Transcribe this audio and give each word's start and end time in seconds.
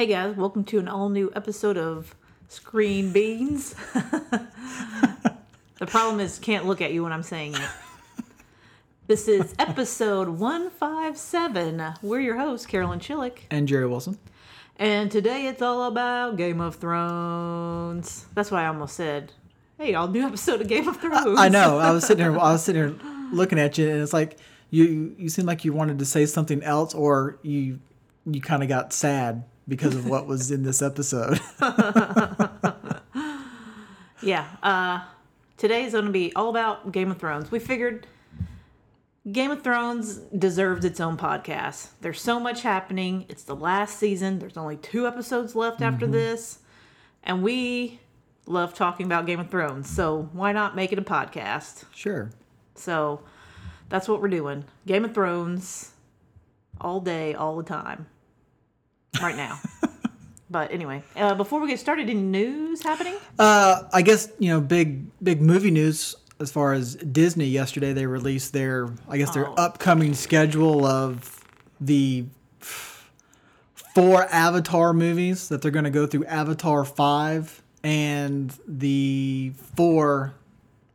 Hey 0.00 0.06
guys, 0.06 0.34
welcome 0.34 0.64
to 0.64 0.78
an 0.78 0.88
all 0.88 1.10
new 1.10 1.30
episode 1.36 1.76
of 1.76 2.14
Screen 2.48 3.12
Beans. 3.12 3.74
the 3.92 4.46
problem 5.80 6.20
is 6.20 6.38
can't 6.38 6.64
look 6.64 6.80
at 6.80 6.94
you 6.94 7.02
when 7.02 7.12
I'm 7.12 7.22
saying 7.22 7.52
it. 7.52 8.24
This 9.08 9.28
is 9.28 9.54
episode 9.58 10.30
157. 10.30 11.96
We're 12.00 12.20
your 12.20 12.38
hosts, 12.38 12.64
Carolyn 12.64 12.98
Chillick, 12.98 13.40
and 13.50 13.68
Jerry 13.68 13.86
Wilson. 13.86 14.16
and 14.78 15.10
today 15.10 15.48
it's 15.48 15.60
all 15.60 15.82
about 15.82 16.38
Game 16.38 16.62
of 16.62 16.76
Thrones. 16.76 18.24
That's 18.34 18.50
what 18.50 18.62
I 18.62 18.68
almost 18.68 18.96
said. 18.96 19.34
Hey, 19.76 19.92
all 19.92 20.08
new 20.08 20.24
episode 20.24 20.62
of 20.62 20.68
Game 20.68 20.88
of 20.88 20.98
Thrones. 20.98 21.38
I 21.38 21.50
know. 21.50 21.76
I 21.76 21.90
was 21.90 22.06
sitting 22.06 22.24
here. 22.24 22.32
I 22.40 22.52
was 22.52 22.64
sitting 22.64 22.98
here 22.98 22.98
looking 23.34 23.58
at 23.58 23.76
you, 23.76 23.90
and 23.90 24.00
it's 24.00 24.14
like 24.14 24.38
you. 24.70 25.14
You 25.18 25.28
seem 25.28 25.44
like 25.44 25.62
you 25.66 25.74
wanted 25.74 25.98
to 25.98 26.06
say 26.06 26.24
something 26.24 26.62
else, 26.62 26.94
or 26.94 27.38
you 27.42 27.80
you 28.24 28.40
kind 28.40 28.62
of 28.62 28.70
got 28.70 28.94
sad 28.94 29.44
because 29.70 29.94
of 29.94 30.06
what 30.06 30.26
was 30.26 30.50
in 30.50 30.62
this 30.64 30.82
episode. 30.82 31.40
Yeah. 34.22 34.46
Uh, 34.62 35.00
today 35.56 35.84
is 35.84 35.92
going 35.92 36.04
to 36.04 36.10
be 36.10 36.32
all 36.34 36.50
about 36.50 36.92
Game 36.92 37.10
of 37.10 37.18
Thrones. 37.18 37.50
We 37.50 37.58
figured 37.58 38.06
Game 39.30 39.50
of 39.50 39.62
Thrones 39.62 40.16
deserves 40.16 40.84
its 40.84 41.00
own 41.00 41.16
podcast. 41.16 41.88
There's 42.00 42.20
so 42.20 42.38
much 42.38 42.62
happening. 42.62 43.26
It's 43.28 43.44
the 43.44 43.56
last 43.56 43.98
season. 43.98 44.38
There's 44.38 44.56
only 44.56 44.76
two 44.76 45.06
episodes 45.06 45.54
left 45.54 45.80
after 45.80 46.06
this. 46.06 46.58
And 47.22 47.42
we 47.42 48.00
love 48.46 48.74
talking 48.74 49.06
about 49.06 49.26
Game 49.26 49.40
of 49.40 49.50
Thrones. 49.50 49.88
So 49.88 50.28
why 50.32 50.52
not 50.52 50.76
make 50.76 50.92
it 50.92 50.98
a 50.98 51.02
podcast? 51.02 51.84
sure. 51.94 52.30
So 52.74 53.22
that's 53.88 54.08
what 54.08 54.22
we're 54.22 54.28
doing. 54.28 54.64
Game 54.86 55.04
of 55.04 55.14
Thrones 55.14 55.92
all 56.80 57.00
day, 57.00 57.34
all 57.34 57.56
the 57.56 57.62
time. 57.62 58.06
Right 59.20 59.36
now. 59.36 59.58
but 60.50 60.70
anyway, 60.72 61.02
uh, 61.16 61.34
before 61.34 61.60
we 61.60 61.68
get 61.68 61.80
started, 61.80 62.08
any 62.08 62.20
news 62.20 62.82
happening? 62.82 63.14
Uh, 63.38 63.82
I 63.92 64.02
guess 64.02 64.28
you 64.38 64.50
know 64.50 64.60
big 64.60 65.06
big 65.22 65.40
movie 65.40 65.70
news 65.70 66.14
as 66.38 66.50
far 66.50 66.72
as 66.72 66.94
Disney. 66.96 67.46
Yesterday 67.46 67.92
they 67.92 68.06
released 68.06 68.52
their 68.52 68.88
I 69.08 69.18
guess 69.18 69.30
their 69.34 69.48
Oh. 69.48 69.54
upcoming 69.54 70.14
schedule 70.14 70.84
of 70.86 71.44
the 71.80 72.24
four 73.94 74.24
Avatar 74.30 74.92
movies 74.92 75.48
that 75.48 75.62
they're 75.62 75.70
going 75.70 75.84
to 75.84 75.90
go 75.90 76.06
through 76.06 76.24
Avatar 76.26 76.84
five 76.84 77.62
and 77.82 78.54
the 78.66 79.52
four 79.76 80.34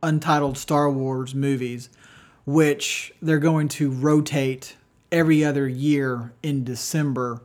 untitled 0.02 0.56
Star 0.56 0.90
Wars 0.90 1.34
movies, 1.34 1.88
which 2.44 3.12
they're 3.20 3.38
going 3.38 3.68
to 3.68 3.90
rotate 3.90 4.76
every 5.12 5.44
other 5.44 5.68
year 5.68 6.32
in 6.42 6.64
December 6.64 7.40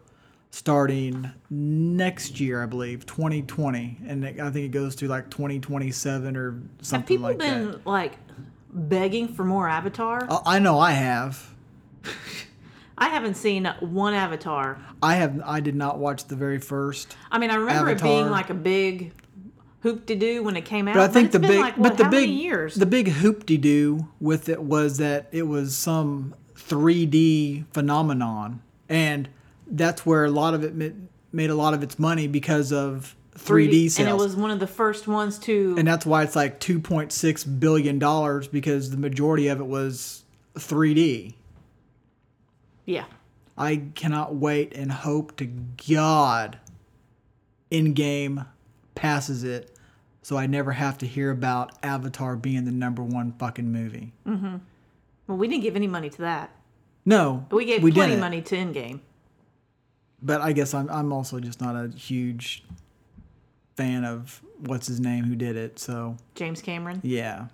starting 0.51 1.31
next 1.49 2.39
year, 2.39 2.61
I 2.61 2.65
believe, 2.65 3.05
2020, 3.05 3.97
and 4.05 4.23
it- 4.23 4.39
I 4.39 4.51
think 4.51 4.65
it 4.65 4.71
goes 4.71 4.95
to 4.97 5.07
like 5.07 5.29
2027 5.29 6.35
or 6.35 6.61
something. 6.81 6.99
Have 6.99 7.07
people 7.07 7.23
like 7.23 7.37
been 7.39 7.71
that. 7.71 7.87
like 7.87 8.13
begging 8.71 9.29
for 9.29 9.43
more 9.45 9.67
Avatar? 9.67 10.27
I- 10.29 10.55
I 10.57 10.59
know 10.59 10.77
I 10.77 10.91
have. 10.91 11.53
I 12.97 13.07
haven't 13.09 13.35
seen 13.35 13.65
one 13.79 14.13
Avatar. 14.13 14.77
I 15.01 15.15
have. 15.15 15.41
I 15.45 15.59
did 15.61 15.75
not 15.75 15.97
watch 15.97 16.25
the 16.25 16.35
very 16.35 16.59
first. 16.59 17.15
I 17.31 17.39
mean, 17.39 17.49
I 17.49 17.55
remember 17.55 17.89
it 17.89 18.01
being 18.03 18.29
like 18.29 18.49
a 18.51 18.53
big 18.53 19.13
hoop 19.81 20.05
to 20.07 20.15
do 20.15 20.43
when 20.43 20.55
it 20.55 20.65
came 20.65 20.87
out. 20.87 20.93
But 20.95 21.09
I 21.09 21.13
think 21.13 21.27
it's 21.27 21.33
the 21.33 21.39
big, 21.39 21.59
like, 21.59 21.77
what, 21.77 21.89
but 21.91 21.97
the 21.97 22.03
big, 22.03 22.29
many 22.29 22.43
years? 22.43 22.75
the 22.75 22.85
big 22.85 23.07
hoop 23.07 23.45
de 23.47 23.57
doo 23.57 24.07
with 24.19 24.49
it 24.49 24.61
was 24.61 24.97
that 24.99 25.27
it 25.31 25.47
was 25.47 25.75
some 25.75 26.35
3D 26.55 27.65
phenomenon, 27.73 28.61
and 28.87 29.27
that's 29.71 30.05
where 30.05 30.25
a 30.25 30.29
lot 30.31 30.53
of 30.53 30.63
it 30.63 30.95
made 31.31 31.49
a 31.49 31.55
lot 31.55 31.73
of 31.73 31.81
its 31.83 31.97
money 31.97 32.27
because 32.27 32.71
of 32.71 33.15
3D 33.35 33.89
sales. 33.89 33.99
and 33.99 34.09
it 34.09 34.15
was 34.15 34.35
one 34.35 34.51
of 34.51 34.59
the 34.59 34.67
first 34.67 35.07
ones 35.07 35.39
to. 35.39 35.75
and 35.77 35.87
that's 35.87 36.05
why 36.05 36.23
it's 36.23 36.35
like 36.35 36.59
2.6 36.59 37.59
billion 37.59 37.97
dollars 37.97 38.47
because 38.47 38.91
the 38.91 38.97
majority 38.97 39.47
of 39.47 39.59
it 39.59 39.65
was 39.65 40.23
3D. 40.55 41.33
yeah, 42.85 43.05
I 43.57 43.83
cannot 43.95 44.35
wait 44.35 44.75
and 44.75 44.91
hope 44.91 45.37
to 45.37 45.45
God 45.45 46.59
Endgame 47.71 48.45
passes 48.95 49.43
it 49.43 49.71
so 50.23 50.37
I 50.37 50.45
never 50.45 50.73
have 50.73 50.97
to 50.99 51.07
hear 51.07 51.31
about 51.31 51.71
Avatar 51.81 52.35
being 52.35 52.65
the 52.65 52.71
number 52.71 53.01
one 53.01 53.31
fucking 53.39 53.71
movie. 53.71 54.11
Mm-hmm. 54.27 54.57
Well, 55.27 55.37
we 55.37 55.47
didn't 55.47 55.63
give 55.63 55.75
any 55.75 55.87
money 55.87 56.09
to 56.11 56.21
that, 56.21 56.51
No, 57.05 57.45
but 57.49 57.55
we 57.55 57.65
gave 57.65 57.79
plenty 57.81 57.93
didn't. 57.93 58.19
money 58.19 58.41
to 58.41 58.55
Endgame. 58.55 58.99
But 60.21 60.41
I 60.41 60.51
guess 60.53 60.73
I'm 60.73 60.89
I'm 60.89 61.11
also 61.11 61.39
just 61.39 61.61
not 61.61 61.75
a 61.75 61.89
huge 61.89 62.63
fan 63.75 64.05
of 64.05 64.41
what's 64.59 64.87
his 64.87 64.99
name 64.99 65.23
who 65.23 65.35
did 65.35 65.55
it. 65.55 65.79
So 65.79 66.17
James 66.35 66.61
Cameron. 66.61 66.99
yeah, 67.03 67.47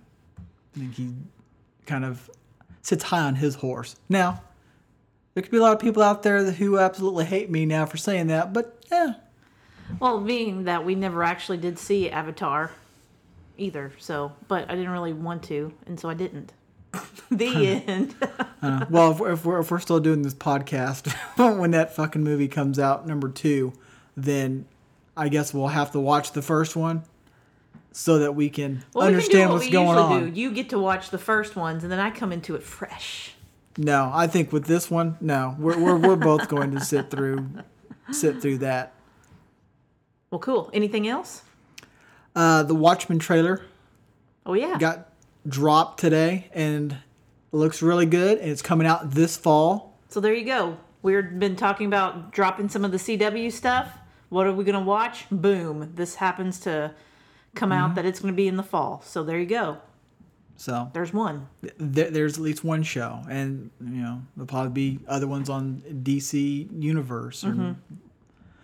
I 0.75 0.79
think 0.79 0.95
he 0.95 1.13
kind 1.85 2.03
of 2.03 2.29
sits 2.81 3.03
high 3.03 3.21
on 3.21 3.35
his 3.35 3.55
horse. 3.55 3.95
Now, 4.09 4.41
there 5.33 5.43
could 5.43 5.51
be 5.51 5.57
a 5.57 5.61
lot 5.61 5.73
of 5.73 5.79
people 5.79 6.03
out 6.03 6.23
there 6.23 6.51
who 6.51 6.77
absolutely 6.79 7.25
hate 7.25 7.49
me 7.49 7.65
now 7.65 7.85
for 7.85 7.97
saying 7.97 8.27
that, 8.27 8.53
but 8.53 8.83
yeah, 8.91 9.13
Well, 9.99 10.19
being 10.19 10.63
that 10.65 10.85
we 10.85 10.95
never 10.95 11.23
actually 11.23 11.57
did 11.57 11.77
see 11.79 12.09
Avatar 12.09 12.71
either, 13.57 13.91
so 13.99 14.31
but 14.47 14.69
I 14.69 14.75
didn't 14.75 14.91
really 14.91 15.13
want 15.13 15.43
to, 15.43 15.73
and 15.85 15.99
so 15.99 16.09
I 16.09 16.13
didn't. 16.13 16.53
the 17.31 17.83
end. 17.87 18.15
Uh, 18.59 18.85
well, 18.89 19.11
if 19.11 19.19
we're, 19.19 19.31
if 19.33 19.45
we're 19.45 19.59
if 19.59 19.69
we're 19.69 19.79
still 19.79 19.99
doing 19.99 20.23
this 20.23 20.33
podcast 20.33 21.11
when 21.59 21.69
that 21.71 21.95
fucking 21.95 22.23
movie 22.23 22.47
comes 22.47 22.79
out, 22.79 23.05
number 23.05 23.29
two, 23.29 23.71
then 24.15 24.65
I 25.15 25.29
guess 25.29 25.53
we'll 25.53 25.67
have 25.67 25.91
to 25.91 25.99
watch 25.99 26.31
the 26.31 26.41
first 26.41 26.75
one 26.75 27.03
so 27.91 28.17
that 28.17 28.33
we 28.33 28.49
can 28.49 28.83
Well, 28.95 29.05
we 29.07 29.13
can 29.13 29.13
do 29.13 29.15
understand 29.17 29.49
what 29.49 29.53
what's 29.57 29.65
we 29.65 29.71
going 29.71 29.97
on. 29.99 30.31
do. 30.33 30.39
You 30.41 30.51
get 30.51 30.69
to 30.69 30.79
watch 30.79 31.11
the 31.11 31.19
first 31.19 31.55
ones, 31.55 31.83
and 31.83 31.91
then 31.91 31.99
I 31.99 32.09
come 32.09 32.31
into 32.33 32.55
it 32.55 32.63
fresh. 32.63 33.35
No, 33.77 34.09
I 34.11 34.25
think 34.25 34.51
with 34.51 34.65
this 34.65 34.89
one, 34.89 35.17
no, 35.21 35.55
we're 35.59 35.77
we're, 35.77 35.97
we're 35.97 36.15
both 36.15 36.47
going 36.49 36.71
to 36.71 36.79
sit 36.79 37.11
through 37.11 37.47
sit 38.11 38.41
through 38.41 38.57
that. 38.59 38.93
Well, 40.31 40.39
cool. 40.39 40.71
Anything 40.73 41.07
else? 41.07 41.43
Uh, 42.35 42.63
the 42.63 42.75
Watchmen 42.75 43.19
trailer 43.19 43.61
Oh 44.47 44.53
yeah. 44.53 44.77
got 44.79 45.06
dropped 45.47 45.99
today 45.99 46.49
and 46.53 46.97
looks 47.51 47.81
really 47.81 48.05
good, 48.05 48.37
and 48.39 48.49
it's 48.49 48.61
coming 48.61 48.87
out 48.87 49.11
this 49.11 49.37
fall. 49.37 49.97
So 50.09 50.19
there 50.19 50.33
you 50.33 50.45
go. 50.45 50.77
We've 51.01 51.39
been 51.39 51.55
talking 51.55 51.87
about 51.87 52.31
dropping 52.31 52.69
some 52.69 52.83
of 52.83 52.91
the 52.91 52.97
CW 52.97 53.51
stuff. 53.51 53.97
What 54.29 54.45
are 54.47 54.53
we 54.53 54.63
going 54.63 54.75
to 54.75 54.81
watch? 54.81 55.25
Boom. 55.31 55.91
This 55.95 56.15
happens 56.15 56.59
to 56.61 56.93
come 57.55 57.69
Mm-hmm. 57.69 57.79
out 57.79 57.95
that 57.95 58.05
it's 58.05 58.19
going 58.19 58.33
to 58.33 58.35
be 58.35 58.47
in 58.47 58.55
the 58.57 58.63
fall. 58.63 59.01
So 59.05 59.23
there 59.23 59.39
you 59.39 59.45
go. 59.45 59.77
So 60.57 60.89
There's 60.93 61.13
one. 61.13 61.47
there, 61.77 62.09
there's 62.09 62.33
at 62.37 62.43
least 62.43 62.63
one 62.63 62.81
show, 62.83 63.21
and 63.29 63.69
you 63.79 64.01
know 64.01 64.21
there'll 64.35 64.47
probably 64.47 64.71
be 64.71 64.99
other 65.07 65.27
ones 65.27 65.49
on 65.49 65.83
DC 66.03 66.67
Universe. 66.81 67.43
Or, 67.43 67.75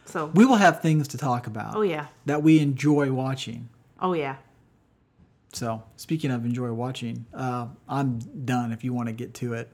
So, 0.05 0.25
We 0.33 0.43
will 0.45 0.55
have 0.55 0.81
things 0.81 1.07
to 1.09 1.17
talk 1.17 1.45
about 1.47 1.75
oh 1.75 1.81
yeah. 1.83 2.07
that 2.25 2.41
we 2.43 2.59
enjoy 2.59 3.11
watching. 3.11 3.69
Oh 4.01 4.13
yeah. 4.13 4.37
So 5.53 5.83
speaking 5.95 6.31
of 6.31 6.45
enjoy 6.45 6.71
watching, 6.73 7.25
uh, 7.33 7.67
I'm 7.87 8.19
done. 8.45 8.71
If 8.71 8.83
you 8.83 8.93
want 8.93 9.07
to 9.07 9.13
get 9.13 9.33
to 9.35 9.53
it, 9.53 9.69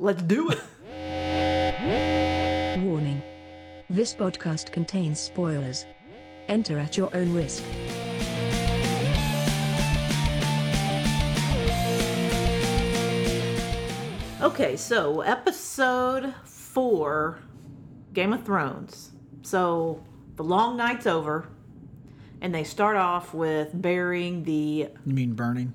Let's 0.00 0.22
do 0.22 0.50
it. 0.50 0.60
Warning. 2.84 3.20
This 3.90 4.14
podcast 4.14 4.70
contains 4.70 5.18
spoilers. 5.18 5.86
Enter 6.46 6.78
at 6.78 6.96
your 6.96 7.14
own 7.16 7.34
risk. 7.34 7.64
Okay, 14.40 14.76
so 14.76 15.22
episode 15.22 16.32
four, 16.44 17.40
Game 18.12 18.32
of 18.32 18.44
Thrones. 18.44 19.10
So 19.42 20.04
the 20.36 20.44
long 20.44 20.76
night's 20.76 21.08
over, 21.08 21.48
and 22.40 22.54
they 22.54 22.64
start 22.64 22.96
off 22.96 23.34
with 23.34 23.70
burying 23.74 24.44
the 24.44 24.88
you 25.04 25.14
mean 25.14 25.34
burning? 25.34 25.72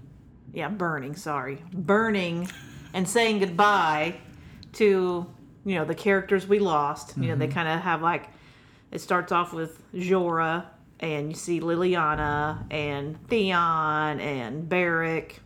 yeah 0.53 0.69
burning 0.69 1.15
sorry. 1.15 1.63
Burning 1.73 2.49
and 2.93 3.07
saying 3.07 3.39
goodbye 3.39 4.15
to 4.73 5.25
you 5.65 5.75
know 5.75 5.85
the 5.85 5.95
characters 5.95 6.47
we 6.47 6.59
lost. 6.59 7.17
You 7.17 7.29
know 7.29 7.35
they 7.35 7.45
mm-hmm. 7.47 7.53
kind 7.53 7.67
of 7.67 7.81
have 7.81 8.01
like 8.01 8.29
it 8.91 8.99
starts 9.01 9.31
off 9.31 9.53
with 9.53 9.81
Jorah 9.93 10.65
and 10.99 11.29
you 11.29 11.35
see 11.35 11.59
Lyanna 11.59 12.65
and 12.71 13.17
Theon 13.27 14.19
and 14.19 14.69
Beric 14.69 15.39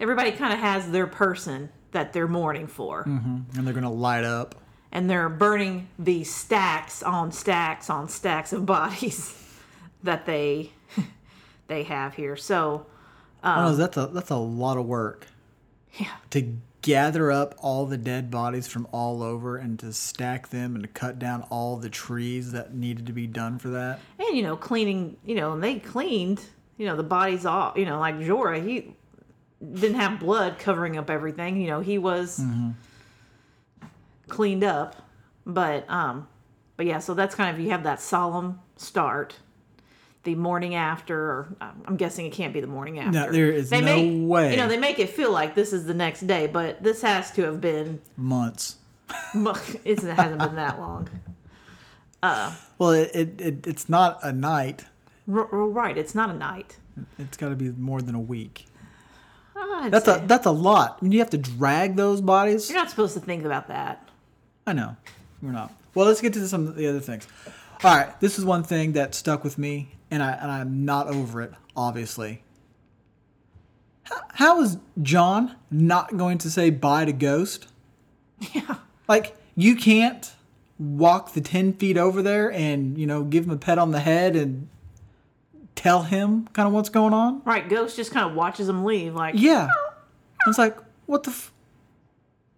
everybody 0.00 0.32
kind 0.32 0.52
of 0.52 0.58
has 0.58 0.90
their 0.90 1.06
person 1.06 1.70
that 1.92 2.12
they're 2.12 2.28
mourning 2.28 2.66
for. 2.66 3.04
Mm-hmm. 3.04 3.56
And 3.56 3.66
they're 3.66 3.74
gonna 3.74 3.92
light 3.92 4.24
up. 4.24 4.56
and 4.90 5.08
they're 5.08 5.28
burning 5.28 5.88
these 5.98 6.34
stacks 6.34 7.02
on 7.02 7.32
stacks 7.32 7.88
on 7.88 8.08
stacks 8.08 8.52
of 8.52 8.66
bodies 8.66 9.34
that 10.02 10.26
they 10.26 10.70
they 11.68 11.82
have 11.84 12.14
here 12.14 12.36
so 12.36 12.86
oh, 13.44 13.74
that's 13.74 13.96
a 13.96 14.06
that's 14.08 14.30
a 14.30 14.36
lot 14.36 14.76
of 14.76 14.86
work 14.86 15.26
yeah 15.94 16.16
to 16.30 16.56
gather 16.82 17.30
up 17.30 17.54
all 17.58 17.86
the 17.86 17.96
dead 17.96 18.30
bodies 18.30 18.66
from 18.66 18.86
all 18.92 19.22
over 19.22 19.56
and 19.56 19.78
to 19.78 19.92
stack 19.92 20.48
them 20.48 20.74
and 20.74 20.82
to 20.82 20.88
cut 20.88 21.18
down 21.18 21.42
all 21.48 21.76
the 21.76 21.88
trees 21.88 22.52
that 22.52 22.74
needed 22.74 23.06
to 23.06 23.12
be 23.12 23.26
done 23.26 23.58
for 23.58 23.68
that. 23.68 24.00
And 24.18 24.36
you 24.36 24.42
know, 24.42 24.56
cleaning. 24.56 25.16
You 25.24 25.36
know, 25.36 25.52
and 25.52 25.62
they 25.62 25.76
cleaned. 25.76 26.44
You 26.76 26.86
know, 26.86 26.96
the 26.96 27.04
bodies 27.04 27.46
off. 27.46 27.76
You 27.76 27.86
know, 27.86 27.98
like 27.98 28.16
Jorah, 28.16 28.66
he 28.66 28.94
didn't 29.60 29.98
have 29.98 30.20
blood 30.20 30.58
covering 30.58 30.98
up 30.98 31.08
everything. 31.08 31.60
You 31.60 31.68
know, 31.68 31.80
he 31.80 31.98
was 31.98 32.42
cleaned 34.28 34.64
up. 34.64 34.96
But 35.46 35.88
um, 35.88 36.28
but 36.76 36.86
yeah. 36.86 36.98
So 36.98 37.14
that's 37.14 37.34
kind 37.34 37.54
of 37.54 37.62
you 37.62 37.70
have 37.70 37.84
that 37.84 38.00
solemn 38.00 38.60
start. 38.76 39.36
The 40.24 40.34
morning 40.36 40.74
after, 40.76 41.18
or 41.18 41.56
um, 41.60 41.82
I'm 41.86 41.96
guessing 41.96 42.26
it 42.26 42.32
can't 42.32 42.52
be 42.52 42.60
the 42.60 42.68
morning 42.68 42.98
after. 43.00 43.10
No, 43.10 43.32
there 43.32 43.50
is 43.50 43.70
no 43.72 43.80
make, 43.80 44.28
way. 44.28 44.50
You 44.52 44.56
know, 44.56 44.68
they 44.68 44.76
make 44.78 44.98
it 45.00 45.10
feel 45.10 45.32
like 45.32 45.54
this 45.56 45.72
is 45.72 45.84
the 45.84 45.94
next 45.94 46.26
day, 46.28 46.46
but 46.46 46.82
this 46.82 47.02
has 47.02 47.32
to 47.32 47.42
have 47.42 47.60
been. 47.60 48.00
Months. 48.16 48.76
It 49.84 50.00
hasn't 50.00 50.38
been 50.38 50.54
that 50.54 50.78
long. 50.78 51.08
Well, 52.22 52.92
it, 52.92 53.10
it, 53.14 53.40
it 53.40 53.66
it's 53.66 53.88
not 53.88 54.20
a 54.22 54.32
night. 54.32 54.84
R- 55.30 55.44
right, 55.44 55.98
it's 55.98 56.14
not 56.14 56.30
a 56.30 56.34
night. 56.34 56.76
It's 57.18 57.36
got 57.36 57.48
to 57.48 57.56
be 57.56 57.70
more 57.70 58.00
than 58.00 58.14
a 58.14 58.20
week. 58.20 58.66
I'd 59.56 59.90
That's 59.90 60.04
say- 60.06 60.22
a 60.22 60.26
that's 60.26 60.46
a 60.46 60.50
lot. 60.50 60.98
I 61.00 61.04
mean, 61.04 61.12
you 61.12 61.18
have 61.18 61.30
to 61.30 61.38
drag 61.38 61.96
those 61.96 62.20
bodies. 62.20 62.68
You're 62.70 62.78
not 62.78 62.90
supposed 62.90 63.14
to 63.14 63.20
think 63.20 63.44
about 63.44 63.68
that. 63.68 64.08
I 64.66 64.72
know. 64.72 64.96
We're 65.40 65.52
not. 65.52 65.72
Well, 65.94 66.06
let's 66.06 66.20
get 66.20 66.32
to 66.34 66.46
some 66.48 66.68
of 66.68 66.76
the 66.76 66.86
other 66.86 67.00
things. 67.00 67.26
All 67.84 67.94
right, 67.96 68.20
this 68.20 68.38
is 68.38 68.44
one 68.44 68.62
thing 68.62 68.92
that 68.92 69.14
stuck 69.14 69.42
with 69.42 69.58
me, 69.58 69.96
and 70.10 70.22
I 70.22 70.32
and 70.32 70.50
I'm 70.50 70.84
not 70.84 71.08
over 71.08 71.42
it. 71.42 71.52
Obviously. 71.76 72.42
How, 74.04 74.20
how 74.34 74.60
is 74.62 74.78
Jon 75.00 75.56
not 75.70 76.16
going 76.16 76.38
to 76.38 76.50
say 76.50 76.70
bye 76.70 77.04
to 77.04 77.12
Ghost? 77.12 77.68
Yeah. 78.54 78.74
Like 79.08 79.36
you 79.54 79.76
can't 79.76 80.32
walk 80.78 81.32
the 81.32 81.40
ten 81.40 81.72
feet 81.74 81.96
over 81.96 82.22
there 82.22 82.50
and 82.50 82.98
you 82.98 83.06
know 83.06 83.22
give 83.22 83.44
him 83.44 83.50
a 83.52 83.56
pet 83.56 83.78
on 83.78 83.92
the 83.92 84.00
head 84.00 84.34
and 84.34 84.68
tell 85.76 86.02
him 86.02 86.48
kind 86.52 86.66
of 86.66 86.72
what's 86.72 86.88
going 86.88 87.12
on. 87.14 87.42
Right, 87.44 87.68
Ghost 87.68 87.96
just 87.96 88.10
kind 88.10 88.28
of 88.28 88.34
watches 88.34 88.68
him 88.68 88.84
leave. 88.84 89.14
Like, 89.14 89.34
Yeah, 89.38 89.68
it's 90.46 90.58
like 90.58 90.76
what 91.06 91.22
the. 91.22 91.30
F- 91.30 91.52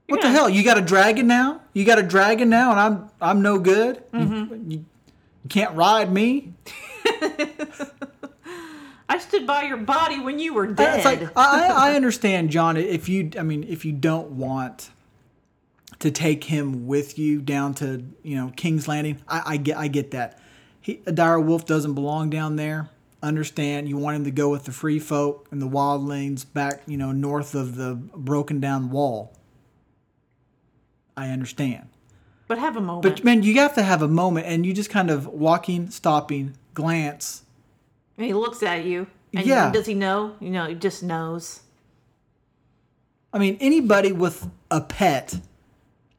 what 0.09 0.21
the 0.23 0.29
hell? 0.31 0.49
You 0.51 0.63
got 0.63 0.77
a 0.79 0.83
dragon 0.83 1.27
now? 1.27 1.63
You 1.73 1.85
got 1.85 1.99
a 1.99 2.03
dragon 2.03 2.49
now, 2.51 2.71
and 2.71 2.81
I'm 2.81 3.11
I'm 3.21 3.43
no 3.43 3.59
good. 3.59 4.03
Mm-hmm. 4.13 4.71
You, 4.71 4.79
you 4.79 4.85
can't 5.49 5.75
ride 5.75 6.13
me. 6.13 6.55
I 9.09 9.19
stood 9.19 9.47
by 9.47 9.63
your 9.65 9.77
body 9.77 10.19
when 10.21 10.39
you 10.39 10.55
were 10.55 10.67
dead. 10.67 10.97
It's 10.97 11.05
like 11.05 11.37
I 11.37 11.91
I 11.91 11.95
understand, 11.97 12.51
Jon. 12.51 12.77
If 12.77 13.09
you 13.09 13.31
I 13.39 13.43
mean, 13.43 13.65
if 13.65 13.85
you 13.85 13.93
don't 13.93 14.33
want 14.33 14.91
to 16.01 16.11
take 16.11 16.45
him 16.45 16.87
with 16.87 17.19
you 17.19 17.41
down 17.41 17.75
to 17.75 18.05
you 18.23 18.37
know 18.37 18.53
King's 18.57 18.89
Landing, 18.89 19.21
I, 19.29 19.43
I 19.47 19.57
get 19.59 19.77
I 19.77 19.89
get 19.89 20.11
that. 20.13 20.41
He, 20.81 21.01
a 21.07 21.13
dire 21.13 21.41
wolf 21.41 21.65
doesn't 21.65 21.95
belong 21.95 22.31
down 22.31 22.57
there. 22.57 22.91
Understand? 23.23 23.89
You 23.89 23.97
want 23.97 24.17
him 24.17 24.25
to 24.25 24.31
go 24.31 24.51
with 24.51 24.65
the 24.65 24.73
free 24.73 24.99
folk 24.99 25.49
and 25.51 25.63
the 25.63 25.69
wildlings 25.69 26.45
back, 26.53 26.83
you 26.87 26.99
know, 26.99 27.11
north 27.11 27.55
of 27.55 27.77
the 27.77 27.95
broken 27.95 28.61
down 28.61 28.91
wall. 28.91 29.35
I 31.17 31.29
understand. 31.31 31.89
But 32.47 32.59
have 32.59 32.77
a 32.77 32.81
moment. 32.81 33.03
But 33.03 33.25
man, 33.25 33.43
you 33.43 33.55
have 33.61 33.75
to 33.75 33.83
have 33.83 34.03
a 34.03 34.09
moment, 34.09 34.47
and 34.47 34.65
you 34.67 34.73
just 34.73 34.91
kind 34.91 35.11
of 35.11 35.27
walking, 35.27 35.91
stopping, 35.91 36.57
glance. 36.75 37.43
and 38.17 38.27
he 38.27 38.33
looks 38.35 38.63
at 38.63 38.85
you. 38.85 39.07
And 39.35 39.45
Yeah. 39.47 39.71
does 39.73 39.87
he 39.87 39.95
know? 39.95 40.35
You 40.41 40.51
know, 40.51 40.67
he 40.67 40.75
just 40.75 41.03
knows. 41.03 41.61
I 43.33 43.39
mean, 43.39 43.57
anybody 43.61 44.13
with 44.13 44.49
a 44.71 44.81
pet 44.81 45.41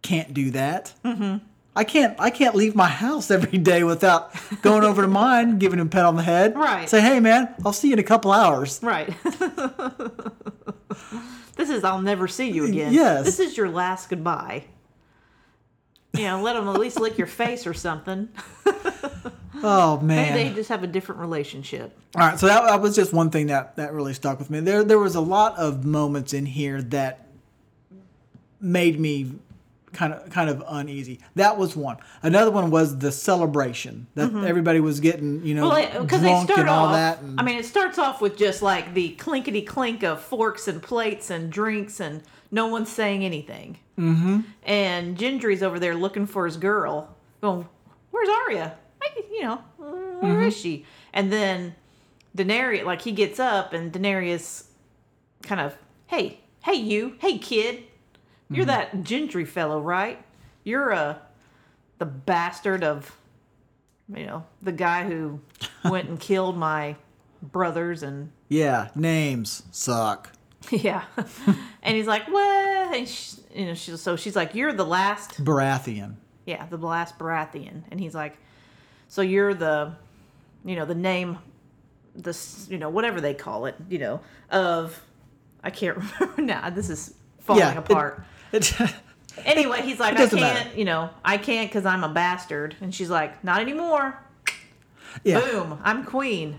can't 0.02 0.34
do 0.34 0.52
that. 0.52 0.94
Mm-hmm. 1.06 1.38
I 1.78 1.84
can't. 1.86 2.16
I 2.20 2.30
can't 2.30 2.56
leave 2.56 2.76
my 2.76 2.88
house 2.90 3.32
every 3.32 3.58
day 3.58 3.84
without 3.84 4.34
going 4.62 4.84
over 4.84 5.02
to 5.02 5.08
mine, 5.08 5.58
giving 5.64 5.80
him 5.80 5.88
a 5.88 5.90
pet 5.90 6.06
on 6.06 6.16
the 6.18 6.24
head. 6.24 6.56
Right. 6.56 6.88
Say, 6.90 7.02
hey 7.02 7.20
man, 7.22 7.54
I'll 7.66 7.74
see 7.74 7.88
you 7.88 7.94
in 7.94 8.00
a 8.00 8.04
couple 8.04 8.32
hours. 8.32 8.80
Right. 8.84 9.14
this 11.56 11.70
is 11.70 11.84
I'll 11.84 12.02
never 12.02 12.28
see 12.28 12.50
you 12.50 12.66
again. 12.66 12.94
Yes. 12.94 13.26
This 13.26 13.40
is 13.40 13.58
your 13.58 13.70
last 13.70 14.10
goodbye. 14.10 14.66
You 16.18 16.24
know, 16.24 16.42
let 16.42 16.54
them 16.54 16.68
at 16.68 16.80
least 16.80 17.00
lick 17.00 17.18
your 17.18 17.28
face 17.28 17.66
or 17.68 17.74
something. 17.74 18.30
Oh 19.64 19.98
Maybe 20.02 20.06
man. 20.06 20.34
they 20.36 20.54
just 20.54 20.70
have 20.70 20.84
a 20.84 20.88
different 20.88 21.22
relationship. 21.22 21.98
All 22.16 22.28
right, 22.28 22.38
so 22.38 22.46
that, 22.46 22.66
that 22.68 22.82
was 22.82 22.94
just 22.96 23.14
one 23.14 23.30
thing 23.32 23.48
that 23.48 23.78
that 23.78 23.94
really 23.94 24.14
stuck 24.14 24.38
with 24.38 24.50
me. 24.50 24.60
There 24.60 24.84
there 24.84 25.00
was 25.00 25.16
a 25.16 25.22
lot 25.22 25.58
of 25.58 25.86
moments 25.86 26.34
in 26.34 26.46
here 26.46 26.82
that 26.84 27.26
made 28.60 29.00
me 29.00 29.32
kind 29.94 30.14
of 30.14 30.30
kind 30.30 30.50
of 30.50 30.64
uneasy. 30.68 31.20
That 31.36 31.58
was 31.58 31.76
one. 31.76 31.98
Another 32.22 32.52
one 32.52 32.70
was 32.70 33.00
the 33.00 33.12
celebration 33.12 34.08
that 34.16 34.34
everybody 34.46 34.82
was 34.82 35.00
getting, 35.00 35.44
you 35.46 35.56
know, 35.56 35.70
Mm-hmm. 35.70 35.94
Well, 35.96 36.04
because 36.04 36.22
they 36.22 36.28
drunk 36.30 36.58
and 36.60 36.70
all 36.70 36.88
off. 36.88 36.94
that. 36.94 37.22
And, 37.22 37.40
I 37.40 37.44
mean, 37.44 37.58
it 37.58 37.66
starts 37.66 37.98
off 37.98 38.22
with 38.22 38.38
just 38.38 38.62
like 38.62 38.94
the 38.94 39.16
clinkety 39.16 39.62
clink 39.66 40.04
of 40.04 40.22
forks 40.22 40.68
and 40.68 40.82
plates 40.84 41.30
and 41.30 41.50
drinks, 41.52 42.00
and 42.02 42.22
no 42.56 42.68
one's 42.68 42.90
saying 42.92 43.24
anything. 43.26 43.78
Mm-hmm. 44.00 44.40
And 44.64 45.18
Gendry's 45.18 45.62
over 45.62 45.78
there 45.80 45.94
looking 45.94 46.26
for 46.26 46.46
his 46.46 46.58
girl, 46.58 47.16
going, 47.42 47.68
"Where's 48.12 48.30
Arya? 48.30 48.76
I, 49.02 49.08
you 49.32 49.42
know, 49.44 49.62
where 49.78 50.42
is 50.42 50.54
Mm-hmm. 50.54 50.62
she?" 50.62 50.86
And 51.14 51.32
then 51.32 51.76
Daenerys, 52.36 52.84
like 52.86 53.02
he 53.02 53.12
gets 53.12 53.40
up, 53.40 53.74
and 53.74 53.92
Daenerys 53.94 54.66
kind 55.44 55.62
of, 55.62 55.78
"Hey, 56.08 56.40
hey, 56.64 56.74
you, 56.76 57.16
hey, 57.20 57.38
kid, 57.38 57.84
you're 58.50 58.66
Mm-hmm. 58.66 58.68
that 58.68 59.04
Gendry 59.04 59.48
fellow, 59.48 59.80
right? 59.80 60.24
You're 60.64 60.92
uh, 60.94 61.18
the 62.00 62.06
bastard 62.06 62.84
of." 62.84 63.18
you 64.14 64.28
know, 64.28 64.46
the 64.62 64.72
guy 64.72 65.04
who 65.04 65.40
went 65.90 66.08
and 66.08 66.20
killed 66.20 66.56
my 66.56 66.96
brothers 67.42 68.04
and 68.04 68.32
yeah, 68.50 68.90
names 68.96 69.64
suck. 69.72 70.32
yeah. 70.72 71.04
and 71.84 71.96
he's 71.96 72.08
like, 72.08 72.28
"What?" 72.28 72.96
And 72.96 73.08
she, 73.08 73.38
you 73.54 73.66
know, 73.68 73.74
she, 73.74 73.96
so 73.98 74.16
she's 74.16 74.36
like, 74.36 74.56
"You're 74.56 74.74
the 74.74 74.86
last, 74.86 75.44
Baratheon. 75.44 76.16
yeah, 76.46 76.66
the 76.68 76.78
last 76.78 77.18
Baratheon." 77.20 77.84
And 77.92 78.00
he's 78.00 78.16
like, 78.16 78.38
"So 79.08 79.22
you're 79.22 79.54
the, 79.54 79.94
you 80.64 80.76
know, 80.76 80.86
the 80.86 80.96
name, 80.96 81.38
this, 82.16 82.68
you 82.70 82.78
know, 82.78 82.90
whatever 82.90 83.20
they 83.22 83.34
call 83.34 83.66
it, 83.66 83.76
you 83.90 84.00
know, 84.00 84.22
of, 84.50 85.00
I 85.64 85.70
can't 85.70 85.98
remember 86.20 86.42
now. 86.42 86.70
This 86.70 86.90
is 86.90 87.14
falling 87.40 87.62
Yeah, 87.62 87.78
apart." 87.78 88.24
It, 88.54 88.74
anyway, 89.44 89.82
he's 89.82 90.00
like, 90.00 90.14
"I 90.14 90.28
can't, 90.28 90.34
matter. 90.36 90.70
you 90.78 90.86
know, 90.86 91.10
I 91.26 91.38
can't 91.38 91.70
because 91.70 91.86
I'm 91.86 92.04
a 92.06 92.10
bastard." 92.10 92.76
And 92.82 92.94
she's 92.96 93.10
like, 93.10 93.44
"Not 93.44 93.60
anymore. 93.60 94.18
yeah. 95.24 95.40
Boom, 95.42 95.80
I'm 95.84 96.06
queen. 96.06 96.58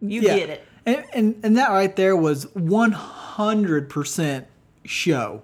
You 0.00 0.22
Yeah. 0.22 0.36
get 0.36 0.48
it." 0.50 0.66
And, 0.86 1.04
and 1.12 1.40
and 1.42 1.56
that 1.58 1.70
right 1.70 1.94
there 1.94 2.16
was 2.16 2.44
one 2.54 2.92
hundred 2.92 3.88
percent 3.90 4.46
show. 4.84 5.42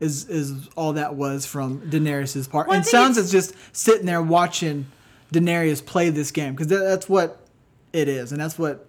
Is 0.00 0.28
is 0.28 0.68
all 0.76 0.94
that 0.94 1.14
was 1.14 1.46
from 1.46 1.80
Daenerys's 1.82 2.48
part. 2.48 2.66
Well, 2.66 2.76
and 2.76 2.84
Sansa's 2.84 3.32
it's- 3.32 3.48
just 3.48 3.54
sitting 3.76 4.06
there 4.06 4.20
watching 4.22 4.86
Daenerys 5.32 5.84
play 5.84 6.10
this 6.10 6.30
game 6.32 6.54
because 6.54 6.66
that, 6.68 6.78
that's 6.80 7.08
what 7.08 7.46
it 7.92 8.08
is, 8.08 8.32
and 8.32 8.40
that's 8.40 8.58
what 8.58 8.86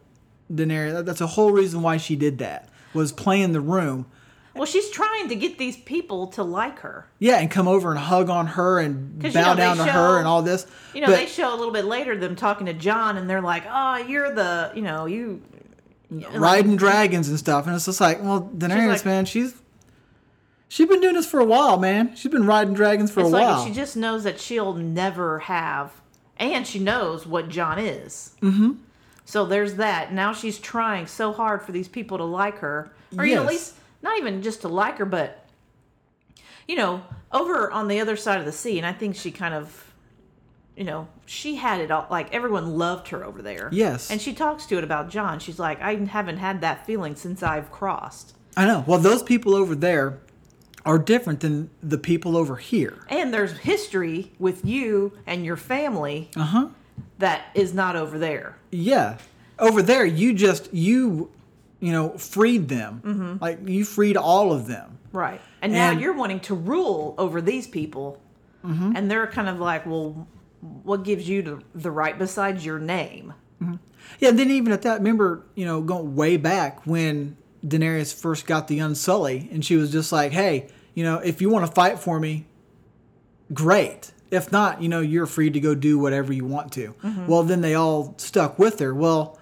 Daenerys. 0.52 0.94
that- 0.94 1.06
That's 1.06 1.20
the 1.20 1.28
whole 1.28 1.52
reason 1.52 1.82
why 1.84 1.98
she 1.98 2.16
did 2.16 2.40
that 2.40 2.70
was 2.96 3.12
playing 3.12 3.52
the 3.54 3.62
room. 3.62 4.08
Well, 4.56 4.66
she's 4.66 4.90
trying 4.92 5.30
to 5.30 5.36
get 5.36 5.58
these 5.58 5.78
people 5.78 6.28
to 6.28 6.44
like 6.44 6.80
her. 6.80 7.08
Yeah, 7.20 7.38
and 7.40 7.50
come 7.50 7.68
over 7.68 7.90
and 7.92 8.00
hug 8.00 8.30
on 8.30 8.46
her 8.48 8.80
and 8.80 9.20
'Cause, 9.22 9.34
you 9.36 9.42
bow 9.42 9.54
know, 9.54 9.58
down 9.58 9.78
to 9.78 9.86
show- 9.86 9.92
her 9.92 10.18
and 10.20 10.28
all 10.28 10.42
this. 10.44 10.66
You 10.96 11.02
know, 11.02 11.08
But- 11.08 11.16
they 11.18 11.26
show 11.28 11.54
a 11.54 11.58
little 11.58 11.74
bit 11.74 11.86
later 11.86 12.16
them 12.18 12.36
talking 12.36 12.66
to 12.68 12.74
Jon, 12.74 13.18
and 13.18 13.30
they're 13.30 13.42
like, 13.42 13.64
"Oh, 13.72 13.98
you're 13.98 14.34
the, 14.34 14.72
you 14.76 14.82
know, 14.82 15.06
you." 15.06 15.42
Riding 16.34 16.76
dragons 16.76 17.30
and 17.30 17.38
stuff, 17.40 17.66
and 17.68 17.76
it's 17.76 17.86
just 17.86 18.02
like, 18.02 18.22
well, 18.22 18.50
Daenerys, 18.56 18.88
like- 18.88 19.06
man, 19.06 19.26
she's 19.26 19.54
she's 20.68 20.88
been 20.88 21.02
doing 21.02 21.16
this 21.16 21.26
for 21.30 21.40
a 21.40 21.46
while, 21.46 21.78
man. 21.78 22.16
She's 22.16 22.32
been 22.32 22.46
riding 22.46 22.74
dragons 22.74 23.12
for 23.12 23.22
It's 23.22 23.30
a 23.30 23.32
like 23.32 23.44
while. 23.48 23.66
she 23.66 23.72
just 23.74 23.96
knows 23.96 24.24
that 24.24 24.40
she'll 24.40 24.74
never 24.74 25.40
have, 25.40 25.92
and 26.38 26.66
she 26.68 26.80
knows 26.80 27.26
what 27.26 27.50
Jon 27.50 27.80
is. 27.80 28.36
Mm-hmm. 28.42 28.74
So 29.26 29.46
there's 29.46 29.76
that. 29.76 30.12
Now 30.14 30.34
she's 30.34 30.60
trying 30.60 31.08
so 31.08 31.32
hard 31.32 31.62
for 31.62 31.72
these 31.72 31.88
people 31.88 32.18
to 32.18 32.24
like 32.26 32.58
her, 32.60 32.92
or 33.18 33.26
you 33.26 33.36
know, 33.36 33.44
at 33.44 33.50
least 33.50 33.76
not 34.02 34.18
even 34.18 34.42
just 34.42 34.62
to 34.62 34.68
like 34.68 34.98
her, 34.98 35.06
but 35.06 35.46
you 36.68 36.76
know, 36.76 37.04
over 37.32 37.72
on 37.72 37.88
the 37.88 38.00
other 38.00 38.16
side 38.16 38.40
of 38.40 38.46
the 38.46 38.52
sea. 38.52 38.78
And 38.78 38.86
I 38.86 38.94
think 38.94 39.16
she 39.16 39.32
kind 39.32 39.54
of. 39.54 39.93
You 40.76 40.84
know, 40.86 41.08
she 41.26 41.56
had 41.56 41.82
it 41.82 41.92
all. 41.92 42.08
Like 42.10 42.34
everyone 42.34 42.78
loved 42.78 43.10
her 43.10 43.24
over 43.24 43.42
there. 43.42 43.70
Yes. 43.72 44.10
and 44.10 44.20
she 44.20 44.34
talks 44.34 44.66
to 44.68 44.78
it 44.78 44.84
about 44.84 45.10
Jon. 45.10 45.40
She's 45.40 45.60
like, 45.60 45.82
I 45.82 45.96
haven't 45.96 46.38
had 46.38 46.62
that 46.62 46.86
feeling 46.86 47.16
since 47.16 47.44
I've 47.44 47.72
crossed. 47.72 48.36
I 48.58 48.66
know. 48.66 48.84
Well, 48.88 49.00
those 49.00 49.22
people 49.24 49.56
over 49.56 49.76
there 49.76 50.20
are 50.86 50.98
different 51.00 51.40
than 51.42 51.70
the 51.82 51.98
people 51.98 52.36
over 52.36 52.56
here. 52.58 53.06
And 53.10 53.34
there's 53.34 53.58
history 53.60 54.32
with 54.40 54.66
you 54.66 55.14
and 55.28 55.46
your 55.46 55.58
family 55.58 56.30
Uh 56.36 56.44
huh. 56.44 56.68
that 57.20 57.46
is 57.54 57.74
not 57.74 57.96
over 57.96 58.18
there. 58.18 58.58
Yeah. 58.72 59.18
Over 59.60 59.82
there, 59.84 60.06
you 60.06 60.34
just 60.34 60.74
you, 60.74 61.30
you 61.80 61.92
know, 61.92 62.10
freed 62.18 62.68
them. 62.68 63.02
Mm-hmm. 63.06 63.38
Like 63.44 63.60
you 63.68 63.86
freed 63.86 64.18
all 64.18 64.52
of 64.52 64.66
them. 64.68 64.98
Right. 65.12 65.40
And 65.62 65.72
now 65.72 65.92
you're 65.92 66.14
wanting 66.14 66.40
to 66.42 66.56
rule 66.56 67.14
over 67.20 67.40
these 67.42 67.68
people. 67.68 68.20
Mm-hmm. 68.66 68.94
And 68.96 69.10
they're 69.12 69.28
kind 69.28 69.48
of 69.48 69.60
like, 69.60 69.86
well, 69.86 70.28
what 70.84 71.04
gives 71.04 71.28
you 71.28 71.42
the, 71.42 71.62
the 71.76 71.92
right 71.92 72.18
besides 72.18 72.66
your 72.66 72.80
name? 72.80 73.34
Mm-hmm. 73.62 73.76
Yeah, 74.20 74.30
and 74.30 74.40
then 74.40 74.52
even 74.52 74.72
at 74.72 74.82
that, 74.84 75.00
remember, 75.00 75.46
you 75.56 75.66
know, 75.66 75.82
going 75.82 76.16
way 76.16 76.38
back 76.38 76.86
when 76.86 77.38
Daenerys 77.66 78.14
first 78.14 78.46
got 78.46 78.68
the 78.68 78.80
Unsullied, 78.80 79.50
and 79.52 79.64
she 79.64 79.76
was 79.76 79.92
just 79.92 80.12
like, 80.12 80.32
"Hey, 80.32 80.70
you 80.94 81.04
know, 81.04 81.18
if 81.20 81.42
you 81.42 81.50
want 81.50 81.66
to 81.66 81.72
fight 81.72 82.00
for 82.00 82.20
me, 82.20 82.46
great. 83.54 84.12
If 84.32 84.52
not, 84.52 84.82
you 84.82 84.90
know, 84.90 85.00
you're 85.00 85.28
free 85.28 85.50
to 85.52 85.60
go 85.60 85.76
do 85.76 86.00
whatever 86.00 86.34
you 86.34 86.46
want 86.46 86.72
to." 86.74 86.94
Mm-hmm. 87.04 87.28
Well, 87.28 87.44
then 87.44 87.62
they 87.62 87.76
all 87.76 88.16
stuck 88.18 88.60
with 88.60 88.80
her. 88.80 88.94
Well, 88.94 89.40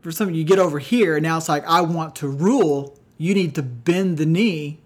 for 0.00 0.12
some, 0.12 0.30
you 0.30 0.44
get 0.44 0.58
over 0.58 0.78
here, 0.78 1.16
and 1.16 1.22
now 1.22 1.38
it's 1.38 1.48
like, 1.48 1.64
I 1.66 1.80
want 1.80 2.16
to 2.16 2.28
rule. 2.28 2.98
You 3.18 3.34
need 3.34 3.54
to 3.54 3.62
bend 3.62 4.18
the 4.18 4.26
knee 4.26 4.81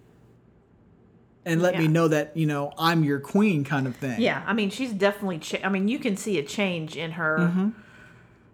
and 1.47 1.63
let 1.63 1.79
me 1.79 1.89
know 1.89 2.09
that 2.09 2.37
you 2.37 2.45
know 2.45 2.73
I'm 2.79 3.03
your 3.05 3.21
queen, 3.21 3.65
kind 3.65 3.87
of 3.87 3.97
thing. 3.97 4.21
Yeah. 4.21 4.43
I 4.47 4.53
mean, 4.53 4.69
she's 4.69 4.93
definitely, 4.93 5.39
cha- 5.39 5.65
I 5.65 5.71
mean, 5.71 5.89
you 5.89 5.99
can 5.99 6.17
see 6.19 6.39
a 6.39 6.43
change 6.43 6.97
in 6.97 7.13
her. 7.13 7.39
Mm-hmm. 7.39 7.69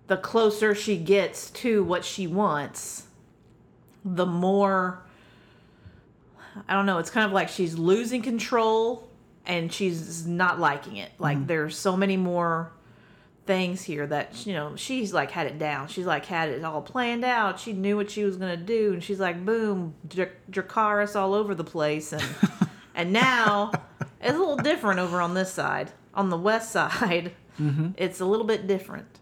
The 0.09 0.17
closer 0.19 0.75
she 0.75 0.97
gets 0.99 1.51
to 1.51 1.83
what 1.83 2.05
she 2.05 2.27
wants, 2.27 3.07
the 4.05 4.27
more, 4.27 5.03
I 6.69 6.75
don't 6.75 6.87
know, 6.87 6.99
it's 6.99 7.09
kind 7.11 7.25
of 7.25 7.33
like 7.33 7.49
she's 7.49 7.79
losing 7.79 8.21
control 8.21 9.09
and 9.47 9.73
she's 9.73 10.27
not 10.27 10.61
liking 10.61 10.97
it. 10.97 11.11
Like, 11.19 11.39
Mm-hmm. 11.39 11.47
there's 11.47 11.79
so 11.79 11.97
many 11.97 12.17
more 12.17 12.73
things 13.45 13.83
here 13.83 14.07
that 14.07 14.47
you 14.47 14.53
know 14.53 14.77
she's 14.77 15.13
like 15.13 15.33
had 15.33 15.49
it 15.49 15.59
down 15.59 15.89
she's 15.89 16.07
like 16.07 16.25
had 16.27 16.49
it 16.49 16.63
all 16.63 16.81
planned 16.81 17.25
out 17.25 17.59
she 17.59 17.73
knew 17.73 17.97
what 17.97 18.09
she 18.09 18.23
was 18.23 18.37
gonna 18.37 18.57
do 18.57 18.93
and 18.93 19.03
she's 19.03 19.19
like 19.19 19.45
boom 19.45 19.93
Dr- 20.07 20.31
Dracarys 20.49 21.17
all 21.17 21.35
over 21.35 21.53
the 21.53 21.65
place 21.65 22.13
and 22.13 22.23
and 22.95 23.13
now 23.13 23.73
it's 24.21 24.35
a 24.35 24.39
little 24.39 24.57
different 24.57 25.01
over 25.01 25.21
on 25.21 25.35
this 25.35 25.53
side 25.53 25.91
on 26.15 26.31
the 26.31 26.37
west 26.37 26.71
side 26.71 27.33
it's 27.97 28.21
a 28.21 28.25
little 28.25 28.47
bit 28.47 28.67
different 28.67 29.21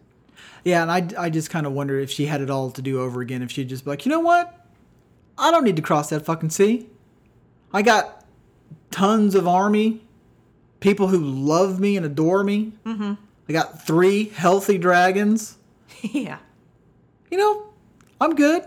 Yeah, 0.65 0.83
and 0.83 0.91
I, 0.91 1.25
I 1.27 1.31
just 1.31 1.51
kind 1.51 1.67
of 1.67 1.73
wonder 1.73 1.99
if 1.99 2.11
she 2.11 2.27
had 2.27 2.41
it 2.41 2.49
all 2.51 2.71
to 2.71 2.81
do 2.83 3.01
over 3.01 3.21
again, 3.21 3.43
if 3.43 3.51
she'd 3.51 3.69
just 3.69 3.85
be 3.85 3.91
like, 3.91 4.07
you 4.07 4.11
know 4.11 4.21
what? 4.21 4.67
I 5.37 5.51
don't 5.51 5.65
need 5.65 5.77
to 5.77 5.83
cross 5.83 6.11
that 6.11 6.25
fucking 6.25 6.51
sea. 6.51 6.87
I 7.73 7.83
got 7.83 8.25
tons 8.91 9.35
of 9.35 9.47
army, 9.49 10.03
people 10.81 11.09
who 11.09 11.19
love 11.19 11.81
me 11.81 11.97
and 11.97 12.05
adore 12.07 12.45
me. 12.45 12.73
Mm-hmm. 12.85 13.15
I 13.49 13.53
got 13.53 13.87
three 13.87 14.25
healthy 14.27 14.79
dragons. 14.79 15.57
yeah 16.03 16.39
You 17.31 17.39
know, 17.39 17.67
I'm 18.21 18.35
good. 18.35 18.65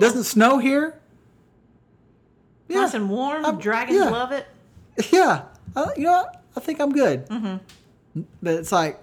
Doesn't 0.00 0.24
snow 0.24 0.58
here. 0.58 0.98
Yeah, 2.68 2.80
nice 2.80 2.94
and 2.94 3.10
warm 3.10 3.44
I'm- 3.44 3.58
dragons 3.58 3.98
yeah. 3.98 4.10
love 4.10 4.32
it 4.32 4.46
yeah. 5.12 5.42
I, 5.76 5.86
you 5.96 6.04
know, 6.04 6.12
what? 6.12 6.42
I 6.56 6.60
think 6.60 6.80
I'm 6.80 6.92
good. 6.92 7.26
Mm-hmm. 7.28 8.20
But 8.42 8.54
it's 8.54 8.70
like, 8.70 9.02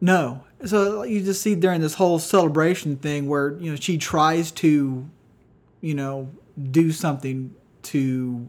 no. 0.00 0.44
So 0.66 1.02
you 1.02 1.22
just 1.22 1.40
see 1.40 1.54
during 1.54 1.80
this 1.80 1.94
whole 1.94 2.18
celebration 2.18 2.96
thing 2.96 3.26
where 3.26 3.52
you 3.58 3.70
know 3.70 3.76
she 3.76 3.96
tries 3.96 4.50
to, 4.52 5.08
you 5.80 5.94
know, 5.94 6.30
do 6.70 6.92
something 6.92 7.54
to, 7.84 8.46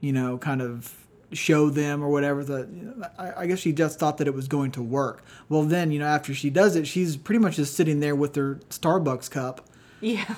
you 0.00 0.12
know, 0.12 0.38
kind 0.38 0.60
of 0.60 0.92
show 1.32 1.70
them 1.70 2.02
or 2.02 2.08
whatever. 2.08 2.42
That 2.44 3.12
I, 3.16 3.42
I 3.42 3.46
guess 3.46 3.60
she 3.60 3.72
just 3.72 4.00
thought 4.00 4.18
that 4.18 4.26
it 4.26 4.34
was 4.34 4.48
going 4.48 4.72
to 4.72 4.82
work. 4.82 5.24
Well, 5.48 5.62
then 5.62 5.92
you 5.92 6.00
know 6.00 6.06
after 6.06 6.34
she 6.34 6.50
does 6.50 6.74
it, 6.74 6.86
she's 6.88 7.16
pretty 7.16 7.38
much 7.38 7.56
just 7.56 7.74
sitting 7.74 8.00
there 8.00 8.16
with 8.16 8.34
her 8.34 8.56
Starbucks 8.70 9.30
cup 9.30 9.68
yeah 10.00 10.34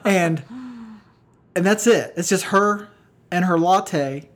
and 0.04 0.42
and 1.60 1.66
that's 1.66 1.86
it. 1.86 2.14
It's 2.16 2.30
just 2.30 2.44
her 2.44 2.88
and 3.30 3.44
her 3.44 3.58
latte, 3.58 4.30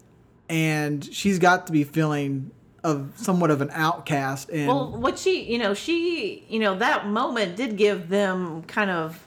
and 0.50 1.02
she's 1.02 1.38
got 1.38 1.66
to 1.68 1.72
be 1.72 1.82
feeling 1.82 2.50
of 2.82 3.12
somewhat 3.16 3.50
of 3.50 3.62
an 3.62 3.70
outcast. 3.72 4.50
And 4.50 4.68
well 4.68 4.90
what 4.90 5.18
she 5.18 5.50
you 5.50 5.56
know 5.56 5.72
she 5.72 6.44
you 6.50 6.58
know 6.58 6.74
that 6.74 7.06
moment 7.06 7.56
did 7.56 7.78
give 7.78 8.10
them 8.10 8.62
kind 8.64 8.90
of 8.90 9.26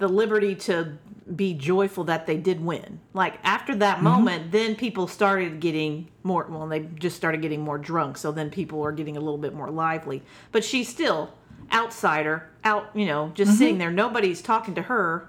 the 0.00 0.08
liberty 0.08 0.56
to 0.56 0.98
be 1.36 1.54
joyful 1.54 2.02
that 2.02 2.26
they 2.26 2.36
did 2.36 2.60
win. 2.60 2.98
Like 3.12 3.38
after 3.44 3.76
that 3.76 3.98
mm-hmm. 3.98 4.04
moment 4.04 4.50
then 4.50 4.74
people 4.74 5.06
started 5.06 5.60
getting 5.60 6.08
more 6.24 6.48
well 6.50 6.66
they 6.66 6.80
just 6.80 7.14
started 7.14 7.42
getting 7.42 7.60
more 7.60 7.78
drunk 7.78 8.18
so 8.18 8.32
then 8.32 8.50
people 8.50 8.82
are 8.82 8.90
getting 8.90 9.16
a 9.16 9.20
little 9.20 9.38
bit 9.38 9.54
more 9.54 9.70
lively. 9.70 10.24
But 10.50 10.64
she's 10.64 10.88
still 10.88 11.32
outsider 11.72 12.50
out 12.64 12.90
you 12.92 13.06
know 13.06 13.30
just 13.36 13.52
mm-hmm. 13.52 13.58
sitting 13.58 13.78
there. 13.78 13.92
Nobody's 13.92 14.42
talking 14.42 14.74
to 14.74 14.82
her 14.82 15.28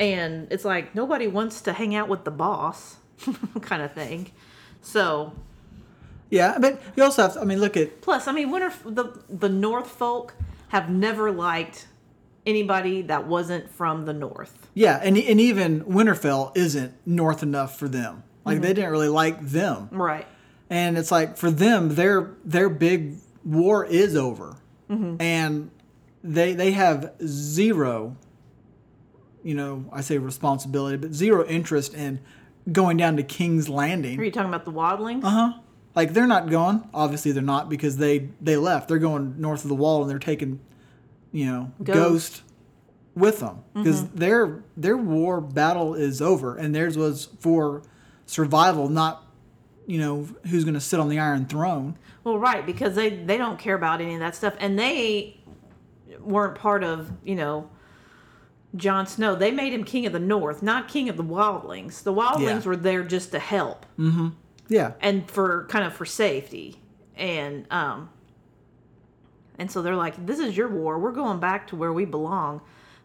and 0.00 0.48
it's 0.50 0.64
like 0.64 0.94
nobody 0.94 1.28
wants 1.28 1.60
to 1.60 1.72
hang 1.72 1.94
out 1.94 2.08
with 2.08 2.24
the 2.24 2.30
boss 2.32 2.96
kind 3.60 3.82
of 3.82 3.92
thing 3.92 4.32
so 4.82 5.32
yeah, 6.30 6.58
but 6.58 6.80
you 6.96 7.02
also 7.02 7.22
have. 7.22 7.34
To, 7.34 7.40
I 7.40 7.44
mean, 7.44 7.58
look 7.60 7.76
at 7.76 8.00
Plus, 8.00 8.28
I 8.28 8.32
mean, 8.32 8.50
winter 8.50 8.72
the 8.84 9.20
the 9.28 9.48
North 9.48 9.88
folk 9.88 10.34
have 10.68 10.88
never 10.88 11.30
liked 11.32 11.88
anybody 12.46 13.02
that 13.02 13.26
wasn't 13.26 13.68
from 13.70 14.06
the 14.06 14.12
North. 14.12 14.68
yeah, 14.74 15.00
and 15.02 15.18
and 15.18 15.40
even 15.40 15.84
Winterfell 15.84 16.56
isn't 16.56 16.94
north 17.04 17.42
enough 17.42 17.78
for 17.78 17.88
them. 17.88 18.22
Like 18.44 18.60
they 18.60 18.68
mm-hmm. 18.68 18.74
didn't 18.76 18.90
really 18.90 19.08
like 19.08 19.40
them, 19.40 19.88
Right. 19.90 20.26
and 20.70 20.96
it's 20.96 21.10
like 21.10 21.36
for 21.36 21.50
them, 21.50 21.96
their 21.96 22.30
their 22.44 22.70
big 22.70 23.16
war 23.44 23.84
is 23.84 24.16
over, 24.16 24.56
mm-hmm. 24.88 25.20
and 25.20 25.70
they 26.22 26.54
they 26.54 26.70
have 26.72 27.12
zero. 27.26 28.16
You 29.42 29.54
know, 29.54 29.84
I 29.92 30.00
say 30.02 30.18
responsibility, 30.18 30.96
but 30.96 31.14
zero 31.14 31.46
interest 31.46 31.94
in 31.94 32.20
going 32.70 32.96
down 32.96 33.16
to 33.16 33.22
King's 33.22 33.68
Landing. 33.68 34.18
Are 34.18 34.24
you 34.24 34.30
talking 34.30 34.48
about 34.48 34.64
the 34.64 34.72
Wildlings? 34.72 35.24
Uh 35.24 35.30
huh. 35.30 35.52
Like 35.94 36.12
they're 36.12 36.26
not 36.26 36.50
going. 36.50 36.88
Obviously, 36.94 37.32
they're 37.32 37.42
not 37.42 37.68
because 37.68 37.96
they 37.96 38.28
they 38.40 38.56
left. 38.56 38.88
They're 38.88 38.98
going 38.98 39.40
north 39.40 39.62
of 39.64 39.68
the 39.68 39.74
wall 39.74 40.02
and 40.02 40.10
they're 40.10 40.18
taking, 40.18 40.60
you 41.32 41.46
know, 41.46 41.72
Ghost. 41.82 41.96
Ghost, 41.96 42.42
with 43.14 43.40
them 43.40 43.62
because 43.74 44.08
their 44.10 44.62
their 44.76 44.96
war 44.96 45.40
battle 45.40 45.94
is 45.94 46.22
over 46.22 46.56
and 46.56 46.74
theirs 46.74 46.96
was 46.96 47.28
for 47.40 47.82
survival, 48.26 48.88
not 48.88 49.26
you 49.86 49.98
know 49.98 50.28
who's 50.48 50.64
going 50.64 50.74
to 50.74 50.80
sit 50.80 51.00
on 51.00 51.08
the 51.08 51.18
Iron 51.18 51.46
Throne. 51.46 51.98
Well, 52.22 52.38
right, 52.38 52.64
because 52.64 52.94
they 52.94 53.10
they 53.10 53.36
don't 53.36 53.58
care 53.58 53.74
about 53.74 54.00
any 54.00 54.14
of 54.14 54.20
that 54.20 54.36
stuff, 54.36 54.54
and 54.58 54.78
they 54.78 55.40
weren't 56.20 56.56
part 56.56 56.84
of 56.84 57.10
you 57.24 57.34
know. 57.34 57.70
Jon 58.76 59.06
Snow, 59.06 59.34
they 59.34 59.50
made 59.50 59.72
him 59.72 59.84
king 59.84 60.06
of 60.06 60.12
the 60.12 60.20
North, 60.20 60.62
not 60.62 60.86
king 60.88 61.08
of 61.08 61.16
the 61.16 61.24
Wildlings. 61.24 62.02
The 62.02 62.12
Wildlings 62.12 62.62
Yeah. 62.64 62.68
were 62.68 62.76
there 62.76 63.02
just 63.02 63.32
to 63.32 63.38
help 63.38 63.84
Yeah, 64.68 64.92
and 65.00 65.28
for 65.30 65.66
kind 65.68 65.84
of 65.84 65.92
for 65.92 66.04
safety. 66.04 66.80
And 67.16 67.66
um 67.70 68.10
and 69.58 69.70
so 69.70 69.82
they're 69.82 69.96
like, 69.96 70.24
This 70.26 70.38
is 70.38 70.56
your 70.56 70.68
war. 70.68 70.98
We're 70.98 71.12
going 71.12 71.40
back 71.40 71.66
to 71.68 71.76
where 71.76 71.92
we 71.92 72.04
belong. 72.04 72.60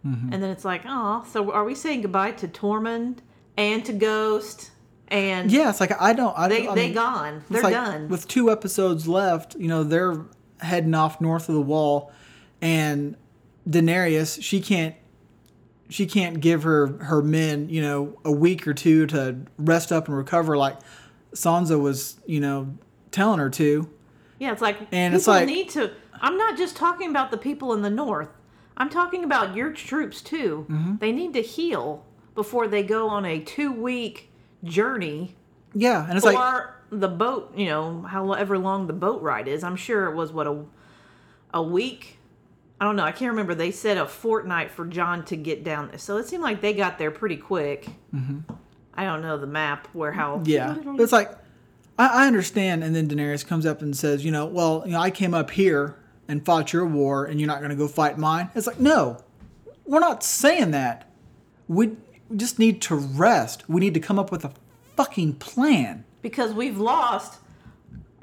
Mm-hmm. 0.05 0.33
And 0.33 0.43
then 0.43 0.51
it's 0.51 0.63
like, 0.63 0.83
oh, 0.87 1.25
so 1.31 1.51
are 1.51 1.63
we 1.63 1.73
saying 1.73 2.01
goodbye 2.03 2.31
to 2.33 2.47
Tormund 2.47 3.17
and 3.57 3.83
to 3.85 3.91
Ghost? 3.93 4.69
And 5.07 5.51
yeah. 5.51 5.69
It's 5.71 5.79
like 5.79 5.99
I 5.99 6.13
don't. 6.13 6.37
I, 6.37 6.47
they 6.47 6.67
I 6.67 6.75
they 6.75 6.93
gone. 6.93 7.43
They're 7.49 7.63
like 7.63 7.73
done. 7.73 8.07
With 8.07 8.27
two 8.27 8.51
episodes 8.51 9.07
left, 9.07 9.55
you 9.55 9.67
know 9.67 9.83
they're 9.83 10.25
heading 10.59 10.93
off 10.93 11.19
north 11.19 11.49
of 11.49 11.55
the 11.55 11.61
wall, 11.61 12.11
and 12.61 13.15
Daenerys 13.67 14.41
she 14.41 14.61
can't 14.61 14.95
she 15.95 16.05
can't 16.05 16.41
give 16.41 16.63
her 16.63 16.87
her 17.03 17.21
men 17.21 17.69
you 17.69 17.81
know 17.81 18.19
a 18.25 18.31
week 18.31 18.67
or 18.67 18.73
two 18.73 19.05
to 19.07 19.37
rest 19.57 19.93
up 19.93 20.09
and 20.09 20.17
recover 20.17 20.57
like 20.57 20.77
Sansa 21.33 21.79
was 21.79 22.19
you 22.25 22.39
know 22.41 22.75
telling 23.11 23.39
her 23.39 23.49
to. 23.51 23.89
Yeah, 24.39 24.51
it's 24.51 24.61
like 24.61 24.77
And 24.91 25.13
people 25.13 25.15
it's 25.15 25.27
like- 25.27 25.47
need 25.47 25.69
to. 25.69 25.91
I'm 26.19 26.37
not 26.37 26.57
just 26.57 26.75
talking 26.75 27.09
about 27.09 27.31
the 27.31 27.37
people 27.37 27.73
in 27.73 27.81
the 27.81 27.89
north. 27.89 28.29
I'm 28.77 28.89
talking 28.89 29.23
about 29.23 29.55
your 29.55 29.71
troops 29.71 30.21
too. 30.21 30.65
Mm-hmm. 30.69 30.95
They 30.97 31.13
need 31.13 31.33
to 31.33 31.41
heal 31.41 32.05
before 32.35 32.67
they 32.67 32.83
go 32.83 33.07
on 33.07 33.23
a 33.25 33.39
two 33.39 33.71
week 33.71 34.29
journey 34.65 35.35
Yeah, 35.73 36.05
and 36.07 36.17
it's 36.17 36.25
like 36.25 36.67
the 36.89 37.07
boat. 37.07 37.53
You 37.57 37.67
know, 37.67 38.01
however 38.01 38.57
long 38.57 38.87
the 38.87 38.93
boat 38.93 39.21
ride 39.21 39.47
is. 39.47 39.63
I'm 39.63 39.77
sure 39.77 40.07
it 40.09 40.15
was 40.15 40.33
what 40.33 40.45
a 40.47 40.65
a 41.53 41.63
week. 41.63 42.14
I 42.79 42.85
don't 42.85 42.95
know. 42.95 43.03
I 43.03 43.11
can't 43.11 43.31
remember. 43.31 43.55
They 43.55 43.71
said 43.71 43.97
a 43.97 44.05
fortnight 44.05 44.69
for 44.71 44.85
Jon 44.85 45.23
to 45.25 45.37
get 45.37 45.63
down 45.63 45.87
there. 45.89 45.97
So 45.97 46.17
it 46.17 46.27
seemed 46.27 46.43
like 46.43 46.59
they 46.61 46.73
got 46.73 46.97
there 46.97 47.11
pretty 47.11 47.37
quick. 47.37 47.87
I 48.97 49.03
don't 49.03 49.21
know 49.21 49.37
the 49.37 49.47
map 49.47 49.87
where 49.93 50.11
how. 50.11 50.37
Mm-hmm. 50.37 50.49
yeah, 50.49 50.75
but 50.83 51.01
it's 51.01 51.11
like 51.11 51.31
I, 51.97 52.23
I 52.23 52.27
understand. 52.27 52.83
And 52.83 52.95
then 52.95 53.07
Daenerys 53.07 53.45
comes 53.45 53.65
up 53.65 53.81
and 53.81 53.95
says, 53.95 54.23
you 54.25 54.31
know, 54.31 54.45
well, 54.45 54.83
you 54.85 54.91
know, 54.91 54.99
I 54.99 55.09
came 55.09 55.33
up 55.33 55.51
here 55.51 55.95
and 56.27 56.43
fought 56.45 56.73
your 56.73 56.85
war, 56.85 57.25
and 57.25 57.39
you're 57.39 57.47
not 57.47 57.59
going 57.59 57.69
to 57.69 57.75
go 57.75 57.87
fight 57.87 58.17
mine. 58.17 58.49
It's 58.55 58.67
like 58.67 58.79
no, 58.79 59.23
we're 59.85 59.99
not 59.99 60.23
saying 60.23 60.71
that. 60.71 61.09
We 61.67 61.95
just 62.35 62.59
need 62.59 62.81
to 62.83 62.95
rest. 62.95 63.69
We 63.69 63.79
need 63.81 63.93
to 63.93 63.99
come 63.99 64.17
up 64.19 64.31
with 64.31 64.43
a 64.43 64.51
fucking 64.97 65.35
plan. 65.35 66.03
because 66.21 66.53
we've 66.53 66.77
lost 66.77 67.39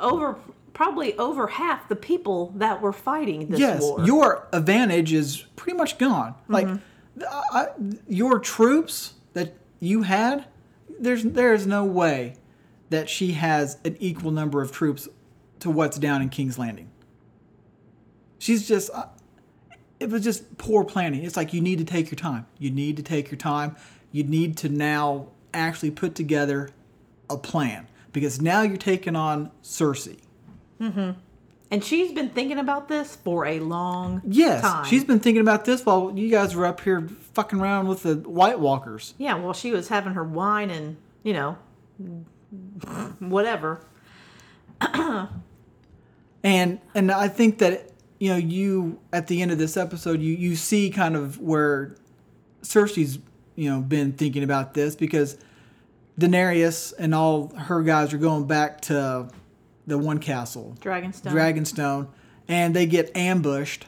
over 0.01 0.37
probably 0.75 1.17
over 1.19 1.47
half 1.47 1.88
the 1.88 1.97
people 1.97 2.52
that 2.57 2.81
were 2.81 2.93
fighting 2.93 3.49
this 3.49 3.61
yes, 3.61 3.81
war. 3.81 4.05
your 4.05 4.49
advantage 4.52 5.12
is 5.12 5.45
pretty 5.57 5.76
much 5.76 5.99
gone. 5.99 6.35
Like, 6.49 6.67
th- 6.67 6.81
I, 7.29 7.69
your 8.09 8.38
troops 8.38 9.14
that 9.35 9.55
you 9.81 10.02
had, 10.02 10.47
there's 10.99 11.25
there 11.25 11.52
is 11.55 11.67
no 11.67 11.85
way 11.85 12.37
that 12.91 13.09
she 13.09 13.33
has 13.33 13.79
an 13.85 13.97
equal 14.00 14.31
number 14.31 14.62
of 14.62 14.73
troops 14.73 15.09
to 15.61 15.71
what's 15.71 15.99
down 15.99 16.23
in 16.23 16.29
King's 16.29 16.59
Landing. 16.59 16.91
She's 18.38 18.67
just 18.67 18.91
uh, 18.93 19.07
it 20.00 20.11
was 20.11 20.25
just 20.25 20.59
poor 20.59 20.85
planning. 20.85 21.25
It's 21.25 21.37
like 21.37 21.52
you 21.52 21.61
need 21.61 21.79
to 21.79 21.85
take 21.85 22.11
your 22.11 22.17
time. 22.17 22.47
You 22.59 22.71
need 22.71 22.97
to 22.97 23.02
take 23.02 23.31
your 23.31 23.38
time. 23.38 23.76
You 24.11 24.25
need 24.25 24.57
to 24.59 24.69
now 24.69 25.29
actually 25.55 25.91
put 25.91 26.14
together 26.14 26.71
a 27.31 27.37
plan 27.37 27.88
because 28.12 28.41
now 28.41 28.62
you're 28.62 28.76
taking 28.76 29.17
on 29.17 29.50
Cersei. 29.62 30.19
Mm-hmm. 30.83 31.11
And 31.71 31.83
she's 31.83 32.12
been 32.12 32.29
thinking 32.29 32.59
about 32.59 32.89
this 32.89 33.17
for 33.17 33.47
a 33.47 33.59
long 33.61 34.21
Yes, 34.27 34.61
time. 34.61 34.85
she's 34.85 35.05
been 35.05 35.21
thinking 35.21 35.41
about 35.41 35.65
this 35.65 35.87
while 35.87 36.12
you 36.15 36.29
guys 36.29 36.55
were 36.55 36.67
up 36.67 36.81
here 36.83 37.09
fucking 37.33 37.59
around 37.61 37.89
with 37.89 38.03
the 38.03 38.17
White 38.17 38.61
Walkers. 38.61 39.15
Yeah, 39.17 39.37
well, 39.37 39.55
she 39.55 39.71
was 39.71 39.89
having 39.89 40.12
her 40.12 40.25
wine 40.25 40.69
and, 40.71 40.99
you 41.23 41.33
know, 41.33 41.57
whatever. 43.21 43.81
And 46.45 46.81
and 46.95 47.12
I 47.12 47.29
think 47.29 47.59
that 47.59 47.91
you 48.19 48.31
know 48.31 48.37
you 48.37 48.99
at 49.12 49.29
the 49.29 49.43
end 49.43 49.53
of 49.53 49.59
this 49.59 49.77
episode 49.77 50.21
you 50.21 50.35
you 50.35 50.57
see 50.57 50.91
kind 50.91 51.15
of 51.15 51.41
where 51.41 51.95
Cersei's 52.62 53.21
you 53.55 53.71
know 53.71 53.81
been 53.81 54.12
thinking 54.12 54.43
about 54.43 54.75
this 54.75 54.97
because 54.97 55.39
Daenerys 56.19 56.95
and 56.99 57.15
all 57.15 57.55
her 57.57 57.83
guys 57.83 58.12
are 58.12 58.19
going 58.19 58.47
back 58.47 58.81
to 58.83 59.29
the 59.87 59.99
one 59.99 60.19
castle 60.19 60.77
Dragonstone. 60.81 61.33
Dragonstone 61.33 62.09
and 62.49 62.75
they 62.75 62.87
get 62.87 63.15
ambushed 63.17 63.87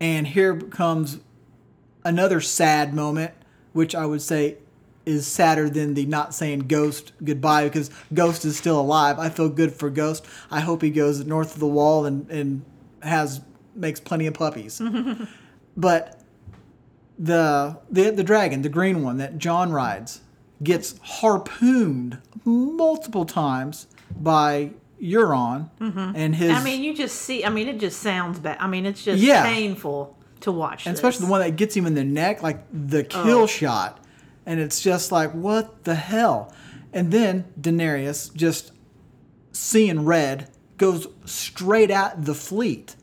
and 0.00 0.26
here 0.26 0.56
comes 0.56 1.18
another 2.04 2.40
sad 2.40 2.94
moment 2.94 3.32
which 3.72 3.94
I 3.94 4.06
would 4.06 4.22
say 4.22 4.56
is 5.06 5.26
sadder 5.26 5.70
than 5.70 5.94
the 5.94 6.04
not 6.04 6.34
saying 6.34 6.60
Ghost 6.60 7.12
goodbye 7.24 7.64
because 7.64 7.90
Ghost 8.12 8.44
is 8.44 8.56
still 8.56 8.80
alive. 8.80 9.18
I 9.20 9.28
feel 9.28 9.48
good 9.48 9.72
for 9.72 9.88
Ghost. 9.88 10.26
I 10.50 10.60
hope 10.60 10.82
he 10.82 10.90
goes 10.90 11.24
north 11.24 11.54
of 11.54 11.60
the 11.60 11.66
wall 11.66 12.04
and, 12.04 12.28
and 12.28 12.64
has 13.02 13.40
makes 13.74 14.00
plenty 14.00 14.26
of 14.26 14.34
puppies. 14.34 14.82
but 15.76 16.20
the, 17.18 17.78
the 17.88 18.10
the 18.10 18.24
dragon, 18.24 18.62
the 18.62 18.68
green 18.68 19.02
one 19.02 19.18
that 19.18 19.38
Jon 19.38 19.70
rides, 19.70 20.22
gets 20.62 20.98
harpooned 21.02 22.18
multiple 22.44 23.24
times 23.24 23.86
by 24.18 24.72
Euron 25.02 25.68
and 25.80 26.34
his 26.34 26.50
I 26.50 26.62
mean, 26.64 26.82
you 26.82 26.94
just 26.94 27.16
see, 27.16 27.44
I 27.44 27.48
mean, 27.50 27.68
it 27.68 27.78
just 27.78 28.00
sounds 28.00 28.38
bad. 28.38 28.56
I 28.60 28.66
mean, 28.66 28.86
it's 28.86 29.02
just 29.04 29.22
Yeah. 29.22 29.42
painful 29.44 30.16
to 30.40 30.52
watch. 30.52 30.86
and 30.86 30.92
this. 30.94 30.98
especially 31.00 31.26
the 31.26 31.30
one 31.30 31.40
that 31.40 31.56
gets 31.56 31.74
him 31.76 31.86
in 31.86 31.94
the 31.94 32.04
neck, 32.04 32.42
like 32.42 32.64
the 32.72 33.04
kill 33.04 33.40
Oh. 33.42 33.46
shot, 33.46 34.00
and 34.46 34.60
it's 34.60 34.80
just 34.80 35.10
like 35.12 35.32
what 35.32 35.84
the 35.84 35.94
hell. 35.94 36.52
And 36.92 37.10
then 37.12 37.44
Daenerys 37.60 38.34
just 38.34 38.72
seeing 39.52 40.04
red 40.04 40.48
goes 40.78 41.06
straight 41.24 41.90
at 41.90 42.24
the 42.24 42.34
fleet. 42.34 42.96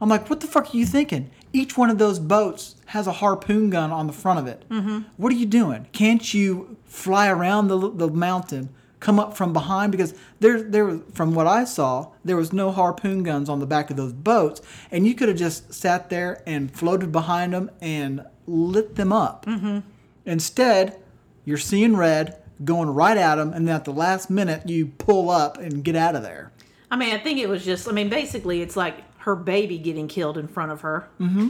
I'm 0.00 0.08
like, 0.08 0.28
what 0.28 0.40
the 0.40 0.46
fuck 0.46 0.74
are 0.74 0.76
you 0.76 0.86
thinking? 0.86 1.30
Each 1.52 1.76
one 1.78 1.88
of 1.88 1.98
those 1.98 2.18
boats 2.18 2.74
has 2.86 3.06
a 3.06 3.12
harpoon 3.12 3.70
gun 3.70 3.90
on 3.90 4.06
the 4.06 4.12
front 4.12 4.38
of 4.40 4.46
it. 4.46 4.64
Mm-hmm. 4.68 5.00
What 5.16 5.32
are 5.32 5.36
you 5.36 5.46
doing? 5.46 5.86
Can't 5.92 6.34
you 6.34 6.76
fly 6.84 7.28
around 7.28 7.68
the, 7.68 7.90
the 7.90 8.08
mountain, 8.08 8.68
come 9.04 9.20
up 9.20 9.36
from 9.36 9.52
behind? 9.52 9.92
Because 9.92 10.14
there, 10.40 10.62
there, 10.62 10.86
was- 10.86 11.02
from 11.12 11.34
what 11.34 11.46
I 11.46 11.64
saw, 11.64 12.10
there 12.24 12.36
was 12.36 12.52
no 12.54 12.72
harpoon 12.72 13.22
guns 13.22 13.50
on 13.50 13.60
the 13.60 13.66
back 13.66 13.90
of 13.90 13.96
those 13.96 14.14
boats, 14.14 14.62
and 14.90 15.06
you 15.06 15.14
could 15.14 15.28
have 15.28 15.36
just 15.36 15.74
sat 15.74 16.08
there 16.08 16.42
and 16.46 16.74
floated 16.74 17.12
behind 17.12 17.52
them 17.52 17.70
and 17.82 18.24
lit 18.46 18.96
them 18.96 19.12
up. 19.12 19.44
Mm-hmm. 19.44 19.80
Instead, 20.24 20.96
you're 21.44 21.58
seeing 21.58 21.96
red, 21.96 22.42
going 22.64 22.88
right 22.88 23.18
at 23.18 23.34
them, 23.34 23.52
and 23.52 23.68
then 23.68 23.76
at 23.76 23.84
the 23.84 23.92
last 23.92 24.30
minute, 24.30 24.66
you 24.66 24.86
pull 24.86 25.28
up 25.28 25.58
and 25.58 25.84
get 25.84 25.96
out 25.96 26.16
of 26.16 26.22
there. 26.22 26.50
I 26.90 26.96
mean, 26.96 27.14
I 27.14 27.18
think 27.18 27.38
it 27.38 27.48
was 27.48 27.62
just, 27.62 27.86
I 27.86 27.92
mean, 27.92 28.08
basically, 28.08 28.62
it's 28.62 28.76
like 28.76 29.02
her 29.18 29.36
baby 29.36 29.76
getting 29.76 30.08
killed 30.08 30.38
in 30.38 30.48
front 30.48 30.72
of 30.72 30.80
her. 30.80 31.08
Mm-hmm. 31.20 31.48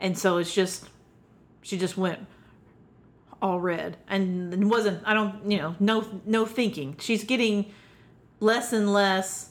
And 0.00 0.18
so 0.18 0.38
it's 0.38 0.52
just, 0.52 0.88
she 1.62 1.78
just 1.78 1.96
went 1.96 2.26
all 3.40 3.60
red. 3.60 3.96
And 4.08 4.52
it 4.52 4.64
wasn't, 4.64 5.02
I 5.06 5.14
don't, 5.14 5.50
you 5.50 5.58
know, 5.58 5.76
no, 5.80 6.04
no 6.24 6.46
thinking. 6.46 6.96
She's 6.98 7.24
getting 7.24 7.72
less 8.40 8.72
and 8.72 8.92
less 8.92 9.50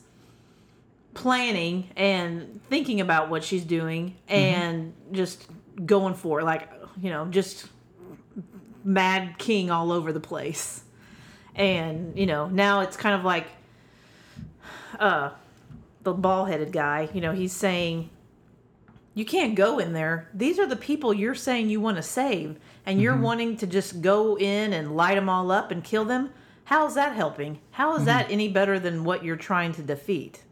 planning 1.14 1.90
and 1.96 2.62
thinking 2.70 3.02
about 3.02 3.30
what 3.30 3.44
she's 3.44 3.64
doing 3.64 4.16
and 4.28 4.94
just 5.12 5.48
going 5.86 6.14
for 6.14 6.42
it, 6.42 6.44
like, 6.44 6.70
you 7.02 7.10
know, 7.10 7.26
just 7.26 7.68
mad 8.84 9.38
king 9.38 9.72
all 9.72 9.92
over 9.92 10.14
the 10.14 10.20
place. 10.20 10.84
And, 11.56 12.18
you 12.18 12.26
know, 12.26 12.48
now 12.48 12.82
it's 12.82 12.98
kind 12.98 13.16
of 13.16 13.24
like, 13.24 13.48
uh 15.00 15.32
the 16.04 16.14
ball-headed 16.14 16.72
guy 16.72 17.10
you 17.14 17.20
know 17.20 17.34
he's 17.34 17.52
saying 17.52 18.10
you 19.18 19.26
can't 19.26 19.56
go 19.56 19.80
in 19.80 19.94
there. 19.94 20.30
These 20.32 20.60
are 20.60 20.68
the 20.68 20.76
people 20.76 21.12
you're 21.12 21.34
saying 21.34 21.72
you 21.72 21.82
want 21.82 21.98
to 21.98 22.04
save 22.04 22.60
and 22.88 23.00
you're 23.00 23.14
mm-hmm. 23.14 23.22
wanting 23.22 23.58
to 23.58 23.68
just 23.68 24.02
go 24.02 24.36
in 24.38 24.74
and 24.74 24.96
light 24.96 25.16
them 25.16 25.30
all 25.30 25.52
up 25.52 25.70
and 25.70 25.84
kill 25.84 26.06
them 26.06 26.32
how's 26.66 26.96
that 26.96 27.16
helping 27.16 27.60
how 27.72 27.96
is 27.96 28.06
that 28.06 28.24
mm-hmm. 28.24 28.34
any 28.34 28.48
better 28.48 28.80
than 28.80 29.04
what 29.04 29.24
you're 29.24 29.36
trying 29.36 29.72
to 29.74 29.84
defeat 29.84 30.44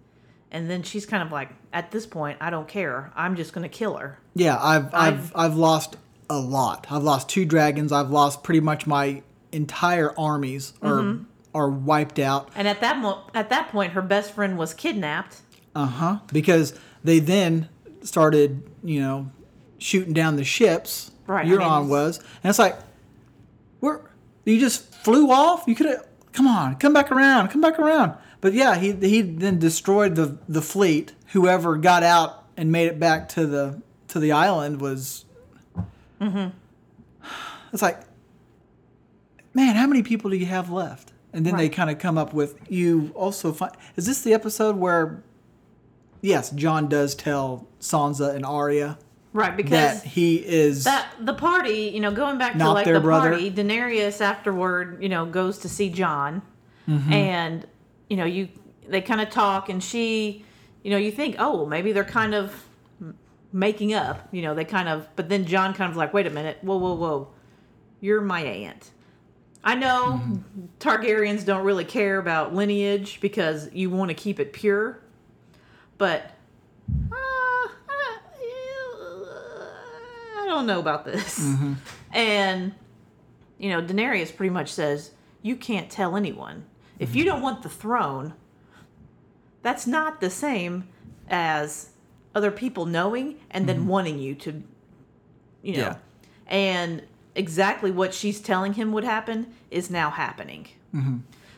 and 0.51 0.69
then 0.69 0.83
she's 0.83 1.05
kind 1.05 1.23
of 1.23 1.31
like 1.31 1.49
at 1.73 1.89
this 1.91 2.05
point 2.05 2.37
i 2.39 2.49
don't 2.49 2.67
care 2.67 3.11
i'm 3.15 3.35
just 3.35 3.51
going 3.53 3.63
to 3.63 3.69
kill 3.69 3.95
her 3.95 4.19
Yeah, 4.35 4.57
I've 4.61 4.93
I've 4.93 5.31
I've 5.35 5.55
lost 5.55 5.95
a 6.29 6.37
lot. 6.39 6.87
I've 6.89 7.03
lost 7.03 7.29
two 7.29 7.45
dragons. 7.45 7.91
I've 7.91 8.09
lost 8.09 8.43
pretty 8.43 8.59
much 8.59 8.85
my 8.85 9.21
entire 9.51 10.13
armies 10.19 10.73
are 10.81 10.99
mm-hmm. 10.99 11.23
are 11.53 11.69
wiped 11.69 12.19
out. 12.19 12.49
and 12.55 12.67
at 12.67 12.81
that 12.81 12.97
mo- 12.97 13.23
at 13.33 13.49
that 13.49 13.69
point 13.69 13.93
her 13.93 14.01
best 14.01 14.33
friend 14.33 14.57
was 14.57 14.73
kidnapped 14.73 15.37
Uh 15.75 15.85
huh. 15.85 16.19
Because 16.31 16.77
they 17.03 17.19
then 17.19 17.69
started, 18.01 18.63
you 18.83 18.99
know, 18.99 19.31
shooting 19.77 20.13
down 20.13 20.35
the 20.35 20.43
ships. 20.43 21.11
Right, 21.27 21.45
I 21.45 21.49
Euron 21.49 21.57
mean, 21.57 21.67
it's- 21.67 21.89
was, 21.89 22.17
and 22.43 22.49
it's 22.49 22.59
like, 22.59 22.77
where 23.79 24.01
you 24.45 24.59
just 24.59 24.93
flew 24.95 25.31
off. 25.31 25.63
You 25.67 25.75
could 25.75 25.87
have. 25.87 26.05
Come 26.33 26.47
on, 26.47 26.75
come 26.75 26.93
back 26.93 27.11
around, 27.11 27.47
come 27.49 27.61
back 27.61 27.79
around. 27.79 28.13
But 28.41 28.53
yeah, 28.53 28.75
he 28.75 28.91
he 28.91 29.21
then 29.21 29.57
destroyed 29.57 30.15
the 30.15 30.37
the 30.47 30.61
fleet. 30.61 31.13
Whoever 31.33 31.77
got 31.77 32.03
out 32.03 32.43
and 32.57 32.71
made 32.71 32.87
it 32.87 32.99
back 32.99 33.29
to 33.29 33.45
the 33.47 33.81
to 34.09 34.19
the 34.19 34.31
island 34.31 34.81
was. 34.81 35.25
Mm-hmm. 36.21 36.49
It's 37.73 37.81
like, 37.81 37.99
man, 39.53 39.75
how 39.75 39.87
many 39.87 40.03
people 40.03 40.29
do 40.29 40.37
you 40.37 40.45
have 40.45 40.69
left? 40.69 41.11
And 41.33 41.45
then 41.45 41.57
they 41.57 41.67
kind 41.67 41.89
of 41.89 41.99
come 41.99 42.17
up 42.17 42.33
with 42.33 42.57
you 42.69 43.11
also 43.15 43.51
find. 43.51 43.73
Is 43.97 44.05
this 44.05 44.21
the 44.21 44.33
episode 44.33 44.77
where? 44.77 45.23
Yes, 46.21 46.49
Jon 46.51 46.87
does 46.87 47.13
tell 47.15 47.67
Sansa 47.79 48.33
and 48.33 48.45
Arya 48.45 48.97
right 49.35 49.55
because 49.55 50.01
that 50.01 50.03
he 50.07 50.37
is. 50.37 50.85
that 50.85 51.07
the 51.19 51.33
party, 51.33 51.91
you 51.93 51.99
know, 51.99 52.11
going 52.11 52.37
back 52.37 52.57
to 52.57 52.71
like 52.71 52.85
the 52.85 52.99
brother. 52.99 53.31
party, 53.31 53.51
Daenerys 53.51 54.21
afterward, 54.21 55.03
you 55.03 55.09
know, 55.09 55.25
goes 55.25 55.59
to 55.59 55.69
see 55.69 55.89
Jon, 55.89 56.41
Mm-hmm. 56.87 57.13
and 57.13 57.67
you 58.09 58.17
know, 58.17 58.25
you 58.25 58.47
they 58.87 59.01
kind 59.01 59.19
of 59.19 59.29
talk, 59.31 59.69
and 59.69 59.83
she, 59.83 60.45
you 60.83 60.91
know, 60.91 60.97
you 60.97 61.11
think, 61.11 61.35
oh, 61.39 61.57
well, 61.57 61.65
maybe 61.65 61.91
they're 61.91 62.03
kind 62.03 62.33
of 62.35 62.63
making 63.51 63.93
up, 63.93 64.27
you 64.31 64.41
know, 64.41 64.53
they 64.53 64.65
kind 64.65 64.87
of, 64.87 65.07
but 65.15 65.27
then 65.29 65.45
Jon 65.45 65.73
kind 65.73 65.89
of 65.89 65.97
like, 65.97 66.13
wait 66.13 66.27
a 66.27 66.29
minute, 66.29 66.57
whoa, 66.61 66.77
whoa, 66.77 66.93
whoa, 66.93 67.29
you're 68.01 68.21
my 68.21 68.41
aunt. 68.41 68.91
I 69.63 69.73
know 69.75 70.21
Mm-hmm. 70.23 70.65
Targaryens 70.79 71.43
don't 71.43 71.63
really 71.65 71.85
care 71.85 72.19
about 72.19 72.53
lineage 72.53 73.19
because 73.21 73.67
you 73.73 73.89
want 73.89 74.09
to 74.09 74.13
keep 74.15 74.39
it 74.39 74.53
pure, 74.53 74.99
but 75.97 76.31
uh, 77.11 77.15
I 77.15 78.19
I 80.45 80.49
don't 80.49 80.67
know 80.67 80.79
about 80.79 81.05
this. 81.05 81.39
Mm-hmm. 81.39 81.73
And, 82.13 82.73
you 83.57 83.69
know, 83.69 83.81
Daenerys 83.81 84.35
pretty 84.35 84.51
much 84.51 84.71
says, 84.71 85.11
you 85.41 85.55
can't 85.55 85.89
tell 85.89 86.15
anyone. 86.15 86.65
If 86.99 87.15
you 87.15 87.23
mm-hmm. 87.23 87.33
don't 87.33 87.41
want 87.41 87.63
the 87.63 87.69
throne, 87.69 88.33
that's 89.61 89.87
not 89.87 90.21
the 90.21 90.29
same 90.29 90.87
as 91.27 91.89
other 92.35 92.51
people 92.51 92.85
knowing 92.85 93.39
and 93.49 93.67
then 93.67 93.79
mm-hmm. 93.79 93.87
wanting 93.87 94.19
you 94.19 94.35
to, 94.35 94.63
you 95.63 95.73
know. 95.73 95.79
Yeah. 95.79 95.97
And 96.47 97.01
exactly 97.33 97.89
what 97.91 98.13
she's 98.13 98.39
telling 98.39 98.73
him 98.73 98.91
would 98.91 99.03
happen 99.03 99.53
is 99.71 99.89
now 99.89 100.09
happening. 100.11 100.67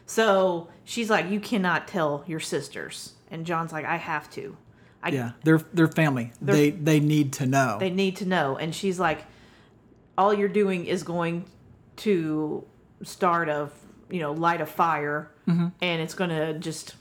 So 0.08 0.70
she's 0.84 1.10
like, 1.10 1.30
you 1.30 1.40
cannot 1.40 1.88
tell 1.88 2.24
your 2.26 2.40
sisters. 2.40 3.14
And 3.30 3.46
Jon's 3.46 3.72
like, 3.72 3.86
I 3.86 3.98
have 3.98 4.32
to. 4.32 4.56
I, 5.04 5.10
yeah, 5.10 5.32
they're 5.44 5.62
they're 5.74 5.88
family. 5.88 6.32
they 6.42 6.72
they 6.72 7.00
need 7.00 7.34
to 7.34 7.46
know. 7.46 7.78
they 7.80 7.90
need 7.90 8.16
to 8.18 8.26
know. 8.26 8.58
And 8.58 8.74
she's 8.76 9.00
like, 9.00 9.26
all 10.18 10.34
you're 10.34 10.48
doing 10.50 10.86
is 10.86 11.04
going 11.04 11.46
to 11.98 12.66
start 13.04 13.48
a, 13.50 13.70
you 14.10 14.20
know, 14.20 14.32
light 14.34 14.62
a 14.62 14.66
fire, 14.66 15.32
Mm-hmm. 15.48 15.68
and 15.82 16.02
it's 16.02 16.14
going 16.14 16.30
to 16.32 16.60
just, 16.60 16.96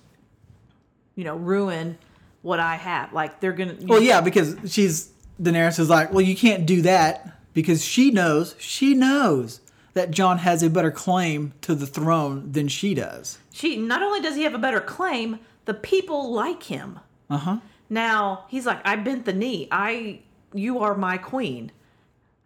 you 1.17 1.25
know, 1.25 1.35
ruin 1.37 1.99
what 2.43 2.61
I 2.61 2.77
have. 2.77 3.13
Like 3.13 3.41
they're 3.41 3.53
gonna. 3.53 3.77
well, 3.83 4.01
yeah, 4.01 4.21
because 4.21 4.57
she's 4.73 5.11
Daenerys 5.43 5.79
is 5.81 5.91
like, 5.91 6.13
well, 6.13 6.21
you 6.21 6.37
can't 6.37 6.65
do 6.67 6.83
that 6.83 7.29
because 7.55 7.85
she 7.85 8.11
knows, 8.11 8.55
she 8.59 8.95
knows 8.95 9.61
that 9.95 10.11
Jon 10.11 10.39
has 10.39 10.63
a 10.63 10.71
better 10.71 10.91
claim 10.91 11.55
to 11.63 11.75
the 11.75 11.87
throne 11.87 12.53
than 12.53 12.69
she 12.69 12.95
does. 12.95 13.39
She 13.53 13.77
not 13.77 14.03
only 14.03 14.21
does 14.21 14.37
he 14.37 14.43
have 14.45 14.55
a 14.55 14.59
better 14.59 14.81
claim, 14.81 15.39
the 15.65 15.75
people 15.75 16.31
like 16.33 16.65
him. 16.65 17.01
Uh 17.29 17.39
huh. 17.39 17.57
Now 17.89 18.45
he's 18.49 18.67
like, 18.67 18.81
I 18.85 18.97
bent 18.97 19.25
the 19.25 19.33
knee. 19.33 19.69
I, 19.71 20.21
you 20.53 20.81
are 20.81 20.95
my 20.95 21.19
queen. 21.19 21.73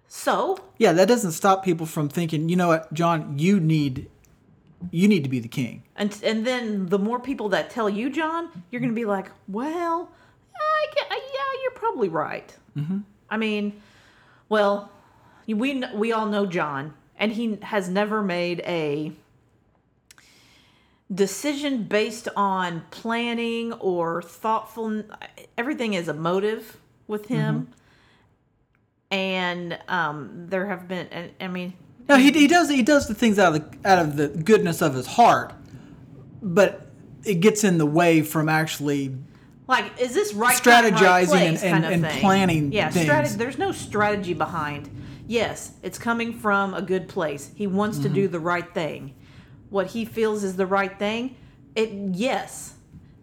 So 0.08 0.58
Yeah, 0.78 0.92
that 0.92 1.06
doesn't 1.08 1.32
stop 1.32 1.64
people 1.64 1.86
from 1.86 2.08
thinking, 2.08 2.48
you 2.48 2.56
know 2.56 2.68
what, 2.68 2.92
Jon, 2.92 3.38
you 3.38 3.60
need, 3.60 4.10
you 4.90 5.06
need 5.06 5.22
to 5.22 5.30
be 5.30 5.38
the 5.38 5.48
king. 5.48 5.84
And 5.96 6.18
and 6.24 6.46
then 6.46 6.86
the 6.86 6.98
more 6.98 7.20
people 7.20 7.48
that 7.50 7.70
tell 7.70 7.88
you, 7.88 8.10
Jon, 8.10 8.48
you're 8.70 8.80
gonna 8.80 8.92
be 8.92 9.04
like, 9.04 9.30
well, 9.46 10.10
I 10.56 10.86
get, 10.94 11.06
yeah, 11.10 11.62
you're 11.62 11.72
probably 11.72 12.08
right. 12.08 12.56
Mm-hmm. 12.76 12.98
I 13.28 13.36
mean, 13.36 13.80
well, 14.48 14.90
we 15.46 15.84
we 15.94 16.12
all 16.12 16.26
know 16.26 16.46
Jon, 16.46 16.94
and 17.16 17.32
he 17.32 17.58
has 17.62 17.88
never 17.88 18.22
made 18.22 18.60
a 18.60 19.12
decision 21.12 21.84
based 21.84 22.28
on 22.36 22.82
planning 22.90 23.72
or 23.74 24.22
thoughtful. 24.22 25.02
Everything 25.58 25.94
is 25.94 26.08
a 26.08 26.14
motive 26.14 26.76
with 27.06 27.26
him, 27.26 27.68
and 29.10 29.78
um, 29.88 30.46
there 30.48 30.66
have 30.66 30.88
been. 30.88 31.30
I 31.40 31.48
mean, 31.48 31.74
No, 32.08 32.16
he, 32.16 32.30
he 32.32 32.46
does 32.46 32.68
he 32.70 32.82
does 32.82 33.08
the 33.08 33.14
things 33.14 33.38
out 33.38 33.54
of 33.54 33.82
the 33.82 33.88
out 33.88 33.98
of 33.98 34.16
the 34.16 34.28
goodness 34.28 34.80
of 34.82 34.94
his 34.94 35.06
heart, 35.06 35.52
but 36.42 36.86
it 37.24 37.34
gets 37.36 37.64
in 37.64 37.78
the 37.78 37.86
way 37.86 38.22
from 38.22 38.48
actually 38.48 39.14
Like, 39.66 40.00
is 40.00 40.14
this 40.14 40.32
right 40.32 40.56
time, 40.56 40.84
right 40.84 40.94
Strategizing 40.94 41.26
place 41.28 41.62
and- 41.62 41.72
kind 41.82 41.84
and- 41.94 42.04
of 42.06 42.10
and 42.12 42.20
planning 42.20 42.72
Yeah. 42.72 42.90
There's 42.90 43.58
no 43.58 43.72
strategy 43.72 44.32
behind. 44.34 44.88
Yes, 45.26 45.72
it's 45.82 45.98
coming 45.98 46.32
from 46.32 46.74
a 46.74 46.82
good 46.82 47.08
place. 47.08 47.50
He 47.54 47.66
wants 47.66 47.98
to 47.98 48.08
do 48.08 48.24
Mm-hmm. 48.24 48.32
the 48.32 48.40
right 48.40 48.74
thing. 48.74 49.14
What 49.70 49.88
he 49.88 50.04
feels 50.04 50.44
is 50.44 50.56
the 50.56 50.66
right 50.66 50.98
thing. 50.98 51.36
It 51.74 51.90
yes, 52.14 52.74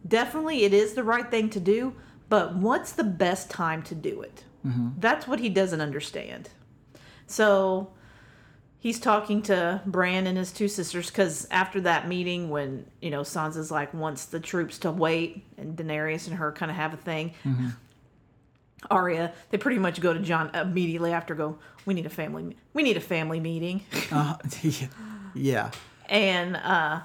definitely 0.07 0.63
it 0.63 0.73
is 0.73 0.93
the 0.93 1.03
right 1.03 1.29
thing 1.29 1.49
to 1.51 1.59
do. 1.59 1.93
But 2.29 2.55
what's 2.55 2.91
the 2.91 3.03
best 3.03 3.49
time 3.49 3.83
to 3.83 3.95
do 3.95 4.21
it? 4.21 4.43
Mm-hmm. 4.65 4.89
That's 4.97 5.27
what 5.27 5.39
he 5.39 5.49
doesn't 5.49 5.79
understand. 5.79 6.49
So 7.25 7.91
he's 8.79 8.99
talking 8.99 9.41
to 9.43 9.81
Bran 9.85 10.27
and 10.27 10.37
his 10.37 10.51
two 10.51 10.67
sisters 10.67 11.09
because 11.09 11.47
after 11.51 11.81
that 11.81 12.07
meeting, 12.07 12.49
when 12.49 12.85
you 13.01 13.11
know 13.11 13.21
Sansa's 13.21 13.71
like 13.71 13.93
wants 13.93 14.25
the 14.25 14.39
troops 14.39 14.79
to 14.79 14.91
wait, 14.91 15.43
and 15.57 15.77
Daenerys 15.77 16.27
and 16.27 16.37
her 16.37 16.51
kind 16.51 16.71
of 16.71 16.77
have 16.77 16.93
a 16.93 16.97
thing. 16.97 17.33
Arya, 18.91 19.33
they 19.49 19.57
pretty 19.57 19.79
much 19.79 19.99
go 19.99 20.13
to 20.13 20.19
Jon 20.19 20.51
immediately 20.53 21.11
after. 21.11 21.33
Go, 21.35 21.57
we 21.85 21.93
need 21.93 22.05
a 22.05 22.09
family. 22.09 22.55
We 22.73 22.83
need 22.83 22.97
a 22.97 23.01
family 23.01 23.39
meeting, 23.39 23.83
uh, 24.11 24.37
yeah. 25.33 25.71
And 26.09 26.55
uh, 26.57 27.01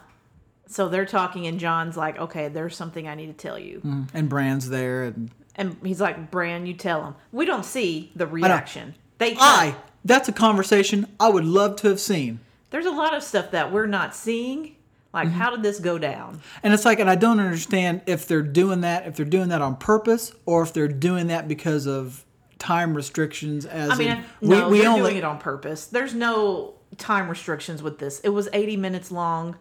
so 0.66 0.88
they're 0.88 1.06
talking, 1.06 1.46
and 1.46 1.58
Jon's 1.60 1.96
like, 1.96 2.18
"Okay, 2.18 2.48
there's 2.48 2.76
something 2.76 3.06
I 3.08 3.14
need 3.14 3.26
to 3.26 3.32
tell 3.32 3.58
you," 3.58 3.80
And 4.14 4.28
Bran's 4.28 4.68
there 4.68 5.04
and 5.04 5.30
and 5.56 5.76
he's 5.84 6.00
like, 6.00 6.30
"Bran, 6.30 6.66
you 6.66 6.74
tell 6.74 7.04
him." 7.04 7.14
We 7.32 7.44
don't 7.44 7.64
see 7.64 8.12
the 8.16 8.26
reaction. 8.26 8.94
They 9.18 9.36
I 9.38 9.76
that's 10.04 10.28
a 10.28 10.32
conversation 10.32 11.06
I 11.20 11.28
would 11.28 11.44
love 11.44 11.76
to 11.76 11.88
have 11.88 12.00
seen. 12.00 12.40
there's 12.70 12.86
a 12.86 12.90
lot 12.90 13.14
of 13.14 13.22
stuff 13.22 13.50
that 13.52 13.70
we're 13.72 13.86
not 13.86 14.14
seeing. 14.14 14.76
Like, 15.12 15.28
Mm-hmm. 15.28 15.36
how 15.38 15.50
did 15.50 15.62
this 15.62 15.78
go 15.78 15.98
down? 15.98 16.40
And 16.62 16.72
it's 16.72 16.86
like, 16.86 16.98
and 16.98 17.10
I 17.10 17.16
don't 17.16 17.38
understand 17.38 18.00
if 18.06 18.26
they're 18.26 18.40
doing 18.40 18.80
that, 18.80 19.06
if 19.06 19.14
they're 19.14 19.26
doing 19.26 19.50
that 19.50 19.60
on 19.60 19.76
purpose, 19.76 20.32
or 20.46 20.62
if 20.62 20.72
they're 20.72 20.88
doing 20.88 21.26
that 21.26 21.46
because 21.48 21.86
of 21.86 22.24
time 22.58 22.94
restrictions. 22.94 23.66
As 23.66 23.90
I 23.90 23.96
mean, 23.96 24.08
in, 24.08 24.24
no, 24.40 24.68
we, 24.70 24.72
we 24.72 24.78
they're 24.80 24.88
only 24.88 25.00
doing 25.02 25.16
it 25.18 25.24
on 25.24 25.38
purpose. 25.38 25.84
There's 25.86 26.14
no 26.14 26.72
time 26.98 27.28
restrictions 27.28 27.83
with 27.83 27.98
this. 27.98 28.20
It 28.20 28.31
was 28.31 28.48
80 28.52 28.76
minutes 28.76 29.11
long. 29.11 29.57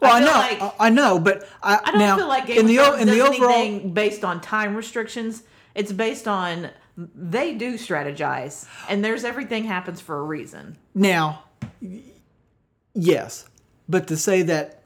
Well, 0.00 0.12
I, 0.14 0.18
feel 0.20 0.26
know, 0.28 0.38
like- 0.38 0.62
I, 0.80 0.86
I 0.86 0.90
know, 0.90 1.18
but 1.18 1.46
I, 1.62 1.78
I 1.84 1.90
don't 1.90 1.98
now 2.00 2.16
feel 2.16 2.28
like 2.28 2.46
Game 2.46 2.60
in 2.60 2.66
the 2.66 2.94
in 2.94 3.06
the 3.06 3.20
overall 3.20 3.50
anything 3.52 3.92
based 3.92 4.24
on 4.24 4.40
time 4.40 4.74
restrictions. 4.74 5.42
It's 5.74 5.92
based 5.92 6.26
on 6.26 6.70
they 6.96 7.54
do 7.54 7.74
strategize, 7.74 8.66
and 8.88 9.04
there's 9.04 9.24
everything 9.24 9.64
happens 9.64 10.00
for 10.00 10.18
a 10.18 10.22
reason. 10.22 10.76
now, 10.94 11.44
yes, 12.94 13.46
but 13.88 14.06
to 14.08 14.16
say 14.16 14.42
that 14.42 14.82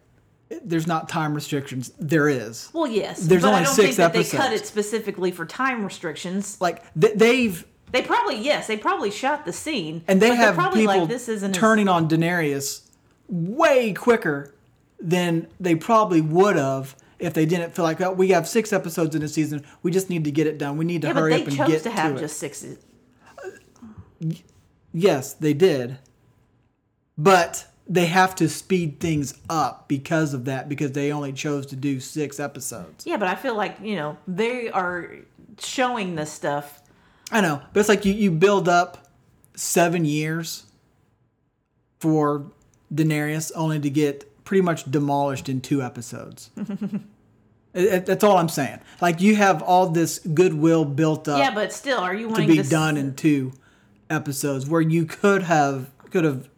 there's 0.62 0.86
not 0.86 1.08
time 1.08 1.34
restrictions, 1.34 1.92
there 1.98 2.28
is. 2.28 2.68
Well, 2.72 2.86
yes, 2.86 3.20
There's 3.26 3.42
but 3.42 3.48
only 3.48 3.60
I 3.60 3.64
don't 3.64 3.74
six 3.74 3.96
think 3.96 3.96
that 3.96 4.12
they 4.12 4.24
cut 4.24 4.52
it 4.52 4.66
specifically 4.66 5.30
for 5.30 5.46
time 5.46 5.84
restrictions. 5.84 6.60
Like 6.60 6.82
th- 6.98 7.14
they've 7.16 7.64
They 7.94 8.02
probably 8.02 8.40
yes, 8.40 8.66
they 8.66 8.76
probably 8.76 9.12
shot 9.12 9.44
the 9.44 9.52
scene, 9.52 10.02
and 10.08 10.20
they 10.20 10.34
have 10.34 10.56
probably 10.56 10.80
people 10.80 10.98
like 11.02 11.08
this 11.08 11.28
isn't 11.28 11.54
turning 11.54 11.86
on 11.86 12.08
Daenerys 12.08 12.82
way 13.28 13.92
quicker 13.92 14.52
than 14.98 15.46
they 15.60 15.76
probably 15.76 16.20
would 16.20 16.56
have 16.56 16.96
if 17.20 17.34
they 17.34 17.46
didn't 17.46 17.72
feel 17.72 17.84
like 17.84 18.00
oh, 18.00 18.10
we 18.10 18.30
have 18.30 18.48
six 18.48 18.72
episodes 18.72 19.14
in 19.14 19.22
a 19.22 19.28
season. 19.28 19.64
We 19.84 19.92
just 19.92 20.10
need 20.10 20.24
to 20.24 20.32
get 20.32 20.48
it 20.48 20.58
done. 20.58 20.76
We 20.76 20.84
need 20.84 21.02
to 21.02 21.06
Yeah, 21.06 21.12
but 21.12 21.20
hurry 21.20 21.34
they 21.34 21.42
up 21.42 21.46
and 21.46 21.56
chose 21.56 21.68
get 21.68 21.82
to 21.84 21.90
have 21.90 22.16
it. 22.16 22.18
just 22.18 22.36
six. 22.36 22.66
Yes, 24.92 25.34
they 25.34 25.54
did. 25.54 25.98
But 27.16 27.68
they 27.86 28.06
have 28.06 28.34
to 28.34 28.48
speed 28.48 28.98
things 28.98 29.34
up 29.48 29.86
because 29.86 30.34
of 30.34 30.46
that 30.46 30.68
because 30.68 30.90
they 30.90 31.12
only 31.12 31.32
chose 31.32 31.64
to 31.66 31.76
do 31.76 32.00
six 32.00 32.40
episodes. 32.40 33.06
Yeah, 33.06 33.18
but 33.18 33.28
I 33.28 33.36
feel 33.36 33.56
like 33.56 33.76
you 33.80 33.94
know 33.94 34.18
they 34.26 34.68
are 34.70 35.12
showing 35.60 36.16
this 36.16 36.32
stuff. 36.32 36.80
I 37.32 37.40
know, 37.40 37.62
but 37.72 37.80
it's 37.80 37.88
like 37.88 38.04
you, 38.04 38.12
you 38.12 38.30
build 38.30 38.68
up 38.68 39.08
seven 39.54 40.04
years 40.04 40.64
for 42.00 42.50
Daenerys 42.92 43.50
only 43.54 43.80
to 43.80 43.90
get 43.90 44.44
pretty 44.44 44.60
much 44.62 44.90
demolished 44.90 45.48
in 45.48 45.60
two 45.60 45.82
episodes. 45.82 46.50
It- 47.76 48.06
that's 48.06 48.22
all 48.22 48.36
I'm 48.36 48.48
saying. 48.48 48.78
Like 49.00 49.20
you 49.20 49.34
have 49.34 49.60
all 49.60 49.88
this 49.88 50.20
goodwill 50.20 50.84
built 50.84 51.26
up 51.26 51.40
Yeah, 51.40 51.52
but 51.52 51.72
still, 51.72 51.98
are 51.98 52.14
you 52.14 52.28
to 52.32 52.46
be 52.46 52.60
s- 52.60 52.68
done 52.68 52.96
in 52.96 53.16
two 53.16 53.52
episodes 54.08 54.64
where 54.68 54.80
you 54.80 55.04
could 55.06 55.42
have 55.42 55.90
could 56.12 56.22
have 56.22 56.48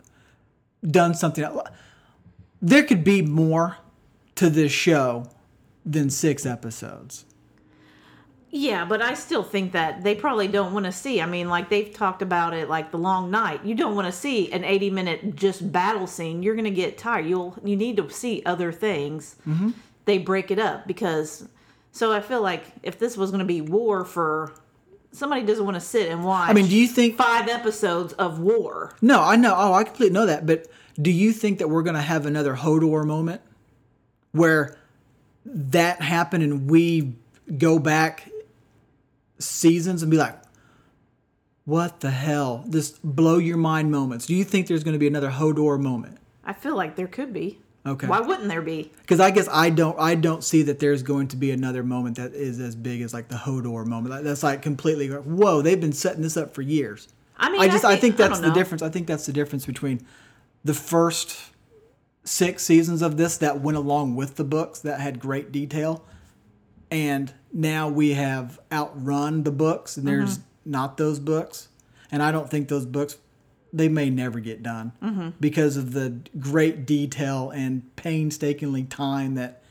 done 0.87 1.14
something 1.14 1.42
there 2.61 2.83
could 2.83 3.02
be 3.02 3.22
more 3.22 3.79
to 4.35 4.50
this 4.50 4.70
show 4.72 5.24
than 5.87 6.11
six 6.11 6.44
episodes 6.44 7.24
Yeah, 8.50 8.85
but 8.85 9.02
I 9.02 9.14
still 9.14 9.42
think 9.42 9.72
that 9.72 10.02
they 10.04 10.14
probably 10.14 10.48
don't 10.48 10.72
want 10.72 10.87
to 10.87 10.92
see. 10.92 11.20
I 11.20 11.26
mean, 11.26 11.48
like 11.48 11.68
they've 11.68 11.92
talked 11.92 12.22
about 12.22 12.54
it, 12.54 12.68
like 12.68 12.90
the 12.90 12.98
long 12.98 13.30
night. 13.30 13.64
You 13.64 13.74
don't 13.74 13.94
want 13.94 14.06
to 14.06 14.12
see 14.12 14.50
an 14.52 14.64
eighty-minute 14.64 15.37
just 15.37 15.70
battle 15.72 16.06
scene. 16.06 16.42
You're 16.42 16.54
gonna 16.54 16.70
get 16.70 16.96
tired. 16.96 17.26
You'll 17.26 17.56
you 17.64 17.76
need 17.76 17.96
to 17.96 18.09
see 18.11 18.42
other 18.46 18.72
things. 18.72 19.37
Mm-hmm. 19.46 19.70
They 20.04 20.18
break 20.18 20.50
it 20.50 20.59
up 20.59 20.87
because. 20.87 21.48
So 21.92 22.12
I 22.12 22.20
feel 22.20 22.42
like 22.42 22.64
if 22.82 22.98
this 22.98 23.16
was 23.16 23.30
gonna 23.30 23.46
be 23.46 23.62
war 23.62 24.04
for, 24.04 24.52
somebody 25.12 25.42
doesn't 25.42 25.64
want 25.64 25.76
to 25.76 25.80
sit 25.80 26.11
and 26.11 26.22
watch. 26.22 26.50
i 26.50 26.52
mean 26.52 26.66
do 26.66 26.76
you 26.76 26.87
think 26.87 27.16
five 27.16 27.48
episodes 27.48 28.12
of 28.14 28.38
war? 28.38 28.94
no 29.00 29.22
i 29.22 29.35
know 29.35 29.54
oh 29.56 29.72
i 29.72 29.82
completely 29.82 30.12
know 30.12 30.26
that 30.26 30.44
but 30.44 30.66
do 31.00 31.11
you 31.11 31.32
think 31.32 31.59
that 31.59 31.68
we're 31.68 31.82
going 31.82 31.94
to 31.96 32.02
have 32.02 32.26
another 32.26 32.54
hodor 32.54 33.04
moment 33.06 33.40
where 34.32 34.76
that 35.46 36.02
happened 36.02 36.42
and 36.42 36.70
we 36.70 37.14
go 37.56 37.78
back 37.78 38.28
seasons 39.38 40.03
and 40.03 40.11
be 40.11 40.16
like 40.16 40.38
what 41.64 42.01
the 42.01 42.11
hell 42.11 42.64
this 42.68 42.90
blow 43.03 43.38
your 43.38 43.57
mind 43.57 43.90
moments 43.90 44.27
do 44.27 44.35
you 44.35 44.44
think 44.44 44.66
there's 44.66 44.85
going 44.85 44.92
to 44.94 44.99
be 44.99 45.07
another 45.07 45.31
hodor 45.31 45.81
moment 45.81 46.18
I 46.46 46.53
feel 46.53 46.77
like 46.77 46.94
there 46.96 47.09
could 47.09 47.33
be. 47.33 47.59
Okay. 47.85 48.07
Why 48.07 48.20
wouldn't 48.20 48.49
there 48.49 48.62
be? 48.62 48.90
Because 49.01 49.20
I 49.20 49.31
guess 49.31 49.49
I 49.51 49.70
don't 49.70 49.99
I 49.99 50.14
don't 50.14 50.42
see 50.42 50.62
that 50.62 50.79
there's 50.79 51.03
going 51.03 51.29
to 51.29 51.37
be 51.37 51.51
another 51.51 51.83
moment 51.83 52.16
that 52.16 52.35
is 52.35 52.59
as 52.59 52.75
big 52.75 53.03
as 53.03 53.12
like 53.12 53.29
the 53.29 53.37
Hodor 53.37 53.85
moment. 53.85 54.25
That's 54.25 54.42
like 54.42 54.62
completely 54.62 55.09
whoa. 55.09 55.62
They've 55.62 55.81
been 55.81 55.92
setting 55.92 56.22
this 56.22 56.37
up 56.37 56.55
for 56.55 56.62
years. 56.62 57.09
I 57.37 57.51
mean, 57.51 57.61
I 57.61 57.68
just 57.68 57.85
I 57.85 57.96
think, 57.96 58.14
I 58.14 58.29
that's 58.29 58.40
don't 58.40 58.49
the 58.49 58.55
difference. 58.55 58.83
I 58.83 58.88
think 58.88 59.07
that's 59.07 59.27
the 59.27 59.33
difference 59.33 59.66
between 59.66 60.05
the 60.64 60.75
first 60.75 61.37
six 62.25 62.64
seasons 62.64 63.03
of 63.03 63.18
this 63.18 63.37
that 63.38 63.61
went 63.61 63.77
along 63.77 64.16
with 64.16 64.37
the 64.37 64.44
books 64.44 64.81
that 64.81 65.01
had 65.01 65.20
great 65.20 65.53
detail, 65.53 66.05
and 66.90 67.33
now 67.59 67.88
we 67.88 68.12
have 68.12 68.61
outrun 68.71 69.42
the 69.42 69.51
books 69.51 69.97
and 69.97 70.07
there's 70.07 70.38
Mm-hmm. 70.38 70.71
not 70.73 70.97
those 70.99 71.19
books, 71.19 71.69
and 72.12 72.23
I 72.23 72.31
don't 72.31 72.51
think 72.51 72.69
those 72.69 72.85
books 72.87 73.16
they 73.73 73.88
may 73.88 74.11
never 74.11 74.38
get 74.40 74.62
done 74.62 74.92
Mm-hmm. 75.03 75.31
because 75.40 75.77
of 75.77 75.92
the 75.92 76.19
great 76.38 76.87
detail 76.87 77.51
and 77.51 77.83
painstakingly 77.97 78.85
time 78.85 79.35
that 79.35 79.62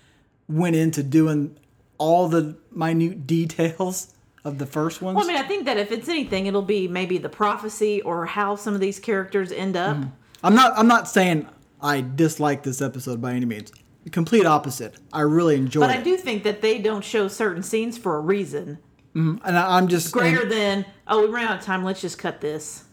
went 0.49 0.75
into 0.75 1.01
doing 1.03 1.57
all 1.97 2.27
the 2.27 2.55
minute 2.71 3.25
details 3.25 4.13
of 4.43 4.57
the 4.57 4.65
first 4.65 5.01
ones. 5.01 5.15
Well, 5.15 5.25
I 5.25 5.27
mean, 5.27 5.37
I 5.37 5.47
think 5.47 5.65
that 5.65 5.77
if 5.77 5.91
it's 5.91 6.07
anything, 6.09 6.45
it'll 6.45 6.61
be 6.61 6.87
maybe 6.87 7.17
the 7.17 7.29
prophecy 7.29 8.01
or 8.01 8.25
how 8.25 8.55
some 8.55 8.73
of 8.75 8.79
these 8.79 8.99
characters 8.99 9.51
end 9.51 9.75
up. 9.77 9.97
I'm 10.43 10.53
not 10.55 10.73
I'm 10.77 10.87
not 10.87 11.07
saying 11.07 11.47
I 11.81 12.01
dislike 12.01 12.61
this 12.63 12.81
episode 12.81 13.21
by 13.21 13.31
any 13.33 13.45
means. 13.45 13.71
Complete 14.11 14.45
opposite. 14.45 14.95
I 15.11 15.21
really 15.21 15.55
enjoyed 15.55 15.81
But 15.81 15.89
I 15.89 16.01
do 16.01 16.15
think 16.15 16.43
that 16.43 16.61
they 16.61 16.77
don't 16.79 17.03
show 17.03 17.27
certain 17.27 17.63
scenes 17.63 17.97
for 17.97 18.17
a 18.17 18.19
reason 18.19 18.77
mm-hmm. 19.15 19.45
and 19.45 19.57
I, 19.57 19.77
I'm 19.77 19.87
just 19.87 20.11
greater 20.11 20.41
and- 20.41 20.51
than 20.51 20.85
oh 21.07 21.25
we 21.25 21.33
ran 21.33 21.47
out 21.47 21.59
of 21.59 21.65
time. 21.65 21.83
Let's 21.83 22.01
just 22.01 22.17
cut 22.17 22.41
this. 22.41 22.83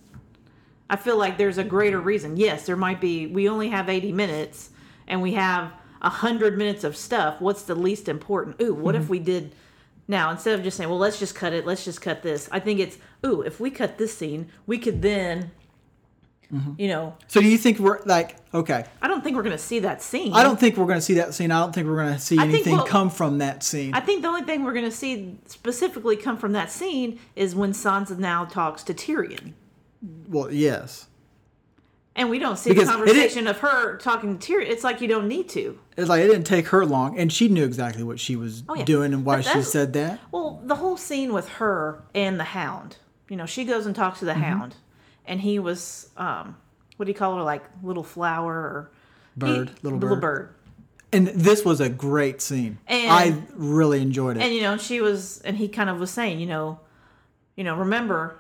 I 0.89 0.97
feel 0.97 1.17
like 1.17 1.39
there's 1.39 1.59
a 1.59 1.65
greater 1.65 2.01
reason. 2.01 2.37
Yes, 2.37 2.67
there 2.67 2.77
might 2.77 3.01
be. 3.01 3.27
We 3.27 3.49
only 3.49 3.71
have 3.71 3.89
80 3.89 4.13
minutes, 4.13 4.71
and 5.07 5.23
we 5.23 5.33
have 5.33 5.73
a 6.03 6.11
hundred 6.11 6.59
minutes 6.59 6.85
of 6.85 6.97
stuff. 6.97 7.41
What's 7.41 7.63
the 7.63 7.75
least 7.75 8.09
important? 8.09 8.61
Ooh, 8.61 8.75
what 8.75 8.95
if 8.95 9.03
mm-hmm. 9.03 9.11
we 9.11 9.19
did? 9.19 9.55
Now 10.09 10.31
instead 10.31 10.59
of 10.59 10.65
just 10.65 10.77
saying, 10.77 10.91
well, 10.91 10.99
let's 10.99 11.19
just 11.19 11.35
cut 11.35 11.53
it. 11.53 11.67
Let's 11.67 11.85
just 11.85 12.03
cut 12.03 12.23
this. 12.23 12.49
I 12.53 12.61
think 12.61 12.81
it's 12.81 12.99
ooh, 13.25 13.41
if 13.43 13.61
we 13.61 13.71
cut 13.71 13.99
this 13.99 14.17
scene, 14.17 14.49
we 14.67 14.79
could 14.79 15.03
then. 15.03 15.51
You 16.77 16.89
know, 16.89 17.15
So 17.29 17.41
do 17.41 17.49
you 17.49 17.57
think 17.57 17.79
we're 17.79 18.01
like 18.05 18.37
okay? 18.53 18.85
I 19.01 19.09
don't 19.09 19.25
think 19.25 19.37
we're 19.37 19.43
gonna 19.43 19.57
see 19.57 19.79
that 19.79 20.03
scene. 20.03 20.35
I 20.35 20.43
don't 20.43 20.61
think 20.61 20.77
we're 20.77 20.85
going 20.87 20.99
to 20.99 21.05
see 21.05 21.15
that 21.15 21.33
scene. 21.33 21.51
I 21.51 21.61
don't 21.61 21.75
think 21.75 21.87
we're 21.87 21.97
going 21.97 22.13
to 22.13 22.21
see 22.21 22.37
I 22.39 22.45
anything 22.45 22.77
we'll- 22.77 22.85
come 22.85 23.09
from 23.09 23.39
that 23.39 23.63
scene. 23.63 23.95
I 23.95 24.01
think 24.01 24.21
the 24.21 24.29
only 24.29 24.43
thing 24.43 24.63
we're 24.63 24.75
going 24.75 24.85
to 24.85 24.91
see 24.91 25.39
specifically 25.47 26.15
come 26.15 26.37
from 26.37 26.53
that 26.53 26.71
scene 26.71 27.19
is 27.37 27.55
when 27.55 27.73
Sansa 27.73 28.19
now 28.19 28.45
talks 28.45 28.83
to 28.85 28.93
Tyrion. 28.93 29.55
well, 30.29 30.53
yes. 30.53 31.07
And 32.15 32.29
we 32.29 32.39
don't 32.39 32.59
see 32.59 32.69
Because 32.71 32.89
the 32.89 32.93
conversation 32.93 33.47
of 33.47 33.61
her 33.61 33.97
talking 33.97 34.39
to 34.39 34.53
Tyrion. 34.53 34.69
It's 34.69 34.85
like 34.85 35.01
you 35.01 35.09
don't 35.09 35.29
need 35.29 35.49
to. 35.51 35.79
It's 35.97 36.11
like 36.11 36.23
it 36.23 36.27
didn't 36.27 36.45
take 36.45 36.67
her 36.69 36.85
long, 36.85 37.19
and 37.19 37.33
she 37.33 37.49
knew 37.49 37.65
exactly 37.65 38.03
what 38.03 38.21
she 38.21 38.37
was 38.37 38.63
Oh, 38.69 38.75
yeah. 38.75 38.85
doing 38.85 39.15
and 39.15 39.25
why 39.25 39.41
she 39.41 39.63
said 39.63 39.95
that. 39.95 40.21
Well, 40.31 40.61
the 40.65 40.75
whole 40.77 40.99
scene 40.99 41.33
with 41.33 41.49
her 41.49 42.03
and 42.15 42.39
the 42.39 42.45
Hound. 42.45 42.99
You 43.31 43.37
know, 43.39 43.47
she 43.47 43.65
goes 43.65 43.87
and 43.87 43.97
talks 43.97 44.19
to 44.19 44.27
the 44.27 44.33
Mm-hmm. 44.33 44.43
Hound, 44.43 44.75
and 45.27 45.41
he 45.41 45.59
was, 45.59 46.11
um, 46.17 46.57
what 46.97 47.07
do 47.07 47.11
you 47.11 47.15
call 47.17 47.37
her, 47.37 47.43
like 47.43 47.65
little 47.83 48.03
flower 48.05 48.53
or 48.55 48.91
Bird, 49.37 49.69
he- 49.71 49.75
little 49.83 49.99
little 49.99 50.17
bird. 50.17 50.21
bird. 50.21 50.55
And 51.15 51.27
this 51.29 51.65
was 51.65 51.81
a 51.81 51.89
great 51.91 52.41
scene. 52.41 52.79
And- 52.87 53.11
I 53.11 53.43
really 53.55 54.01
enjoyed 54.01 54.37
it. 54.37 54.43
And 54.43 54.55
you 54.55 54.63
know, 54.63 54.77
she 54.79 55.01
was, 55.01 55.41
and 55.43 55.57
he 55.57 55.69
kind 55.69 55.91
of 55.91 55.99
was 56.01 56.11
saying, 56.11 56.41
you 56.41 56.47
know, 56.47 56.81
you 57.57 57.65
know, 57.65 57.77
remember, 57.77 58.39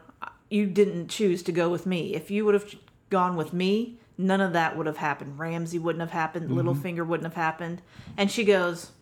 you 0.48 0.66
didn't 0.66 1.08
choose 1.08 1.42
to 1.44 1.52
go 1.52 1.68
with 1.68 1.86
me. 1.86 2.14
If 2.14 2.30
you 2.30 2.44
would 2.44 2.54
have 2.54 2.74
gone 3.10 3.36
with 3.36 3.52
me, 3.52 3.98
none 4.18 4.40
of 4.40 4.52
that 4.54 4.76
would 4.76 4.86
have 4.86 4.98
happened. 4.98 5.38
Ramsay 5.38 5.78
wouldn't 5.78 6.00
have 6.00 6.10
happened. 6.10 6.50
Littlefinger 6.50 7.06
wouldn't 7.06 7.24
have 7.26 7.34
happened. 7.42 7.82
And 8.16 8.30
she 8.30 8.44
goes, 8.44 8.92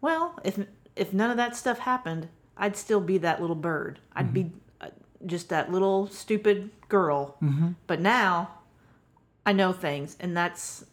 well, 0.00 0.38
if 0.44 0.58
if 0.96 1.12
none 1.12 1.30
of 1.30 1.36
that 1.36 1.54
stuff 1.56 1.78
happened, 1.80 2.28
I'd 2.56 2.76
still 2.76 3.00
be 3.00 3.18
that 3.18 3.40
little 3.40 3.56
bird. 3.56 4.00
I'd 4.14 4.32
be 4.34 4.42
uh, 4.44 4.48
just 5.26 5.48
that 5.48 5.70
little 5.70 6.06
stupid 6.06 6.70
girl. 6.88 7.36
Mm-hmm. 7.42 7.70
But 7.86 8.00
now, 8.00 8.50
I 9.44 9.52
know 9.52 9.72
things, 9.72 10.16
and 10.20 10.36
that's 10.36 10.84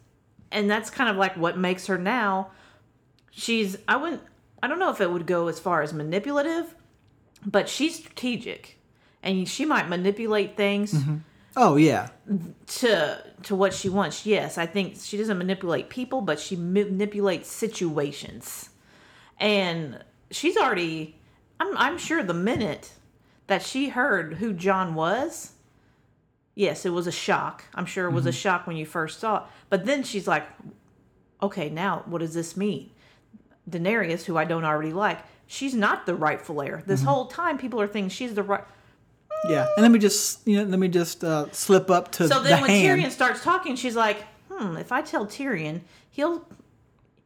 and 0.50 0.70
that's 0.70 0.90
kind 0.90 1.10
of 1.10 1.16
like 1.16 1.36
what 1.36 1.58
makes 1.58 1.86
her 1.86 1.98
now. 1.98 2.50
She's 3.30 3.76
i 3.86 3.96
wouldn't 3.96 4.22
i 4.62 4.66
don't 4.66 4.78
know 4.78 4.90
if 4.90 5.00
it 5.00 5.10
would 5.10 5.26
go 5.26 5.48
as 5.48 5.60
far 5.60 5.82
as 5.82 5.92
manipulative 5.92 6.74
but 7.44 7.68
she's 7.68 7.96
strategic. 7.96 8.78
And 9.22 9.48
she 9.48 9.64
might 9.64 9.88
manipulate 9.88 10.56
things 10.56 10.92
mm-hmm. 10.92 11.16
oh 11.56 11.76
yeah, 11.76 12.08
to 12.66 13.22
to 13.42 13.54
what 13.54 13.74
she 13.74 13.88
wants. 13.88 14.24
Yes 14.24 14.56
i 14.56 14.66
think 14.66 14.96
she 15.00 15.16
doesn't 15.16 15.38
manipulate 15.38 15.90
people 15.90 16.20
but 16.22 16.40
she 16.40 16.56
manipulates 16.56 17.50
situations. 17.50 18.70
And 19.38 20.02
she's 20.30 20.56
already 20.56 21.16
i'm, 21.60 21.76
I'm 21.76 21.98
sure 21.98 22.22
the 22.22 22.34
minute 22.34 22.92
that 23.46 23.62
she 23.62 23.88
heard 23.88 24.34
who 24.34 24.52
jon 24.52 24.94
was 24.94 25.52
yes 26.54 26.84
it 26.84 26.90
was 26.90 27.06
a 27.06 27.12
shock 27.12 27.64
i'm 27.74 27.86
sure 27.86 28.06
it 28.06 28.12
was 28.12 28.26
a 28.26 28.32
shock 28.32 28.66
when 28.66 28.76
you 28.76 28.86
first 28.86 29.20
saw 29.20 29.38
it 29.38 29.42
but 29.68 29.84
then 29.84 30.02
she's 30.02 30.26
like 30.26 30.46
okay 31.42 31.68
now 31.68 32.02
what 32.06 32.18
does 32.18 32.34
this 32.34 32.56
mean 32.56 32.90
daenerys 33.68 34.24
who 34.24 34.36
i 34.36 34.44
don't 34.44 34.64
already 34.64 34.92
like 34.92 35.18
she's 35.46 35.74
not 35.74 36.06
the 36.06 36.14
rightful 36.14 36.62
heir 36.62 36.82
this 36.86 37.02
whole 37.02 37.26
time 37.26 37.58
people 37.58 37.80
are 37.80 37.86
thinking 37.86 38.08
she's 38.08 38.34
the 38.34 38.42
right 38.42 38.64
yeah. 39.48 39.66
And 39.76 39.82
let 39.82 39.90
me 39.90 39.98
just 39.98 40.46
you 40.46 40.58
know 40.58 40.64
let 40.64 40.78
me 40.78 40.88
just 40.88 41.22
uh, 41.24 41.50
slip 41.52 41.90
up 41.90 42.10
to 42.12 42.28
So 42.28 42.40
the 42.40 42.48
then 42.48 42.62
when 42.62 42.70
hand. 42.70 43.02
Tyrion 43.02 43.10
starts 43.10 43.42
talking, 43.42 43.76
she's 43.76 43.96
like, 43.96 44.24
"Hmm, 44.50 44.76
if 44.76 44.92
I 44.92 45.02
tell 45.02 45.26
Tyrion, 45.26 45.82
he'll 46.10 46.46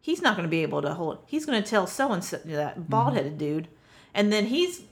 he's 0.01 0.23
not 0.23 0.37
going 0.37 0.47
to 0.47 0.51
be 0.51 0.63
able 0.63 0.83
to 0.83 0.95
hold. 0.95 1.19
He's 1.27 1.47
going 1.47 1.63
to 1.63 1.69
tell 1.69 1.87
so 1.87 2.13
and 2.13 2.25
so 2.25 2.39
that 2.45 2.89
bald-headed 2.89 3.39
dude." 3.39 3.69
And 4.13 4.33
then 4.33 4.47
he's 4.47 4.83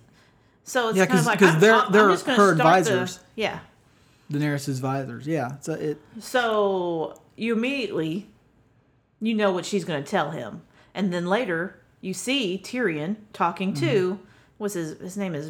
so 0.69 0.89
it's 0.91 0.99
Yeah, 0.99 1.07
kind 1.07 1.19
of 1.21 1.27
like 1.27 1.39
'cause 1.39 1.51
I'm- 1.51 1.61
they're- 1.61 1.85
they're 1.91 2.09
her 2.09 2.17
start 2.17 2.37
the- 2.39 2.51
advisors. 2.53 3.21
yeah. 3.35 3.61
Daenerys' 4.31 4.69
advisors. 4.69 5.27
Yeah. 5.27 5.57
So 5.61 5.73
it. 5.73 6.01
So 6.21 7.21
you 7.37 7.55
immediately 7.55 8.29
you 9.21 9.35
know 9.35 9.51
what 9.51 9.65
she's 9.67 9.85
going 9.85 10.03
to 10.05 10.09
tell 10.09 10.31
him. 10.31 10.63
And 10.95 11.13
then 11.13 11.27
later 11.27 11.81
you 12.01 12.15
see 12.15 12.61
Tyrion 12.63 13.17
talking 13.33 13.73
Mm-hmm. 13.73 13.87
to 13.87 14.19
what's 14.59 14.75
his 14.75 14.99
his 15.01 15.17
name 15.17 15.35
is 15.35 15.49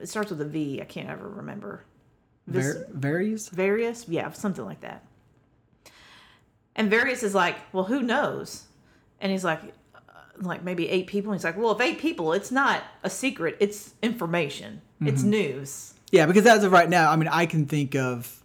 it 0.00 0.08
starts 0.08 0.30
with 0.30 0.40
a 0.40 0.44
V. 0.46 0.80
I 0.80 0.84
can't 0.84 1.08
ever 1.08 1.28
remember. 1.28 1.84
Vis- 2.46 2.76
Var- 2.76 2.86
Varys. 3.20 3.50
Varys, 3.50 4.04
yeah, 4.08 4.30
something 4.32 4.64
like 4.64 4.80
that. 4.80 5.04
And 6.76 6.90
Varys 6.90 7.22
is 7.22 7.34
like, 7.34 7.56
well, 7.72 7.84
who 7.84 8.00
knows? 8.02 8.64
And 9.20 9.30
he's 9.32 9.44
like, 9.44 9.60
like 10.40 10.62
maybe 10.64 10.88
eight 10.88 11.06
people. 11.06 11.32
And 11.32 11.38
he's 11.40 11.44
like, 11.44 11.56
well, 11.56 11.72
if 11.72 11.80
eight 11.80 11.98
people, 11.98 12.32
it's 12.32 12.50
not 12.50 12.82
a 13.02 13.10
secret. 13.10 13.56
It's 13.60 13.94
information. 14.02 14.80
It's 15.02 15.20
Mm-hmm. 15.22 15.30
news. 15.30 15.94
Yeah, 16.12 16.26
because 16.26 16.44
as 16.46 16.64
of 16.64 16.72
right 16.72 16.88
now, 16.88 17.10
I 17.10 17.16
mean, 17.16 17.28
I 17.28 17.46
can 17.46 17.66
think 17.66 17.94
of 17.94 18.42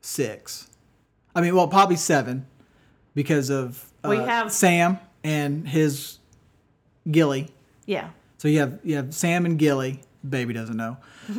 six. 0.00 0.68
I 1.34 1.40
mean, 1.40 1.54
well, 1.56 1.68
probably 1.68 1.96
seven, 1.96 2.46
because 3.14 3.50
of 3.50 3.90
uh, 4.04 4.08
We 4.10 4.16
have- 4.18 4.52
Sam 4.52 4.98
and 5.22 5.66
his 5.66 6.18
Gilly. 7.10 7.48
Yeah. 7.86 8.10
So 8.38 8.48
you 8.48 8.60
have 8.60 8.78
you 8.84 8.96
have 8.96 9.14
Sam 9.14 9.46
and 9.46 9.58
Gilly. 9.58 10.00
Baby 10.28 10.54
doesn't 10.54 10.76
know. 10.76 10.96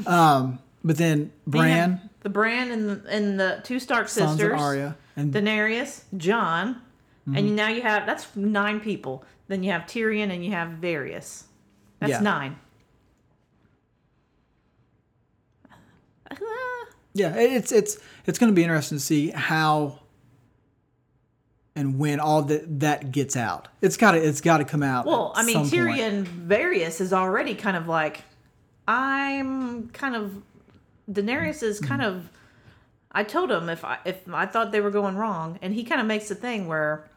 Um, 0.08 0.60
but 0.84 0.98
then 0.98 1.32
Then 1.48 1.62
you 1.64 1.70
have 1.70 1.90
Bran, 1.90 2.10
the 2.22 2.30
Bran 2.30 2.72
and 2.72 2.90
the, 2.90 3.02
and 3.10 3.40
the 3.40 3.62
two 3.64 3.80
Stark 3.80 4.10
sisters, 4.10 4.54
of 4.54 4.60
Arya, 4.60 4.96
and 5.16 5.34
Daenerys, 5.34 6.02
Jon, 6.18 6.82
Mm-hmm. 7.28 7.38
and 7.38 7.56
now 7.56 7.70
you 7.70 7.82
have 7.82 8.06
that's 8.06 8.36
nine 8.36 8.80
people. 8.80 9.24
Then 9.48 9.64
you 9.64 9.72
have 9.72 9.84
Tyrion 9.84 10.32
and 10.32 10.44
you 10.46 10.52
have 10.52 10.70
Varys. 10.82 11.44
That's 12.00 12.12
Yeah. 12.12 12.20
nine. 12.22 12.56
yeah, 17.14 17.36
it- 17.36 17.52
it's 17.54 17.72
it's 17.72 17.98
it's 18.26 18.40
going 18.40 18.52
to 18.52 18.56
be 18.56 18.64
interesting 18.64 18.98
to 18.98 19.04
see 19.04 19.30
how 19.32 20.00
and 21.76 21.98
when 22.00 22.20
all 22.20 22.42
that 22.44 22.80
that 22.82 23.12
gets 23.12 23.36
out. 23.36 23.68
It's 23.82 23.98
got 23.98 24.12
to 24.12 24.18
it's 24.22 24.42
got 24.42 24.58
to 24.58 24.66
come 24.66 24.84
out. 24.84 25.06
Well, 25.06 25.32
I 25.36 25.44
mean, 25.44 25.54
some 25.54 25.70
point. 25.70 25.98
Tyrion 25.98 26.26
Varys 26.48 27.02
is 27.02 27.12
already 27.14 27.56
kind 27.56 27.76
of 27.78 27.88
like, 27.88 28.22
I'm 28.88 29.90
kind 29.90 30.16
of, 30.16 30.42
Daenerys 31.12 31.64
is 31.64 31.80
kind 31.80 32.02
of. 32.02 32.30
I 33.12 33.24
told 33.24 33.50
him 33.52 33.70
if 33.70 33.84
I 33.86 33.98
if 34.06 34.28
I 34.32 34.46
thought 34.46 34.72
they 34.72 34.82
were 34.82 34.92
going 34.92 35.16
wrong, 35.16 35.58
and 35.62 35.74
he 35.74 35.84
kind 35.84 36.02
of 36.02 36.08
makes 36.08 36.28
the 36.28 36.36
thing 36.36 36.68
where. 36.68 37.08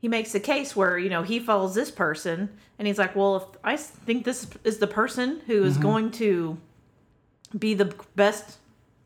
He 0.00 0.08
makes 0.08 0.32
the 0.32 0.40
case 0.40 0.76
where 0.76 0.98
you 0.98 1.10
know 1.10 1.22
he 1.22 1.38
follows 1.38 1.74
this 1.74 1.90
person, 1.90 2.50
and 2.78 2.86
he's 2.86 2.98
like, 2.98 3.16
"Well, 3.16 3.36
if 3.36 3.42
I 3.64 3.76
think 3.76 4.24
this 4.24 4.46
is 4.64 4.78
the 4.78 4.86
person 4.86 5.40
who 5.46 5.64
is 5.64 5.74
mm-hmm. 5.74 5.82
going 5.82 6.10
to 6.12 6.58
be 7.58 7.74
the 7.74 7.94
best 8.14 8.58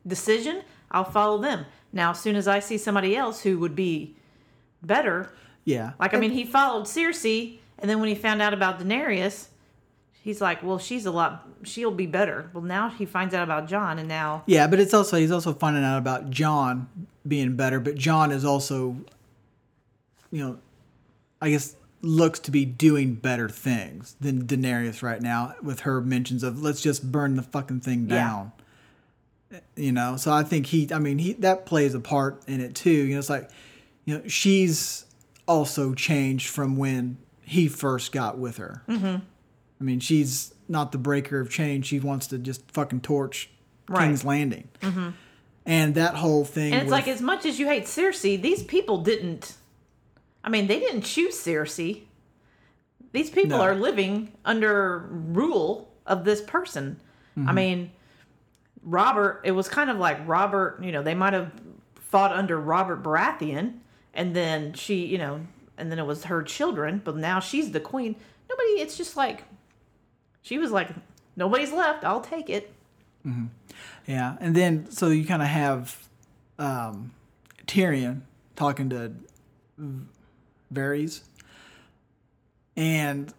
decision, 0.06 0.62
I'll 0.90 1.04
follow 1.04 1.38
them." 1.38 1.66
Now, 1.92 2.10
as 2.10 2.20
soon 2.20 2.36
as 2.36 2.48
I 2.48 2.58
see 2.60 2.78
somebody 2.78 3.16
else 3.16 3.42
who 3.42 3.58
would 3.58 3.76
be 3.76 4.16
better, 4.82 5.30
Yeah. 5.64 5.92
like, 6.00 6.14
I 6.14 6.18
mean, 6.18 6.30
he 6.30 6.44
followed 6.44 6.86
Cersei, 6.86 7.58
and 7.78 7.90
then 7.90 8.00
when 8.00 8.08
he 8.08 8.14
found 8.14 8.40
out 8.40 8.54
about 8.54 8.80
Daenerys, 8.80 9.48
he's 10.22 10.40
like, 10.40 10.62
well, 10.62 10.78
she's 10.78 11.04
a 11.04 11.10
lot, 11.10 11.46
she'll 11.64 11.90
be 11.90 12.06
better. 12.06 12.48
Well, 12.54 12.64
now 12.64 12.88
he 12.88 13.04
finds 13.04 13.34
out 13.34 13.44
about 13.44 13.68
Jon, 13.68 13.98
and 13.98 14.08
now, 14.08 14.42
Yeah, 14.46 14.66
but 14.68 14.80
it's 14.80 14.94
also 14.94 15.18
he's 15.18 15.30
also 15.30 15.52
finding 15.52 15.84
out 15.84 15.98
about 15.98 16.30
Jon 16.30 16.88
being 17.28 17.56
better, 17.56 17.78
but 17.78 17.94
Jon 17.94 18.32
is 18.32 18.44
also 18.44 18.96
you 20.30 20.42
know, 20.42 20.58
I 21.42 21.50
guess 21.50 21.76
looks 22.00 22.38
to 22.40 22.50
be 22.50 22.64
doing 22.64 23.14
better 23.14 23.48
things 23.48 24.16
than 24.20 24.46
Daenerys 24.46 25.02
right 25.02 25.20
now 25.22 25.54
with 25.62 25.80
her 25.80 26.00
mentions 26.00 26.42
of 26.42 26.62
let's 26.62 26.80
just 26.80 27.12
burn 27.12 27.36
the 27.36 27.42
fucking 27.42 27.80
thing 27.80 28.08
Yeah. 28.08 28.16
down. 28.16 28.52
You 29.76 29.92
know, 29.92 30.16
so 30.16 30.32
I 30.32 30.42
think 30.44 30.66
he 30.66 30.88
I 30.92 30.98
mean, 30.98 31.18
he 31.18 31.34
that 31.34 31.66
plays 31.66 31.94
a 31.94 32.00
part 32.00 32.42
in 32.48 32.60
it 32.62 32.74
too. 32.74 32.90
You 32.90 33.12
know, 33.14 33.18
it's 33.18 33.28
like 33.28 33.50
you 34.06 34.18
know, 34.18 34.26
she's 34.28 35.04
also 35.46 35.92
changed 35.94 36.48
from 36.48 36.76
when 36.76 37.18
he 37.42 37.68
first 37.68 38.12
got 38.12 38.38
with 38.38 38.56
her. 38.56 38.82
Mm-hmm. 38.88 39.16
I 39.80 39.84
mean, 39.84 40.00
she's 40.00 40.54
not 40.68 40.90
the 40.92 40.98
breaker 40.98 41.38
of 41.40 41.50
change. 41.50 41.86
She 41.86 42.00
wants 42.00 42.28
to 42.28 42.38
just 42.38 42.70
fucking 42.70 43.00
torch 43.02 43.50
Right. 43.88 44.06
King's 44.06 44.24
Landing. 44.24 44.68
Mm-hmm. 44.80 45.10
And 45.66 45.94
that 45.96 46.14
whole 46.14 46.44
thing. 46.44 46.72
and 46.72 46.82
it's 46.82 46.84
with- 46.84 46.92
like, 46.92 47.08
as 47.08 47.20
much 47.20 47.44
as 47.44 47.58
you 47.60 47.66
hate 47.66 47.84
Cersei, 47.84 48.40
these 48.40 48.62
people 48.62 48.98
didn't, 49.02 49.54
I 50.44 50.48
mean, 50.50 50.66
they 50.66 50.80
didn't 50.80 51.02
choose 51.02 51.36
Cersei. 51.36 52.02
These 53.12 53.30
people 53.30 53.58
No. 53.58 53.62
are 53.64 53.74
living 53.74 54.32
under 54.44 54.98
rule 55.10 55.92
of 56.06 56.24
this 56.24 56.40
person. 56.40 56.98
Mm-hmm. 57.36 57.48
I 57.48 57.52
mean, 57.52 57.90
Robert, 58.82 59.42
it 59.44 59.52
was 59.52 59.68
kind 59.68 59.90
of 59.90 59.98
like 59.98 60.26
Robert, 60.26 60.80
you 60.82 60.90
know, 60.92 61.02
they 61.02 61.14
might 61.14 61.32
have 61.32 61.52
fought 61.94 62.32
under 62.32 62.58
Robert 62.58 63.02
Baratheon, 63.02 63.74
and 64.14 64.34
then 64.34 64.72
she, 64.74 65.06
you 65.06 65.18
know, 65.18 65.40
and 65.78 65.90
then 65.90 65.98
it 65.98 66.06
was 66.06 66.24
her 66.24 66.42
children, 66.42 67.00
but 67.04 67.16
now 67.16 67.38
she's 67.40 67.70
the 67.70 67.80
queen. 67.80 68.16
Nobody, 68.48 68.80
it's 68.80 68.96
just 68.96 69.16
like, 69.16 69.44
she 70.42 70.58
was 70.58 70.70
like, 70.70 70.90
nobody's 71.36 71.72
left, 71.72 72.04
I'll 72.04 72.20
take 72.20 72.50
it. 72.50 72.72
Yeah, 74.06 74.36
and 74.40 74.54
then 74.56 74.90
so 74.90 75.08
you 75.08 75.24
kind 75.24 75.42
of 75.42 75.48
have 75.48 75.96
um, 76.58 77.12
Tyrion 77.66 78.22
talking 78.56 78.90
to 78.90 79.12
Varys 80.72 81.20
and 82.76 83.32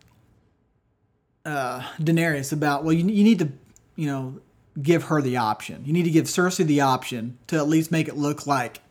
uh, 1.45 1.81
Daenerys 1.99 2.53
about 2.53 2.83
well, 2.83 2.93
you, 2.93 3.05
you 3.07 3.23
need 3.23 3.39
to 3.39 3.51
you 3.95 4.07
know 4.07 4.39
give 4.81 5.05
her 5.05 5.21
the 5.21 5.37
option. 5.37 5.83
You 5.85 5.93
need 5.93 6.03
to 6.03 6.11
give 6.11 6.25
Cersei 6.25 6.65
the 6.65 6.81
option 6.81 7.37
to 7.47 7.57
at 7.57 7.67
least 7.67 7.91
make 7.91 8.07
it 8.07 8.17
look 8.17 8.47
like 8.47 8.81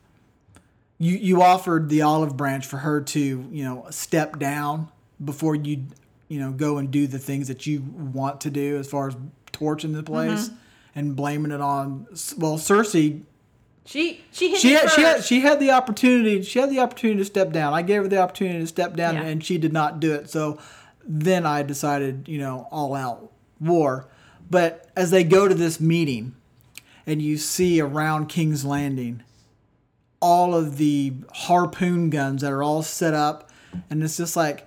you 1.02 1.16
you 1.16 1.42
offered 1.42 1.88
the 1.88 2.02
olive 2.02 2.37
branch 2.37 2.64
for 2.64 2.76
her 2.76 3.00
to 3.00 3.20
you 3.50 3.64
know 3.64 3.87
step 3.90 4.38
down 4.38 4.88
before 5.22 5.57
you 5.57 5.85
you 6.28 6.38
know 6.38 6.52
go 6.52 6.78
and 6.78 6.92
do 6.92 7.09
the 7.09 7.18
things 7.18 7.48
that 7.48 7.66
you 7.66 7.83
want 7.83 8.40
to 8.42 8.50
do 8.50 8.76
as 8.78 8.88
far 8.88 9.09
as 9.09 9.16
torching 9.50 9.92
the 9.92 10.02
place 10.05 10.50
and 10.94 11.16
blaming 11.16 11.50
it 11.50 11.61
on 11.61 12.07
well 12.38 12.57
Cersei 12.57 13.22
She 13.85 14.25
she 14.31 14.51
hit 14.51 14.61
she 14.61 14.68
me 14.68 14.75
had, 14.75 14.90
she 14.90 15.03
had 15.03 15.25
she 15.25 15.40
had 15.40 15.61
the 15.61 15.71
opportunity 15.73 16.42
she 16.42 16.59
had 16.61 16.71
the 16.71 16.79
opportunity 16.81 17.18
to 17.18 17.25
step 17.25 17.53
down. 17.53 17.75
I 17.75 17.83
gave 17.83 18.03
her 18.03 18.09
the 18.09 18.18
opportunity 18.23 18.61
to 18.61 18.66
step 18.66 18.95
down 18.95 19.14
Yeah. 19.16 19.23
and 19.23 19.45
she 19.45 19.59
did 19.59 19.73
not 19.73 19.99
do 20.01 20.12
it. 20.14 20.31
So 20.31 20.59
then 21.05 21.45
I 21.47 21.62
decided, 21.62 22.29
you 22.29 22.38
know, 22.38 22.68
all 22.71 22.95
out 22.95 23.31
war. 23.61 24.09
But 24.49 24.88
as 24.97 25.11
they 25.11 25.25
go 25.25 25.49
to 25.49 25.55
this 25.55 25.81
meeting 25.81 26.35
and 27.07 27.21
you 27.21 27.37
see 27.38 27.81
around 27.81 28.29
King's 28.29 28.64
Landing 28.64 29.23
all 30.21 30.55
of 30.55 30.77
the 30.77 31.12
harpoon 31.35 32.09
guns 32.09 32.42
that 32.42 32.53
are 32.53 32.62
all 32.62 32.83
set 32.85 33.12
up 33.14 33.51
and 33.90 34.05
it's 34.05 34.16
just 34.18 34.37
like 34.37 34.64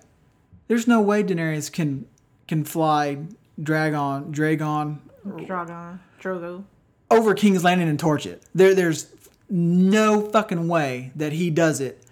there's 0.68 0.86
no 0.88 1.00
way 1.00 1.24
Daenerys 1.24 1.72
can 1.72 2.06
can 2.48 2.66
fly 2.66 3.20
Dragon 3.62 4.32
Dragon 4.32 5.00
Drogon, 5.26 6.00
Drogo. 6.22 6.66
Over 7.10 7.34
King's 7.34 7.64
Landing 7.64 7.90
and 7.90 8.00
torch 8.00 8.26
it. 8.26 8.44
There, 8.54 8.74
there's 8.74 9.08
no 9.50 10.30
fucking 10.30 10.68
way 10.68 11.12
that 11.16 11.34
he 11.34 11.50
does 11.50 11.80
it 11.80 12.04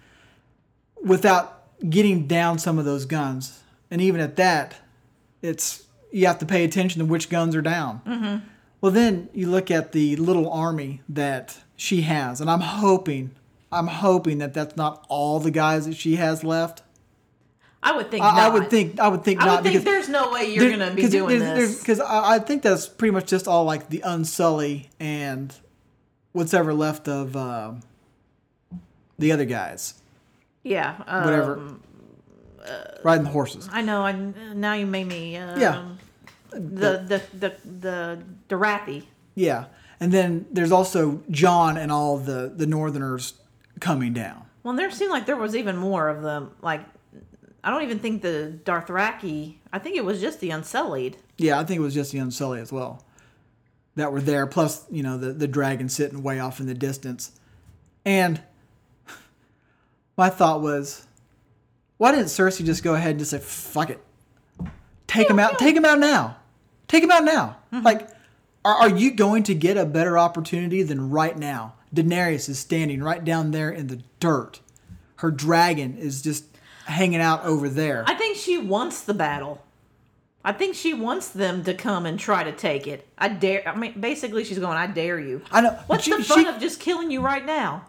without 1.02 1.62
getting 1.88 2.26
down 2.26 2.58
some 2.58 2.78
of 2.78 2.84
those 2.84 3.04
guns. 3.04 3.62
And 3.90 4.00
even 4.00 4.20
at 4.20 4.36
that, 4.36 4.76
it's 5.42 5.84
you 6.10 6.26
have 6.26 6.38
to 6.38 6.46
pay 6.46 6.64
attention 6.64 7.00
to 7.00 7.04
which 7.04 7.28
guns 7.28 7.56
are 7.56 7.62
down. 7.62 8.00
Mm-hmm. 8.06 8.46
Well, 8.80 8.92
then 8.92 9.28
you 9.32 9.48
look 9.50 9.70
at 9.70 9.92
the 9.92 10.16
little 10.16 10.50
army 10.50 11.02
that 11.08 11.58
she 11.76 12.02
has, 12.02 12.40
and 12.40 12.50
I'm 12.50 12.60
hoping, 12.60 13.32
I'm 13.72 13.88
hoping 13.88 14.38
that 14.38 14.54
that's 14.54 14.76
not 14.76 15.04
all 15.08 15.40
the 15.40 15.50
guys 15.50 15.86
that 15.86 15.96
she 15.96 16.16
has 16.16 16.44
left. 16.44 16.82
I 17.84 17.96
would 17.96 18.10
think. 18.10 18.24
I, 18.24 18.46
I 18.46 18.48
would 18.48 18.70
think, 18.70 18.98
I 18.98 19.08
would 19.08 19.24
think 19.24 19.40
I 19.42 19.46
not 19.46 19.54
would 19.56 19.62
think 19.64 19.84
because 19.84 19.84
there's 19.84 20.08
no 20.08 20.32
way 20.32 20.52
you're 20.52 20.70
gonna 20.70 20.92
be 20.94 21.08
doing 21.08 21.38
this. 21.38 21.78
Because 21.80 22.00
I, 22.00 22.34
I 22.34 22.38
think 22.38 22.62
that's 22.62 22.88
pretty 22.88 23.12
much 23.12 23.26
just 23.26 23.46
all 23.46 23.64
like 23.64 23.88
the 23.90 24.00
Unsullied 24.04 24.88
and 24.98 25.54
what's 26.32 26.54
ever 26.54 26.74
left 26.74 27.08
of 27.08 27.36
uh, 27.36 27.74
the 29.18 29.30
other 29.32 29.44
guys 29.44 29.94
yeah. 30.64 30.96
Um, 31.06 31.24
Whatever. 31.24 31.74
riding 33.04 33.24
the 33.24 33.30
horses. 33.30 33.68
I 33.70 33.82
know. 33.82 34.00
I 34.00 34.12
now 34.12 34.72
you 34.72 34.86
made 34.86 35.06
me. 35.06 35.36
Um, 35.36 35.60
Yeah. 35.60 35.88
The 36.50 37.04
the 37.06 37.22
the 37.36 37.54
the 37.80 38.22
Dorathi. 38.48 39.04
Yeah, 39.34 39.66
and 39.98 40.12
then 40.12 40.46
there's 40.52 40.70
also 40.72 41.22
Jon 41.30 41.76
and 41.76 41.92
all 41.92 42.16
the 42.16 42.52
the 42.54 42.66
Northerners 42.66 43.34
coming 43.80 44.12
down. 44.12 44.46
Well, 44.62 44.74
there 44.74 44.90
seemed 44.90 45.10
like 45.10 45.26
there 45.26 45.36
was 45.36 45.54
even 45.56 45.76
more 45.76 46.08
of 46.08 46.22
them. 46.22 46.52
Like, 46.62 46.80
I 47.64 47.70
don't 47.70 47.82
even 47.82 47.98
think 47.98 48.20
the 48.20 48.58
Dothraki. 48.64 49.54
I 49.72 49.78
think 49.78 49.96
it 49.96 50.04
was 50.04 50.20
just 50.20 50.40
the 50.40 50.50
Unsullied. 50.50 51.16
Yeah, 51.38 51.58
I 51.58 51.64
think 51.64 51.78
it 51.78 51.82
was 51.82 51.94
just 51.94 52.12
the 52.12 52.18
Unsullied 52.18 52.60
as 52.60 52.70
well 52.70 53.02
that 53.96 54.12
were 54.12 54.20
there. 54.20 54.46
Plus, 54.46 54.84
you 54.90 55.02
know, 55.02 55.16
the 55.16 55.32
the 55.32 55.48
dragon 55.48 55.88
sitting 55.88 56.22
way 56.22 56.38
off 56.38 56.60
in 56.60 56.66
the 56.66 56.74
distance. 56.74 57.32
And 58.04 58.42
my 60.18 60.28
thought 60.28 60.60
was, 60.60 61.06
why 61.96 62.12
didn't 62.12 62.26
Cersei 62.26 62.66
just 62.66 62.82
go 62.84 62.94
ahead 62.94 63.12
and 63.12 63.18
just 63.18 63.30
say, 63.30 63.38
"Fuck 63.38 63.88
it, 63.88 64.00
take 65.06 65.30
him 65.30 65.38
out, 65.38 65.58
take 65.58 65.74
him 65.74 65.86
out 65.86 65.98
now, 65.98 66.36
take 66.86 67.02
him 67.02 67.10
out 67.10 67.24
now"? 67.24 67.56
Mm-hmm. 67.72 67.82
Like, 67.82 68.08
are, 68.62 68.74
are 68.74 68.90
you 68.90 69.12
going 69.12 69.42
to 69.44 69.54
get 69.54 69.78
a 69.78 69.86
better 69.86 70.18
opportunity 70.18 70.82
than 70.82 71.10
right 71.10 71.36
now? 71.36 71.76
Daenerys 71.94 72.48
is 72.50 72.58
standing 72.58 73.02
right 73.02 73.24
down 73.24 73.52
there 73.52 73.70
in 73.70 73.86
the 73.86 74.02
dirt. 74.20 74.60
Her 75.16 75.30
dragon 75.30 75.96
is 75.96 76.20
just 76.20 76.53
hanging 76.84 77.20
out 77.20 77.44
over 77.44 77.68
there. 77.68 78.04
I 78.06 78.14
think 78.14 78.36
she 78.36 78.58
wants 78.58 79.02
the 79.02 79.14
battle. 79.14 79.62
I 80.44 80.52
think 80.52 80.74
she 80.74 80.92
wants 80.92 81.28
them 81.30 81.64
to 81.64 81.72
come 81.74 82.04
and 82.04 82.18
try 82.18 82.44
to 82.44 82.52
take 82.52 82.86
it. 82.86 83.06
I 83.16 83.28
dare. 83.28 83.66
I 83.66 83.74
mean, 83.76 83.98
basically, 83.98 84.44
she's 84.44 84.58
going. 84.58 84.76
I 84.76 84.86
dare 84.86 85.18
you. 85.18 85.40
I 85.50 85.62
know. 85.62 85.70
What's 85.86 86.04
she- 86.04 86.14
the 86.14 86.22
fun 86.22 86.40
she- 86.40 86.46
of 86.46 86.58
just 86.60 86.80
killing 86.80 87.10
you 87.10 87.20
right 87.22 87.44
now? 87.44 87.86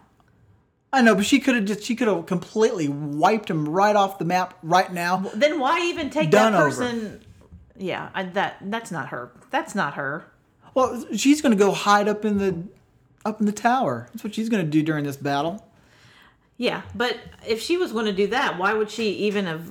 I 0.92 1.02
know, 1.02 1.14
but 1.14 1.26
she 1.26 1.40
could 1.40 1.56
have 1.56 1.64
just 1.66 1.82
she 1.82 1.94
could 1.94 2.08
have 2.08 2.24
completely 2.24 2.88
wiped 2.88 3.50
him 3.50 3.68
right 3.68 3.94
off 3.94 4.18
the 4.18 4.24
map 4.24 4.54
right 4.62 4.90
now. 4.90 5.30
Then 5.34 5.58
why 5.60 5.80
even 5.80 6.08
take 6.08 6.30
Done 6.30 6.52
that 6.52 6.58
over. 6.58 6.68
person? 6.70 7.20
Yeah, 7.76 8.08
I, 8.14 8.22
that 8.22 8.56
that's 8.62 8.90
not 8.90 9.08
her. 9.08 9.32
That's 9.50 9.74
not 9.74 9.94
her. 9.94 10.24
Well, 10.72 11.04
she's 11.14 11.42
going 11.42 11.52
to 11.52 11.58
go 11.62 11.72
hide 11.72 12.08
up 12.08 12.24
in 12.24 12.38
the 12.38 12.62
up 13.26 13.40
in 13.40 13.46
the 13.46 13.52
tower. 13.52 14.08
That's 14.12 14.24
what 14.24 14.34
she's 14.34 14.48
going 14.48 14.64
to 14.64 14.70
do 14.70 14.82
during 14.82 15.04
this 15.04 15.16
battle. 15.18 15.65
Yeah, 16.58 16.82
but 16.94 17.18
if 17.46 17.60
she 17.60 17.76
was 17.76 17.92
going 17.92 18.06
to 18.06 18.12
do 18.12 18.28
that, 18.28 18.58
why 18.58 18.72
would 18.72 18.90
she 18.90 19.10
even 19.10 19.44
have 19.44 19.70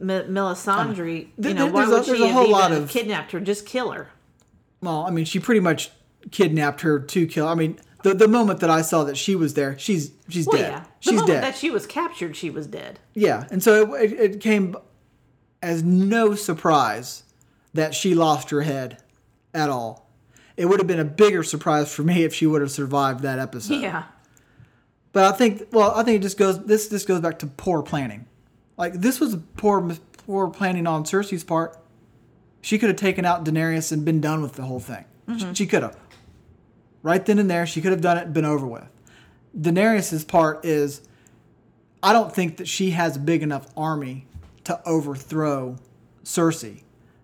M- 0.00 0.08
Melisandre? 0.34 1.28
You 1.38 1.54
know, 1.54 1.66
why 1.66 1.86
there's 1.86 2.08
a- 2.08 2.10
would 2.10 2.18
she 2.18 2.24
a 2.24 2.28
have 2.28 2.46
even 2.48 2.82
of- 2.84 2.90
kidnapped 2.90 3.32
her? 3.32 3.40
Just 3.40 3.64
kill 3.64 3.92
her. 3.92 4.10
Well, 4.82 5.06
I 5.06 5.10
mean, 5.10 5.24
she 5.24 5.40
pretty 5.40 5.60
much 5.60 5.90
kidnapped 6.30 6.82
her 6.82 7.00
to 7.00 7.26
kill. 7.26 7.48
I 7.48 7.54
mean, 7.54 7.78
the 8.02 8.12
the 8.12 8.28
moment 8.28 8.60
that 8.60 8.68
I 8.68 8.82
saw 8.82 9.04
that 9.04 9.16
she 9.16 9.34
was 9.34 9.54
there, 9.54 9.78
she's 9.78 10.10
she's 10.28 10.46
Well, 10.46 10.58
dead. 10.58 10.70
yeah. 10.72 10.80
The 10.80 10.86
She's 11.00 11.12
moment 11.14 11.28
dead. 11.28 11.42
that 11.44 11.56
she 11.56 11.70
was 11.70 11.86
captured, 11.86 12.36
she 12.36 12.50
was 12.50 12.66
dead. 12.66 12.98
Yeah, 13.14 13.46
and 13.50 13.62
so 13.62 13.94
it, 13.94 14.12
it, 14.12 14.20
it 14.34 14.40
came 14.40 14.76
as 15.62 15.82
no 15.82 16.34
surprise 16.34 17.22
that 17.72 17.94
she 17.94 18.14
lost 18.14 18.50
her 18.50 18.60
head 18.60 18.98
at 19.54 19.70
all. 19.70 20.10
It 20.58 20.66
would 20.66 20.80
have 20.80 20.86
been 20.86 21.00
a 21.00 21.04
bigger 21.04 21.42
surprise 21.42 21.92
for 21.92 22.02
me 22.02 22.24
if 22.24 22.34
she 22.34 22.46
would 22.46 22.60
have 22.60 22.70
survived 22.70 23.20
that 23.20 23.38
episode. 23.38 23.80
Yeah. 23.80 24.04
But 25.16 25.32
I 25.32 25.34
think, 25.34 25.68
well, 25.72 25.92
I 25.92 26.02
think 26.02 26.16
it 26.16 26.22
just 26.22 26.36
goes. 26.36 26.62
This 26.62 26.88
this 26.88 27.06
goes 27.06 27.22
back 27.22 27.38
to 27.38 27.46
poor 27.46 27.82
planning. 27.82 28.26
Like 28.76 28.92
this 28.92 29.18
was 29.18 29.34
poor 29.56 29.96
poor 30.26 30.50
planning 30.50 30.86
on 30.86 31.04
Cersei's 31.04 31.42
part. 31.42 31.78
She 32.60 32.78
could 32.78 32.90
have 32.90 32.98
taken 32.98 33.24
out 33.24 33.42
Daenerys 33.42 33.92
and 33.92 34.04
been 34.04 34.20
done 34.20 34.42
with 34.42 34.52
the 34.52 34.64
whole 34.64 34.78
thing. 34.78 35.06
She, 35.26 35.32
mm-hmm. 35.32 35.52
she 35.54 35.66
could 35.66 35.84
have. 35.84 35.96
Right 37.02 37.24
then 37.24 37.38
and 37.38 37.50
there, 37.50 37.66
she 37.66 37.80
could 37.80 37.92
have 37.92 38.02
done 38.02 38.18
it 38.18 38.24
and 38.24 38.34
been 38.34 38.44
over 38.44 38.66
with. 38.66 38.90
Daenerys's 39.58 40.22
part 40.22 40.66
is, 40.66 41.00
I 42.02 42.12
don't 42.12 42.30
think 42.30 42.58
that 42.58 42.68
she 42.68 42.90
has 42.90 43.16
a 43.16 43.18
big 43.18 43.42
enough 43.42 43.68
army 43.74 44.26
to 44.64 44.78
overthrow 44.86 45.76
Cersei. 46.24 46.82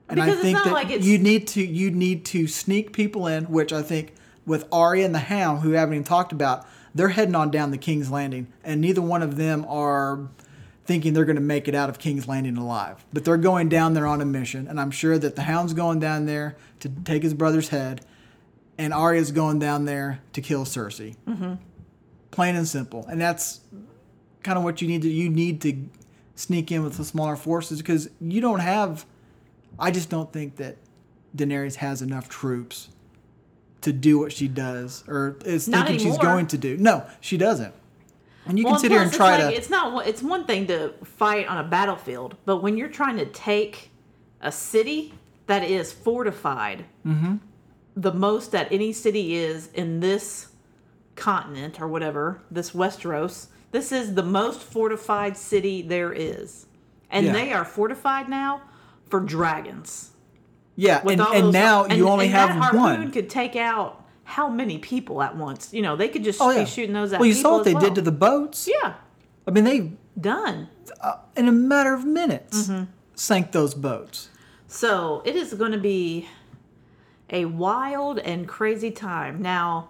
And 0.08 0.16
Because 0.16 0.38
I 0.38 0.40
think 0.40 0.64
that 0.64 0.72
like 0.72 0.88
it's- 0.88 1.04
you 1.04 1.18
need 1.18 1.46
to 1.48 1.62
you 1.62 1.90
need 1.90 2.24
to 2.24 2.46
sneak 2.46 2.94
people 2.94 3.26
in, 3.26 3.44
which 3.44 3.70
I 3.70 3.82
think 3.82 4.14
with 4.46 4.66
Arya 4.72 5.04
and 5.04 5.14
the 5.14 5.18
Hound, 5.18 5.60
who 5.60 5.68
we 5.68 5.76
haven't 5.76 5.92
even 5.92 6.04
talked 6.04 6.32
about, 6.32 6.66
they're 6.94 7.08
heading 7.08 7.34
on 7.34 7.50
down 7.50 7.70
the 7.70 7.78
King's 7.78 8.10
Landing, 8.10 8.48
and 8.64 8.80
neither 8.80 9.02
one 9.02 9.22
of 9.22 9.36
them 9.36 9.64
are 9.68 10.28
thinking 10.84 11.12
they're 11.12 11.24
going 11.24 11.36
to 11.36 11.42
make 11.42 11.68
it 11.68 11.74
out 11.74 11.88
of 11.88 11.98
King's 11.98 12.26
Landing 12.26 12.56
alive. 12.56 13.04
But 13.12 13.24
they're 13.24 13.36
going 13.36 13.68
down 13.68 13.94
there 13.94 14.06
on 14.06 14.20
a 14.20 14.24
mission, 14.24 14.66
and 14.66 14.80
I'm 14.80 14.90
sure 14.90 15.18
that 15.18 15.36
the 15.36 15.42
Hound's 15.42 15.74
going 15.74 16.00
down 16.00 16.26
there 16.26 16.56
to 16.80 16.88
take 16.88 17.22
his 17.22 17.34
brother's 17.34 17.68
head, 17.68 18.04
and 18.78 18.92
Arya's 18.92 19.30
going 19.30 19.58
down 19.58 19.84
there 19.84 20.20
to 20.32 20.40
kill 20.40 20.64
Cersei. 20.64 21.16
Mm-hmm. 21.26 21.54
Plain 22.30 22.56
and 22.56 22.66
simple, 22.66 23.06
and 23.06 23.20
that's 23.20 23.60
kind 24.42 24.58
of 24.58 24.64
what 24.64 24.82
you 24.82 24.88
need 24.88 25.02
to 25.02 25.08
you 25.08 25.28
need 25.28 25.60
to 25.60 25.88
sneak 26.34 26.72
in 26.72 26.82
with 26.82 26.96
the 26.96 27.04
smaller 27.04 27.36
forces 27.36 27.78
because 27.78 28.08
you 28.20 28.40
don't 28.40 28.60
have. 28.60 29.04
I 29.78 29.90
just 29.90 30.10
don't 30.10 30.32
think 30.32 30.56
that 30.56 30.76
Daenerys 31.36 31.76
has 31.76 32.02
enough 32.02 32.28
troops 32.28 32.88
to 33.82 33.92
do 33.92 34.18
what 34.18 34.32
she 34.32 34.48
does 34.48 35.04
or 35.06 35.36
is 35.44 35.68
Not 35.68 35.86
thinking 35.86 36.06
she's 36.08 36.18
going 36.18 36.46
to 36.48 36.58
do. 36.58 36.76
No, 36.76 37.04
she 37.20 37.36
doesn't. 37.36 37.74
And 38.46 38.58
you 38.58 38.64
Well, 38.64 38.74
can 38.74 38.80
sit 38.80 38.90
here 38.90 39.00
and 39.00 39.08
it's 39.08 39.16
try 39.16 39.38
like, 39.38 39.52
to. 39.54 39.56
It's 39.56 39.70
not. 39.70 39.92
one- 39.92 40.06
It's 40.06 40.22
one 40.22 40.44
thing 40.46 40.66
to 40.68 40.94
fight 41.04 41.46
on 41.46 41.58
a 41.58 41.68
battlefield, 41.68 42.36
but 42.44 42.56
when 42.62 42.76
you're 42.76 42.88
trying 42.88 43.16
to 43.18 43.26
take 43.26 43.90
a 44.40 44.50
city 44.50 45.14
that 45.46 45.62
is 45.62 45.92
fortified, 45.92 46.84
Mm-hmm. 47.06 47.36
the 47.96 48.12
most 48.12 48.52
that 48.52 48.68
any 48.72 48.92
city 48.92 49.34
is 49.34 49.68
in 49.74 50.00
this 50.00 50.48
continent 51.14 51.80
or 51.80 51.86
whatever, 51.88 52.40
this 52.50 52.70
Westeros, 52.72 53.48
this 53.70 53.92
is 53.92 54.14
the 54.14 54.22
most 54.22 54.60
fortified 54.62 55.36
city 55.36 55.82
there 55.82 56.12
is, 56.12 56.66
and 57.10 57.26
Yeah. 57.26 57.32
they 57.32 57.52
are 57.52 57.64
fortified 57.64 58.28
now 58.28 58.62
for 59.08 59.20
dragons. 59.20 60.11
Yeah, 60.76 61.02
and, 61.06 61.20
and 61.20 61.52
now 61.52 61.84
and- 61.84 61.94
you 61.98 62.08
only 62.08 62.26
and 62.26 62.34
have 62.34 62.48
that 62.50 62.58
harpoon 62.58 62.80
one. 62.80 63.10
could 63.12 63.28
take 63.28 63.56
out 63.56 64.04
how 64.24 64.48
many 64.48 64.78
people 64.78 65.22
at 65.22 65.36
once? 65.36 65.72
You 65.74 65.82
know, 65.82 65.96
they 65.96 66.08
could 66.08 66.24
just 66.24 66.40
oh 66.40 66.54
be 66.58 66.64
shooting 66.64 66.94
those 66.94 67.12
at 67.12 67.20
well, 67.20 67.28
you 67.28 67.34
saw 67.34 67.56
what 67.56 67.64
they 67.64 67.74
did 67.74 67.94
to 67.96 68.00
the 68.02 68.12
boats. 68.12 68.68
yeah 68.72 68.94
I 69.46 69.50
mean, 69.50 69.64
they 69.64 69.92
done. 70.20 70.68
in 71.36 71.48
a 71.48 71.52
matter 71.52 71.92
of 71.94 72.04
minutes 72.04 72.68
Mm-hmm. 72.68 72.84
sank 73.14 73.52
those 73.52 73.74
boats. 73.74 74.28
So 74.68 75.22
it 75.26 75.36
is 75.36 75.52
going 75.54 75.72
to 75.72 75.78
be 75.78 76.28
a 77.28 77.44
wild 77.46 78.18
and 78.20 78.46
crazy 78.48 78.90
time. 78.90 79.42
Now, 79.42 79.88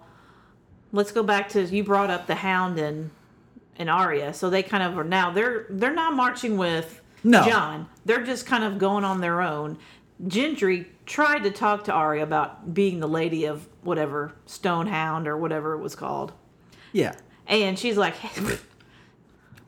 let's 0.91 1.11
go 1.11 1.23
back 1.23 1.49
to 1.49 1.61
you 1.63 1.83
brought 1.83 2.09
up 2.09 2.27
the 2.27 2.35
Hound 2.35 2.77
and 2.79 3.11
and 3.77 3.89
Arya. 3.89 4.33
So 4.33 4.49
they 4.49 4.63
kind 4.63 4.83
of 4.83 4.97
are 4.97 5.03
now 5.03 5.31
they're 5.31 5.65
they're 5.69 5.93
not 5.93 6.13
marching 6.15 6.57
with 6.57 7.01
No. 7.23 7.45
Jon. 7.45 7.87
They're 8.05 8.23
just 8.25 8.45
kind 8.45 8.63
of 8.63 8.77
going 8.77 9.03
on 9.05 9.21
their 9.21 9.41
own. 9.41 9.77
Gendry 10.25 10.85
tried 11.05 11.43
to 11.43 11.51
talk 11.51 11.83
to 11.85 11.91
Arya 11.93 12.23
about 12.23 12.73
being 12.73 12.99
the 12.99 13.07
lady 13.07 13.45
of 13.45 13.67
whatever 13.81 14.33
Stonehound 14.45 15.27
or 15.27 15.37
whatever 15.37 15.73
it 15.73 15.79
was 15.79 15.95
called. 15.95 16.31
Yeah. 16.91 17.15
And 17.47 17.77
she's 17.77 17.97
like, 17.97 18.15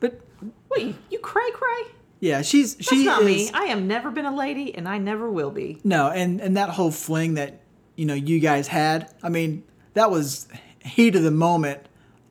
But 0.00 0.20
wait, 0.70 0.94
you, 1.10 1.18
cray 1.18 1.50
cray? 1.52 1.92
yeah, 2.20 2.42
she's 2.42 2.74
That's 2.76 2.88
she 2.88 3.04
not 3.04 3.22
is 3.22 3.26
me. 3.26 3.50
I 3.52 3.64
have 3.66 3.82
never 3.82 4.10
been 4.10 4.24
a 4.26 4.34
lady, 4.34 4.74
and 4.74 4.88
I 4.88 4.98
never 4.98 5.30
will 5.30 5.50
be." 5.50 5.80
no, 5.84 6.10
and 6.10 6.40
and 6.40 6.56
that 6.56 6.70
whole 6.70 6.90
fling 6.90 7.34
that 7.34 7.60
you 7.96 8.06
know 8.06 8.14
you 8.14 8.40
guys 8.40 8.68
had. 8.68 9.12
I 9.22 9.28
mean, 9.28 9.64
that 9.94 10.10
was 10.10 10.48
heat 10.80 11.14
of 11.16 11.22
the 11.22 11.30
moment 11.30 11.80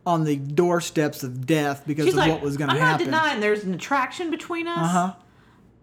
on 0.06 0.24
the 0.24 0.36
doorsteps 0.38 1.24
of 1.24 1.46
death 1.46 1.84
because 1.86 2.06
She's 2.06 2.14
of 2.14 2.20
like, 2.20 2.32
what 2.32 2.42
was 2.42 2.58
going 2.58 2.70
to 2.70 2.76
happen. 2.80 3.06
I'm 3.08 3.12
not 3.12 3.24
denying 3.24 3.40
there's 3.42 3.64
an 3.64 3.74
attraction 3.74 4.30
between 4.32 4.68
us, 4.68 4.78
Uh-huh. 4.80 5.14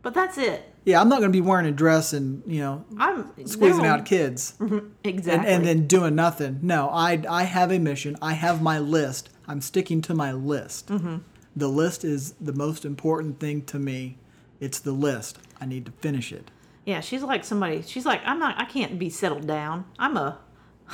but 0.03 0.15
that's 0.15 0.39
it. 0.39 0.72
Yeah, 0.85 1.01
I'm 1.01 1.09
not 1.09 1.21
going 1.21 1.31
to 1.31 1.37
be 1.37 1.41
wearing 1.41 1.67
a 1.67 1.73
dress 1.73 2.13
and 2.13 2.43
you 2.47 2.61
know 2.61 2.85
I'm 2.99 3.31
squeezing 3.47 3.85
no, 3.85 3.89
out 3.89 4.05
kids 4.05 4.55
and, 4.61 4.93
exactly. 5.05 5.51
and 5.51 5.65
then 5.65 5.87
doing 5.87 6.15
nothing. 6.15 6.59
No, 6.63 6.89
I 6.91 7.23
I 7.29 7.45
have 7.45 7.71
a 7.71 7.79
mission. 7.79 8.17
I 8.21 8.33
have 8.35 8.61
my 8.63 8.79
list. 8.79 9.31
I'm 9.47 9.61
sticking 9.61 10.01
to 10.03 10.15
my 10.15 10.33
list. 10.33 10.89
Mm-hmm. 10.89 11.19
The 11.55 11.69
list 11.69 12.05
is 12.05 12.33
the 12.41 12.53
most 12.53 12.85
important 12.85 13.39
thing 13.39 13.63
to 13.67 13.79
me. 13.79 14.19
It's 14.61 14.79
the 14.79 14.93
list. 14.93 15.39
I 15.61 15.67
need 15.67 15.87
to 15.87 15.93
finish 15.93 16.33
it. 16.33 16.51
yeah, 16.85 17.01
she's 17.01 17.23
like 17.23 17.45
somebody. 17.45 17.83
She's 17.83 18.07
like, 18.07 18.21
I'm 18.25 18.39
not. 18.39 18.59
I 18.59 18.65
can't 18.65 18.99
be 18.99 19.11
settled 19.11 19.47
down. 19.47 19.85
I'm 19.99 20.17
a, 20.17 20.39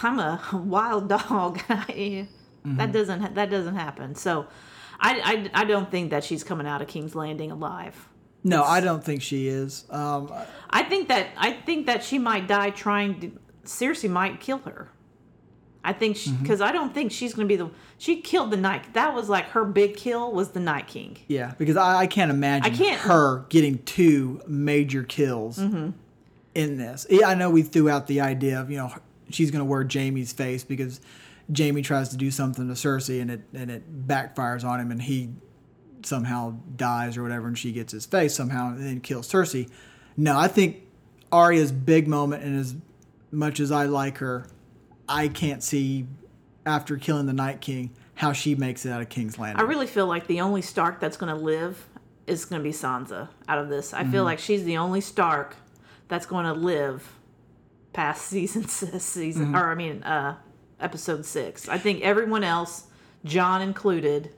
I'm 0.03 0.19
a 0.19 0.41
wild 0.53 1.09
dog. 1.09 1.61
Mm-hmm. 2.67 2.77
That 2.79 2.91
doesn't. 2.93 3.35
That 3.37 3.51
doesn't 3.51 3.77
happen. 3.77 4.17
So, 4.17 4.49
I, 4.99 5.49
I, 5.55 5.63
I 5.63 5.65
don't 5.65 5.91
think 5.93 6.11
that 6.11 6.25
she's 6.25 6.43
coming 6.43 6.67
out 6.67 6.83
of 6.83 6.89
King's 6.89 7.15
Landing 7.15 7.53
alive. 7.53 8.08
No, 8.45 8.63
I 8.63 8.81
don't 8.81 9.03
think 9.05 9.21
she 9.23 9.49
is. 9.49 9.85
Um, 9.91 10.33
I 10.71 10.83
think 10.85 11.09
that 11.09 11.29
I 11.37 11.53
think 11.53 11.87
that 11.87 12.05
she 12.05 12.19
might 12.19 12.47
die 12.47 12.71
trying 12.71 13.21
to. 13.21 13.33
Cersei 13.65 14.09
might 14.09 14.41
kill 14.41 14.59
her. 14.59 14.89
I 15.85 15.93
think 15.93 16.17
Mm-hmm. 16.17 16.43
because 16.43 16.61
I 16.61 16.73
don't 16.73 16.93
think 16.95 17.13
she's 17.13 17.35
going 17.35 17.49
to 17.49 17.53
be 17.53 17.57
the. 17.57 17.71
She 17.99 18.21
killed 18.21 18.51
the 18.51 18.57
night. 18.57 18.95
That 18.95 19.15
was 19.15 19.29
like 19.29 19.47
her 19.51 19.65
big 19.65 19.97
kill 19.97 20.33
was 20.33 20.51
the 20.51 20.61
Night 20.61 20.87
King. 20.87 21.19
Yeah, 21.29 21.55
because 21.59 21.77
I, 21.77 21.99
I 22.01 22.07
can't 22.07 22.31
imagine 22.31 22.73
I 22.73 22.77
can't- 22.77 22.99
Mm-hmm. 23.01 23.09
her 23.09 23.47
getting 23.49 23.83
two 23.85 24.41
major 24.47 25.03
kills 25.03 25.59
in 25.59 25.95
this. 26.55 27.07
Yeah, 27.11 27.29
I 27.29 27.35
know 27.35 27.51
we 27.51 27.63
threw 27.63 27.89
out 27.91 28.07
the 28.07 28.21
idea 28.21 28.61
of 28.61 28.71
you 28.71 28.77
know 28.79 28.93
she's 29.31 29.51
going 29.51 29.61
to 29.61 29.65
wear 29.65 29.87
Jaime's 29.91 30.33
face 30.33 30.65
because 30.65 31.01
Jaime 31.57 31.83
tries 31.83 32.09
to 32.11 32.17
do 32.17 32.31
something 32.31 32.67
to 32.69 32.75
Cersei 32.75 33.21
and 33.21 33.31
it 33.31 33.41
and 33.55 33.71
it 33.71 34.07
backfires 34.07 34.65
on 34.65 34.81
him 34.81 34.91
and 34.91 35.03
he 35.03 35.31
somehow 36.07 36.57
dies 36.77 37.17
or 37.17 37.23
whatever 37.23 37.47
and 37.47 37.59
she 37.59 37.73
gets 37.73 37.93
his 37.93 38.07
face 38.07 38.35
somehow 38.35 38.69
and 38.71 38.85
then 38.85 39.01
kills 39.01 39.31
Cersei. 39.31 39.69
No, 40.17 40.39
I 40.39 40.49
think 40.49 40.83
Arya's 41.31 41.73
big 41.73 42.09
moment 42.09 42.43
and 42.43 42.59
as 42.59 42.75
much 43.31 43.61
as 43.61 43.71
I 43.71 43.85
like 43.85 44.19
her, 44.19 44.47
I 45.09 45.29
can't 45.29 45.63
see 45.63 46.07
after 46.67 46.97
killing 46.97 47.27
the 47.27 47.33
Night 47.33 47.61
King 47.61 47.91
how 48.15 48.33
she 48.33 48.55
makes 48.55 48.85
it 48.85 48.91
out 48.91 49.01
of 49.01 49.09
King's 49.09 49.39
Landing. 49.39 49.65
I 49.65 49.69
really 49.69 49.87
feel 49.87 50.07
like 50.07 50.27
the 50.27 50.41
only 50.41 50.63
Stark 50.63 51.01
that's 51.01 51.17
going 51.17 51.35
to 51.35 51.41
live 51.41 51.87
is 52.27 52.45
going 52.45 52.61
to 52.61 52.65
be 52.65 52.73
Sansa 52.73 53.29
out 53.49 53.59
of 53.59 53.69
this. 53.69 53.95
I 53.95 54.05
feel 54.05 54.25
like 54.25 54.39
she's 54.39 54.65
the 54.65 54.77
only 54.77 55.01
Stark 55.01 55.57
that's 56.09 56.27
going 56.27 56.45
to 56.45 56.53
live 56.53 57.15
past 57.93 58.23
season 58.27 58.67
six, 58.67 59.05
season 59.05 59.55
or 59.55 59.71
I 59.71 59.75
mean 59.75 60.03
uh 60.03 60.37
episode 60.81 61.25
6. 61.25 61.69
I 61.69 61.79
think 61.79 62.03
everyone 62.03 62.45
else, 62.45 62.85
Jon 63.25 63.63
included, 63.63 64.31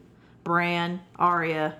Bran, 0.44 1.00
Arya, 1.16 1.76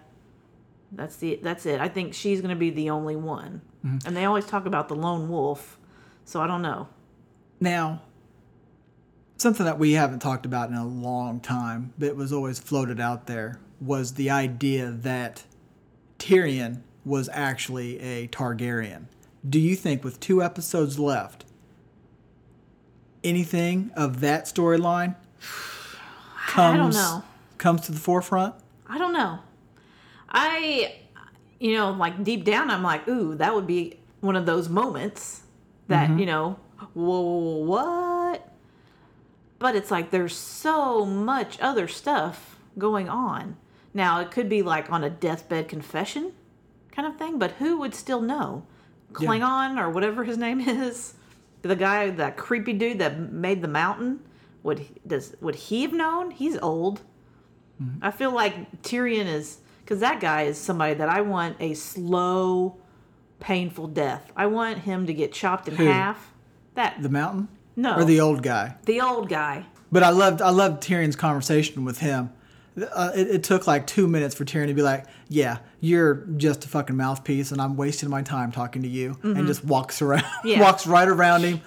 that's 0.93 1.17
the 1.17 1.39
that's 1.43 1.67
it. 1.67 1.81
I 1.81 1.89
think 1.89 2.15
she's 2.15 2.41
going 2.41 2.55
to 2.55 2.59
be 2.59 2.71
the 2.71 2.91
only 2.91 3.17
one. 3.17 3.63
Mm-hmm. 3.85 4.07
And 4.07 4.17
they 4.17 4.25
always 4.25 4.47
talk 4.47 4.67
about 4.67 4.89
the 4.89 4.97
lone 4.97 5.29
wolf. 5.29 5.79
So 6.25 6.41
I 6.41 6.47
don't 6.47 6.63
know. 6.63 6.89
Now, 7.61 8.03
something 9.37 9.67
that 9.67 9.79
we 9.79 9.93
haven't 9.93 10.21
talked 10.21 10.47
about 10.47 10.69
in 10.69 10.75
a 10.75 10.87
long 10.87 11.41
time, 11.41 11.93
but 11.99 12.17
was 12.17 12.33
always 12.33 12.59
floated 12.59 13.01
out 13.01 13.27
there, 13.27 13.59
was 13.81 14.15
the 14.15 14.31
idea 14.31 14.91
that 14.91 15.45
Tyrion 16.19 16.83
was 17.05 17.29
actually 17.33 17.99
a 18.01 18.29
Targaryen. 18.29 19.05
Do 19.49 19.59
you 19.59 19.75
think, 19.75 20.05
with 20.05 20.21
two 20.21 20.43
episodes 20.43 20.99
left, 20.99 21.47
anything 23.25 23.91
of 23.97 24.21
that 24.21 24.45
storyline 24.45 25.17
comes 26.47 26.75
I 26.75 26.77
don't 26.77 26.93
know. 26.93 27.25
Comes 27.61 27.83
to 27.83 27.93
the 27.93 28.01
forefront? 28.01 28.57
I 28.89 28.99
don't 28.99 29.13
know. 29.13 29.39
I, 30.29 30.97
you 31.61 31.75
know, 31.75 31.93
like 31.93 32.25
deep 32.25 32.45
down, 32.45 32.71
I'm 32.71 32.83
like, 32.83 33.07
ooh, 33.07 33.37
that 33.37 33.55
would 33.55 33.67
be 33.67 34.01
one 34.21 34.35
of 34.35 34.47
those 34.47 34.69
moments 34.69 35.43
that, 35.87 36.09
mm-hmm. 36.09 36.19
you 36.19 36.27
know, 36.27 36.59
whoa, 36.95 37.65
what? 37.65 38.53
But 39.61 39.77
it's 39.77 39.91
like 39.91 40.11
there's 40.11 40.37
so 40.37 41.05
much 41.05 41.61
other 41.61 41.87
stuff 41.87 42.59
going 42.79 43.09
on. 43.09 43.57
Now, 43.93 44.21
it 44.21 44.31
could 44.31 44.49
be 44.49 44.63
like 44.63 44.91
on 44.91 45.05
a 45.05 45.11
deathbed 45.11 45.69
confession 45.69 46.33
kind 46.93 47.07
of 47.07 47.17
thing, 47.17 47.39
but 47.39 47.53
who 47.53 47.79
would 47.79 47.95
still 47.95 48.21
know? 48.21 48.65
Klingon 49.13 49.79
or 49.79 49.91
whatever 49.91 50.25
his 50.25 50.39
name 50.39 50.61
is? 50.67 51.15
The 51.63 51.77
guy, 51.77 52.11
that 52.11 52.37
creepy 52.37 52.73
dude 52.73 53.01
that 53.01 53.19
made 53.19 53.61
the 53.61 53.69
mountain? 53.69 54.21
Would 54.63 54.81
he, 54.81 54.95
does 55.07 55.37
would 55.41 55.55
he 55.55 55.83
have 55.83 55.93
known? 55.93 56.31
He's 56.31 56.57
old. 56.59 57.03
I 58.03 58.11
feel 58.11 58.33
like 58.35 58.83
Tyrion 58.83 59.27
is 59.27 59.59
because 59.85 60.01
that 60.01 60.21
guy 60.21 60.43
is 60.43 60.59
somebody 60.59 60.95
that 60.95 61.09
I 61.09 61.21
want 61.23 61.57
a 61.61 61.75
slow, 61.75 62.77
painful 63.41 63.89
death. 63.89 64.31
I 64.37 64.47
want 64.47 64.79
him 64.79 65.07
to 65.07 65.15
get 65.15 65.33
chopped 65.33 65.67
in 65.69 65.77
Who? 65.77 65.87
half. 65.87 66.33
That 66.75 67.03
The 67.03 67.09
mountain? 67.09 67.49
No. 67.77 67.97
Or 67.97 68.05
the 68.05 68.21
old 68.21 68.43
guy? 68.43 68.77
the 68.85 69.01
old 69.01 69.29
guy. 69.29 69.67
But 69.93 70.03
I 70.03 70.11
loved 70.11 70.41
I 70.43 70.51
loved 70.51 70.83
Tyrion's 70.83 71.17
conversation 71.17 71.85
with 71.85 71.99
him. 71.99 72.31
Uh, 72.95 73.11
it, 73.15 73.29
it 73.29 73.43
took 73.43 73.67
like 73.67 73.87
two 73.87 74.07
minutes 74.07 74.35
for 74.35 74.45
Tyrion 74.45 74.69
to 74.69 74.75
be 74.75 74.83
like, 74.83 75.05
"Yeah, 75.29 75.59
you're 75.81 76.15
just 76.37 76.65
a 76.65 76.69
fucking 76.69 76.97
mouthpiece, 76.97 77.51
and 77.51 77.61
I'm 77.61 77.77
wasting 77.77 78.09
my 78.09 78.23
time 78.23 78.53
talking 78.53 78.83
to 78.83 78.89
you," 78.89 79.19
and 79.25 79.47
just 79.49 79.65
walks 79.65 80.01
around, 80.01 80.25
Yeah. 80.45 80.61
walks 80.61 80.87
right 80.87 81.09
around 81.09 81.43
him, 81.43 81.61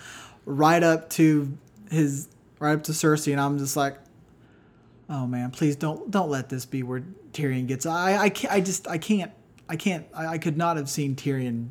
right 0.45 0.81
up 0.81 1.09
to 1.11 1.55
his, 1.91 2.29
right 2.59 2.73
up 2.73 2.83
to 2.83 2.93
Cersei, 2.93 3.33
and 3.33 3.41
I'm 3.41 3.57
just 3.59 3.75
like, 3.75 3.97
"Oh 5.09 5.27
man, 5.27 5.51
please 5.51 5.75
don't 5.75 6.09
don't 6.09 6.29
let 6.29 6.49
this 6.49 6.65
be 6.65 6.83
where 6.83 7.03
Tyrion 7.31 7.67
gets." 7.67 7.85
I 7.85 8.17
I 8.17 8.29
can't, 8.29 8.53
I 8.53 8.61
just 8.61 8.87
I 8.87 8.97
can't 8.97 9.31
I 9.69 9.75
can't 9.75 10.05
I, 10.13 10.27
I 10.27 10.37
could 10.37 10.57
not 10.57 10.77
have 10.77 10.89
seen 10.89 11.15
Tyrion 11.15 11.69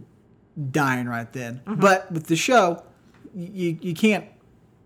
dying 0.70 1.06
right 1.06 1.32
then. 1.32 1.60
Mm-hmm. 1.66 1.80
But 1.80 2.10
with 2.12 2.26
the 2.26 2.36
show, 2.36 2.82
you 3.34 3.78
you 3.80 3.94
can't 3.94 4.26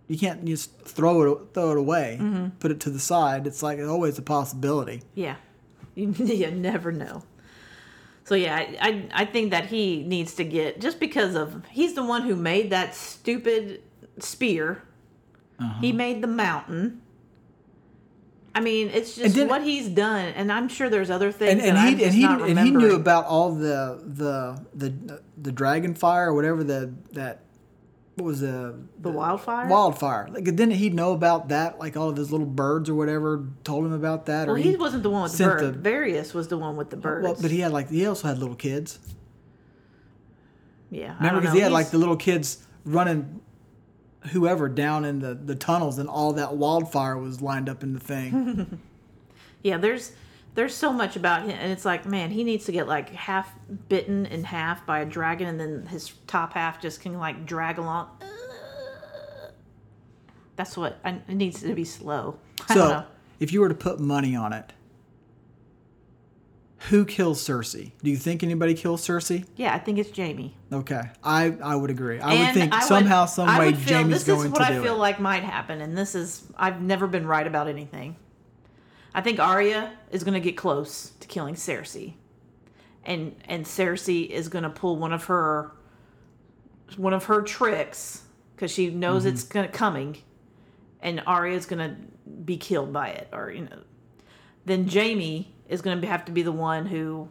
you 0.08 0.18
can't 0.18 0.44
just 0.44 0.78
throw 0.80 1.32
it 1.32 1.54
throw 1.54 1.72
it 1.72 1.78
away, 1.78 2.18
mm-hmm. 2.20 2.48
put 2.58 2.70
it 2.70 2.80
to 2.80 2.90
the 2.90 3.00
side. 3.00 3.46
It's 3.46 3.62
like 3.62 3.80
always 3.80 4.18
a 4.18 4.22
possibility. 4.22 5.02
Yeah, 5.14 5.36
you, 5.94 6.12
you 6.12 6.50
never 6.50 6.92
know. 6.92 7.22
So 8.24 8.34
yeah, 8.34 8.56
I, 8.56 8.76
I 8.80 9.22
I 9.22 9.24
think 9.24 9.50
that 9.50 9.66
he 9.66 10.02
needs 10.04 10.34
to 10.34 10.44
get 10.44 10.80
just 10.80 11.00
because 11.00 11.34
of 11.34 11.64
he's 11.70 11.94
the 11.94 12.04
one 12.04 12.22
who 12.22 12.36
made 12.36 12.70
that 12.70 12.94
stupid 12.94 13.82
spear. 14.18 14.82
Uh-huh. 15.58 15.80
He 15.80 15.92
made 15.92 16.22
the 16.22 16.28
mountain. 16.28 17.02
I 18.56 18.60
mean, 18.60 18.88
it's 18.92 19.14
just 19.16 19.34
then- 19.36 19.48
what 19.48 19.62
he's 19.62 19.86
done, 19.88 20.32
and 20.34 20.50
I'm 20.50 20.68
sure 20.68 20.88
there's 20.88 21.10
other 21.10 21.30
things 21.30 21.52
And, 21.52 21.60
and 21.60 21.76
that 21.76 21.86
I'm 21.88 21.96
he 21.98 22.04
and 22.04 22.14
he 22.14 22.24
and 22.24 22.58
he 22.58 22.70
knew 22.70 22.94
about 22.94 23.26
all 23.26 23.52
the 23.54 24.00
the 24.04 24.58
the 24.74 25.20
the 25.36 25.52
dragon 25.52 25.94
fire 25.94 26.30
or 26.30 26.34
whatever 26.34 26.64
the 26.64 26.94
that 27.12 27.42
what 28.14 28.24
was 28.24 28.40
the 28.40 28.74
the 28.98 29.10
wildfire. 29.10 29.68
wildfire. 29.68 30.28
Like 30.32 30.44
didn't 30.44 30.70
he 30.70 30.88
know 30.88 31.12
about 31.12 31.50
that? 31.50 31.78
Like 31.78 31.98
all 31.98 32.08
of 32.08 32.16
his 32.16 32.32
little 32.32 32.46
birds 32.46 32.88
or 32.88 32.94
whatever 32.94 33.44
told 33.62 33.84
him 33.84 33.92
about 33.92 34.24
that. 34.26 34.46
well, 34.46 34.56
or 34.56 34.58
he 34.58 34.74
wasn't 34.74 35.02
the 35.02 35.10
one 35.10 35.24
with 35.24 35.32
the 35.32 35.36
sent 35.36 35.58
bird. 35.58 35.82
the- 35.84 35.90
Varys 35.90 36.32
was 36.32 36.48
the 36.48 36.56
one 36.56 36.76
with 36.76 36.88
the 36.88 36.96
birds. 36.96 37.24
Well, 37.24 37.36
but 37.38 37.50
he 37.50 37.60
had 37.60 37.72
like 37.72 37.90
he 37.90 38.06
also 38.06 38.26
had 38.28 38.38
little 38.38 38.56
kids. 38.56 38.98
yeah, 40.90 41.14
Remember 41.18 41.40
because 41.40 41.54
he 41.54 41.60
had 41.60 41.72
like 41.72 41.90
the 41.90 41.98
little 41.98 42.16
kids 42.16 42.64
running 42.86 43.40
whoever 44.32 44.68
down 44.68 45.04
in 45.04 45.20
the, 45.20 45.34
the 45.34 45.54
tunnels 45.54 45.98
and 45.98 46.08
all 46.08 46.32
that 46.34 46.56
wildfire 46.56 47.16
was 47.18 47.40
lined 47.40 47.68
up 47.68 47.82
in 47.82 47.92
the 47.92 48.00
thing. 48.00 48.80
yeah. 49.62 49.76
There's 49.76 50.12
there's 50.56 50.74
so 50.74 50.90
much 50.90 51.16
about 51.16 51.42
him, 51.42 51.50
and 51.50 51.70
it's 51.70 51.84
like, 51.84 52.06
man, 52.06 52.30
he 52.30 52.42
needs 52.42 52.64
to 52.64 52.72
get 52.72 52.88
like 52.88 53.10
half 53.10 53.52
bitten 53.88 54.24
in 54.26 54.42
half 54.44 54.86
by 54.86 55.00
a 55.00 55.04
dragon, 55.04 55.48
and 55.48 55.60
then 55.60 55.86
his 55.86 56.12
top 56.26 56.54
half 56.54 56.80
just 56.80 57.00
can 57.00 57.18
like 57.18 57.44
drag 57.46 57.78
along. 57.78 58.08
That's 60.56 60.76
what 60.76 60.98
I, 61.04 61.20
it 61.28 61.34
needs 61.34 61.60
to 61.60 61.74
be 61.74 61.84
slow. 61.84 62.38
I 62.68 62.74
don't 62.74 62.88
so 62.88 62.88
know. 62.88 63.04
if 63.38 63.52
you 63.52 63.60
were 63.60 63.68
to 63.68 63.74
put 63.74 64.00
money 64.00 64.34
on 64.34 64.54
it, 64.54 64.72
who 66.88 67.04
kills 67.04 67.42
Cersei? 67.46 67.92
Do 68.02 68.10
you 68.10 68.16
think 68.16 68.42
anybody 68.42 68.74
kills 68.74 69.06
Cersei? 69.06 69.44
Yeah, 69.56 69.74
I 69.74 69.78
think 69.78 69.98
it's 69.98 70.16
Jaime. 70.16 70.54
Okay, 70.72 71.00
I 71.22 71.56
I 71.62 71.74
would 71.76 71.90
agree. 71.90 72.20
I 72.20 72.28
would 72.32 72.36
And 72.40 72.54
think 72.56 72.72
I 72.72 72.76
would- 72.78 72.84
somehow, 72.84 73.26
some 73.26 73.48
I 73.48 73.58
way, 73.58 73.66
would 73.66 73.78
feel, 73.78 73.98
Jaime's 73.98 74.10
this 74.10 74.24
going 74.24 74.46
is 74.46 74.52
what 74.52 74.58
to 74.58 74.64
I 74.74 74.82
feel 74.82 74.94
it. 74.94 74.98
like 74.98 75.20
might 75.20 75.42
happen, 75.42 75.80
and 75.80 75.96
this 75.96 76.14
is 76.14 76.44
I've 76.56 76.80
never 76.82 77.06
been 77.06 77.26
right 77.26 77.46
about 77.46 77.68
anything. 77.68 78.16
I 79.14 79.20
think 79.22 79.40
Arya 79.40 79.92
is 80.10 80.24
going 80.24 80.34
to 80.34 80.40
get 80.40 80.56
close 80.56 81.12
to 81.20 81.26
killing 81.28 81.54
Cersei, 81.54 82.14
and 83.04 83.34
and 83.46 83.64
Cersei 83.64 84.28
is 84.28 84.48
going 84.48 84.64
to 84.64 84.70
pull 84.70 84.96
one 84.96 85.12
of 85.12 85.24
her 85.24 85.72
one 86.96 87.12
of 87.14 87.24
her 87.24 87.42
tricks 87.42 88.22
because 88.54 88.70
she 88.70 88.90
knows 88.90 89.22
Mm-hmm. 89.24 89.32
it's 89.34 89.42
gonna 89.44 89.68
coming, 89.68 90.18
and 91.00 91.22
Arya 91.26 91.56
is 91.56 91.66
going 91.66 91.78
to 91.90 91.96
be 92.44 92.56
killed 92.56 92.92
by 92.92 93.08
it, 93.08 93.28
or 93.32 93.50
you 93.50 93.62
know, 93.64 93.78
then 94.66 94.86
Jaime 94.88 95.52
is 95.68 95.82
going 95.82 96.00
to 96.00 96.06
have 96.06 96.24
to 96.26 96.32
be 96.32 96.42
the 96.42 96.52
one 96.52 96.86
who 96.86 97.28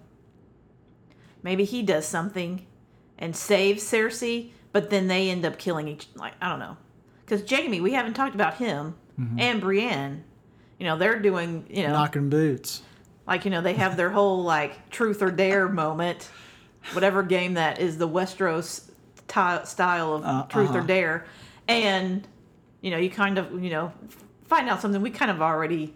maybe 1.43 1.63
he 1.65 1.81
does 1.81 2.05
something 2.07 2.65
and 3.17 3.35
saves 3.35 3.83
Cersei, 3.83 4.51
but 4.71 4.89
then 4.89 5.07
they 5.07 5.29
end 5.29 5.45
up 5.45 5.57
killing 5.57 5.87
each. 5.87 6.07
Like 6.15 6.33
I 6.41 6.49
don't 6.49 6.59
know, 6.59 6.77
because 7.25 7.49
Jaime, 7.49 7.79
we 7.81 7.93
haven't 7.93 8.13
talked 8.13 8.35
about 8.35 8.55
him 8.55 8.95
and 9.37 9.61
Brienne. 9.61 10.23
You 10.77 10.85
know, 10.85 10.97
they're 10.97 11.19
doing 11.19 11.65
you 11.69 11.83
know 11.83 11.93
Knocking 11.93 12.29
boots. 12.29 12.81
like 13.25 13.45
you 13.45 13.51
know 13.51 13.61
they 13.61 13.73
have 13.73 13.95
their 13.95 14.09
whole 14.09 14.43
like 14.43 14.89
truth 14.89 15.21
or 15.21 15.31
dare 15.31 15.69
moment, 15.69 16.29
whatever 16.93 17.23
game 17.23 17.53
that 17.53 17.79
is 17.79 17.97
the 17.97 18.07
Westeros 18.09 18.89
ti 19.27 19.65
style 19.65 20.15
of 20.15 20.25
Uh, 20.25 20.43
truth 20.47 20.71
or 20.71 20.79
uh-huh. 20.79 20.87
dare, 20.87 21.25
and 21.69 22.27
you 22.81 22.91
know 22.91 22.97
you 22.97 23.09
kind 23.09 23.37
of 23.37 23.63
you 23.63 23.69
know 23.69 23.93
find 24.47 24.67
out 24.69 24.81
something 24.81 25.01
we 25.01 25.09
kind 25.11 25.31
of 25.31 25.41
already. 25.41 25.93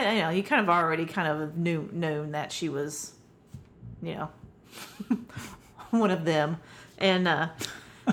I 0.00 0.14
you 0.14 0.22
know 0.22 0.30
you 0.30 0.42
kind 0.42 0.60
of 0.62 0.68
already 0.68 1.06
kind 1.06 1.28
of 1.28 1.56
knew 1.56 1.88
known 1.92 2.32
that 2.32 2.52
she 2.52 2.68
was, 2.68 3.12
you 4.02 4.14
know, 4.14 4.28
one 5.90 6.10
of 6.10 6.24
them, 6.24 6.58
and 6.98 7.28
uh, 7.28 7.48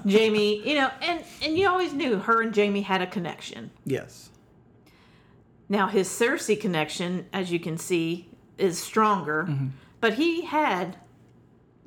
Jaime, 0.10 0.68
you 0.68 0.76
know, 0.76 0.90
and 1.02 1.24
and 1.44 1.58
you 1.58 1.68
always 1.70 1.94
knew 1.94 2.18
her 2.20 2.42
and 2.42 2.56
Jaime 2.56 2.82
had 2.82 3.02
a 3.02 3.08
connection. 3.08 3.72
Yes. 3.86 4.30
Now 5.70 5.88
his 5.88 6.08
Cersei 6.10 6.60
connection, 6.60 7.28
as 7.32 7.52
you 7.52 7.60
can 7.60 7.78
see, 7.78 8.30
is 8.58 8.78
stronger, 8.78 9.46
Mm-hmm. 9.50 9.68
but 10.02 10.14
he 10.16 10.42
had 10.46 10.98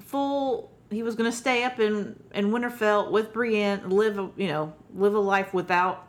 full. 0.01 0.71
He 0.91 1.03
was 1.03 1.15
going 1.17 1.31
to 1.31 1.37
stay 1.37 1.65
up 1.65 1.81
in 1.81 2.19
in 2.35 2.51
Winterfell 2.51 3.11
with 3.11 3.33
Brienne, 3.33 3.91
live 3.91 4.19
a 4.19 4.31
you 4.37 4.49
know 4.49 4.73
live 4.95 5.15
a 5.15 5.19
life 5.21 5.53
without. 5.53 6.09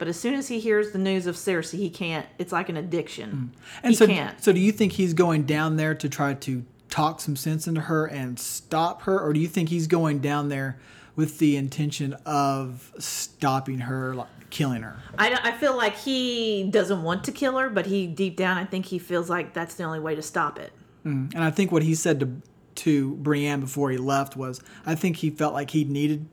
But 0.00 0.08
as 0.08 0.18
soon 0.18 0.32
as 0.32 0.48
he 0.48 0.60
hears 0.60 0.92
the 0.92 0.98
news 0.98 1.26
of 1.26 1.36
Cersei, 1.36 1.76
he 1.76 1.90
can't. 1.90 2.24
It's 2.38 2.52
like 2.52 2.70
an 2.70 2.78
addiction. 2.78 3.52
Mm. 3.52 3.80
And 3.82 3.90
he 3.90 3.96
so, 3.96 4.06
can't. 4.06 4.42
so 4.42 4.50
do 4.50 4.58
you 4.58 4.72
think 4.72 4.92
he's 4.92 5.12
going 5.12 5.44
down 5.44 5.76
there 5.76 5.94
to 5.94 6.08
try 6.08 6.32
to 6.32 6.64
talk 6.88 7.20
some 7.20 7.36
sense 7.36 7.68
into 7.68 7.82
her 7.82 8.06
and 8.06 8.40
stop 8.40 9.02
her, 9.02 9.20
or 9.20 9.34
do 9.34 9.40
you 9.40 9.46
think 9.46 9.68
he's 9.68 9.86
going 9.86 10.20
down 10.20 10.48
there 10.48 10.78
with 11.16 11.38
the 11.38 11.54
intention 11.54 12.14
of 12.24 12.94
stopping 12.98 13.80
her, 13.80 14.14
like 14.14 14.48
killing 14.48 14.80
her? 14.80 14.96
I, 15.18 15.38
I 15.44 15.52
feel 15.52 15.76
like 15.76 15.96
he 15.96 16.70
doesn't 16.70 17.02
want 17.02 17.24
to 17.24 17.32
kill 17.32 17.58
her, 17.58 17.68
but 17.68 17.84
he 17.84 18.06
deep 18.06 18.38
down, 18.38 18.56
I 18.56 18.64
think 18.64 18.86
he 18.86 18.98
feels 18.98 19.28
like 19.28 19.52
that's 19.52 19.74
the 19.74 19.84
only 19.84 20.00
way 20.00 20.14
to 20.14 20.22
stop 20.22 20.58
it. 20.58 20.72
Mm. 21.04 21.34
And 21.34 21.44
I 21.44 21.50
think 21.50 21.70
what 21.70 21.82
he 21.82 21.94
said 21.94 22.20
to 22.20 22.40
to 22.76 23.16
Brienne 23.16 23.60
before 23.60 23.90
he 23.90 23.98
left 23.98 24.34
was, 24.34 24.62
I 24.86 24.94
think 24.94 25.16
he 25.16 25.28
felt 25.28 25.52
like 25.52 25.72
he 25.72 25.84
needed 25.84 26.26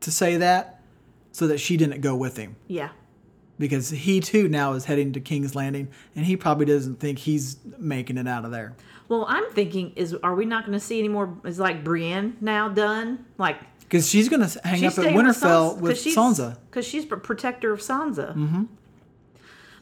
to 0.00 0.10
say 0.10 0.38
that 0.38 0.80
so 1.32 1.46
that 1.46 1.58
she 1.58 1.76
didn't 1.76 2.00
go 2.00 2.16
with 2.16 2.36
him 2.38 2.56
Yeah. 2.66 2.90
Because 3.60 3.90
he 3.90 4.18
too 4.20 4.48
now 4.48 4.72
is 4.72 4.86
heading 4.86 5.12
to 5.12 5.20
King's 5.20 5.54
Landing 5.54 5.88
and 6.16 6.24
he 6.24 6.36
probably 6.36 6.64
doesn't 6.64 6.98
think 6.98 7.18
he's 7.18 7.58
making 7.78 8.16
it 8.16 8.26
out 8.26 8.44
of 8.44 8.50
there. 8.50 8.74
Well, 9.08 9.26
I'm 9.28 9.48
thinking 9.52 9.92
is 9.94 10.14
are 10.14 10.34
we 10.34 10.46
not 10.46 10.66
going 10.66 10.76
to 10.76 10.84
see 10.84 10.98
any 10.98 11.08
more? 11.08 11.36
Is 11.44 11.60
like 11.60 11.84
Brienne 11.84 12.36
now 12.40 12.68
done? 12.68 13.26
Like 13.38 13.58
Because 13.80 14.08
she's 14.08 14.28
going 14.28 14.48
to 14.48 14.60
hang 14.66 14.84
up 14.84 14.98
at 14.98 15.14
Winterfell 15.14 15.78
with 15.78 15.98
Sansa. 15.98 16.56
because 16.70 16.86
she's 16.86 17.04
protector 17.04 17.72
of 17.72 17.80
Sansa. 17.80 18.34
Mm-hmm. 18.34 18.64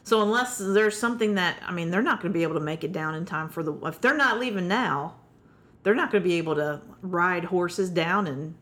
So 0.03 0.21
unless 0.21 0.57
there's 0.57 0.97
something 0.97 1.35
that 1.35 1.57
I 1.65 1.71
mean, 1.71 1.89
they're 1.89 2.01
not 2.01 2.21
going 2.21 2.33
to 2.33 2.37
be 2.37 2.43
able 2.43 2.55
to 2.55 2.59
make 2.59 2.83
it 2.83 2.91
down 2.91 3.15
in 3.15 3.25
time 3.25 3.49
for 3.49 3.63
the. 3.63 3.73
If 3.85 4.01
they're 4.01 4.17
not 4.17 4.39
leaving 4.39 4.67
now, 4.67 5.15
they're 5.83 5.95
not 5.95 6.11
going 6.11 6.21
to 6.21 6.27
be 6.29 6.35
able 6.35 6.55
to 6.55 6.81
ride 7.01 7.45
horses 7.45 7.89
down. 7.89 8.27
And 8.27 8.55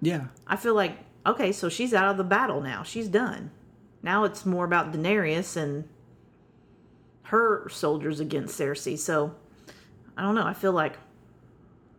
Yeah. 0.00 0.26
I 0.46 0.54
feel 0.56 0.74
like 0.74 0.98
okay, 1.26 1.50
so 1.52 1.68
she's 1.68 1.92
out 1.94 2.10
of 2.10 2.16
the 2.16 2.24
battle 2.24 2.60
now. 2.60 2.82
She's 2.82 3.08
done. 3.08 3.50
Now 4.02 4.24
it's 4.24 4.44
more 4.44 4.64
about 4.64 4.92
Daenerys 4.92 5.56
and 5.56 5.88
her 7.24 7.68
soldiers 7.68 8.20
against 8.20 8.58
Cersei. 8.58 8.98
So 8.98 9.34
I 10.16 10.22
don't 10.22 10.34
know. 10.34 10.46
I 10.46 10.54
feel 10.54 10.72
like 10.72 10.98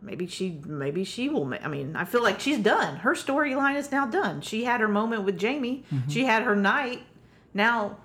maybe 0.00 0.26
she 0.26 0.60
maybe 0.66 1.02
she 1.02 1.30
will 1.30 1.46
ma- 1.46 1.56
i 1.62 1.66
mean 1.66 1.96
i 1.96 2.04
feel 2.04 2.22
like 2.22 2.38
she's 2.38 2.58
done. 2.58 2.96
Her 2.96 3.14
storyline 3.14 3.76
is 3.76 3.90
now 3.90 4.06
done. 4.06 4.42
She 4.42 4.64
had 4.64 4.80
her 4.80 4.88
moment 4.88 5.24
with 5.24 5.40
jaime 5.40 5.84
mm-hmm. 5.92 6.10
she 6.10 6.24
had 6.24 6.42
her 6.42 6.54
night. 6.54 7.02
Now 7.54 7.98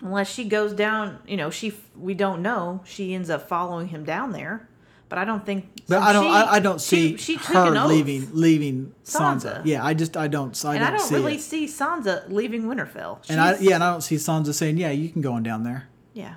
unless 0.00 0.28
she 0.32 0.44
goes 0.44 0.72
down 0.72 1.18
you 1.26 1.36
know 1.36 1.50
she 1.50 1.74
we 1.96 2.14
don't 2.14 2.40
know. 2.42 2.80
She 2.84 3.14
ends 3.14 3.28
up 3.30 3.48
following 3.48 3.88
him 3.88 4.04
down 4.04 4.32
there 4.32 4.68
but 5.08 5.18
i 5.18 5.24
don't 5.24 5.44
think 5.46 5.68
But 5.88 6.00
so 6.00 6.00
I 6.00 6.12
don't. 6.12 6.24
she- 6.24 6.30
I, 6.30 6.52
I 6.54 6.60
don't 6.60 6.80
see 6.80 7.16
she, 7.16 7.36
she 7.38 7.52
her 7.54 7.70
leaving 7.86 8.28
leaving 8.32 8.92
Sansa. 9.04 9.60
Sansa. 9.60 9.62
Yeah, 9.64 9.84
I 9.84 9.94
just 9.94 10.16
I 10.16 10.26
don't. 10.28 10.64
I 10.64 10.74
and 10.74 10.80
don't, 10.80 10.88
i 10.88 10.96
don't 10.96 11.06
see 11.08 11.14
really 11.14 11.34
it. 11.36 11.40
see 11.40 11.66
sansa 11.66 12.28
leaving 12.28 12.64
winterfell 12.64 13.18
And 13.28 13.40
I 13.40 13.56
yeah, 13.58 13.76
and 13.76 13.84
I 13.84 13.90
don't 13.92 14.00
see 14.02 14.16
Sansa 14.16 14.52
saying, 14.52 14.78
"Yeah, 14.78 14.90
you 14.90 15.08
can 15.08 15.22
go 15.22 15.32
on 15.32 15.42
down 15.42 15.62
there." 15.62 15.88
yeah 16.12 16.34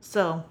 so 0.00 0.42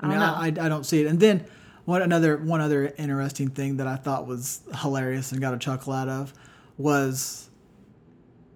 i 0.00 0.06
I 0.06 0.08
don't 0.08 0.10
mean, 0.10 0.18
know 0.20 0.34
I, 0.34 0.44
I, 0.62 0.66
I 0.66 0.68
don't 0.68 0.84
see 0.84 1.00
it. 1.02 1.06
And 1.06 1.18
then 1.20 1.44
one 1.84 2.00
another 2.02 2.36
one 2.36 2.60
other 2.60 2.92
interesting 2.98 3.48
thing 3.48 3.76
that 3.78 3.86
I 3.86 3.96
thought 3.96 4.26
was 4.26 4.60
hilarious 4.82 5.32
and 5.32 5.40
got 5.40 5.52
a 5.54 5.58
chuckle 5.58 5.92
out 5.92 6.08
of 6.08 6.32
was 6.78 7.48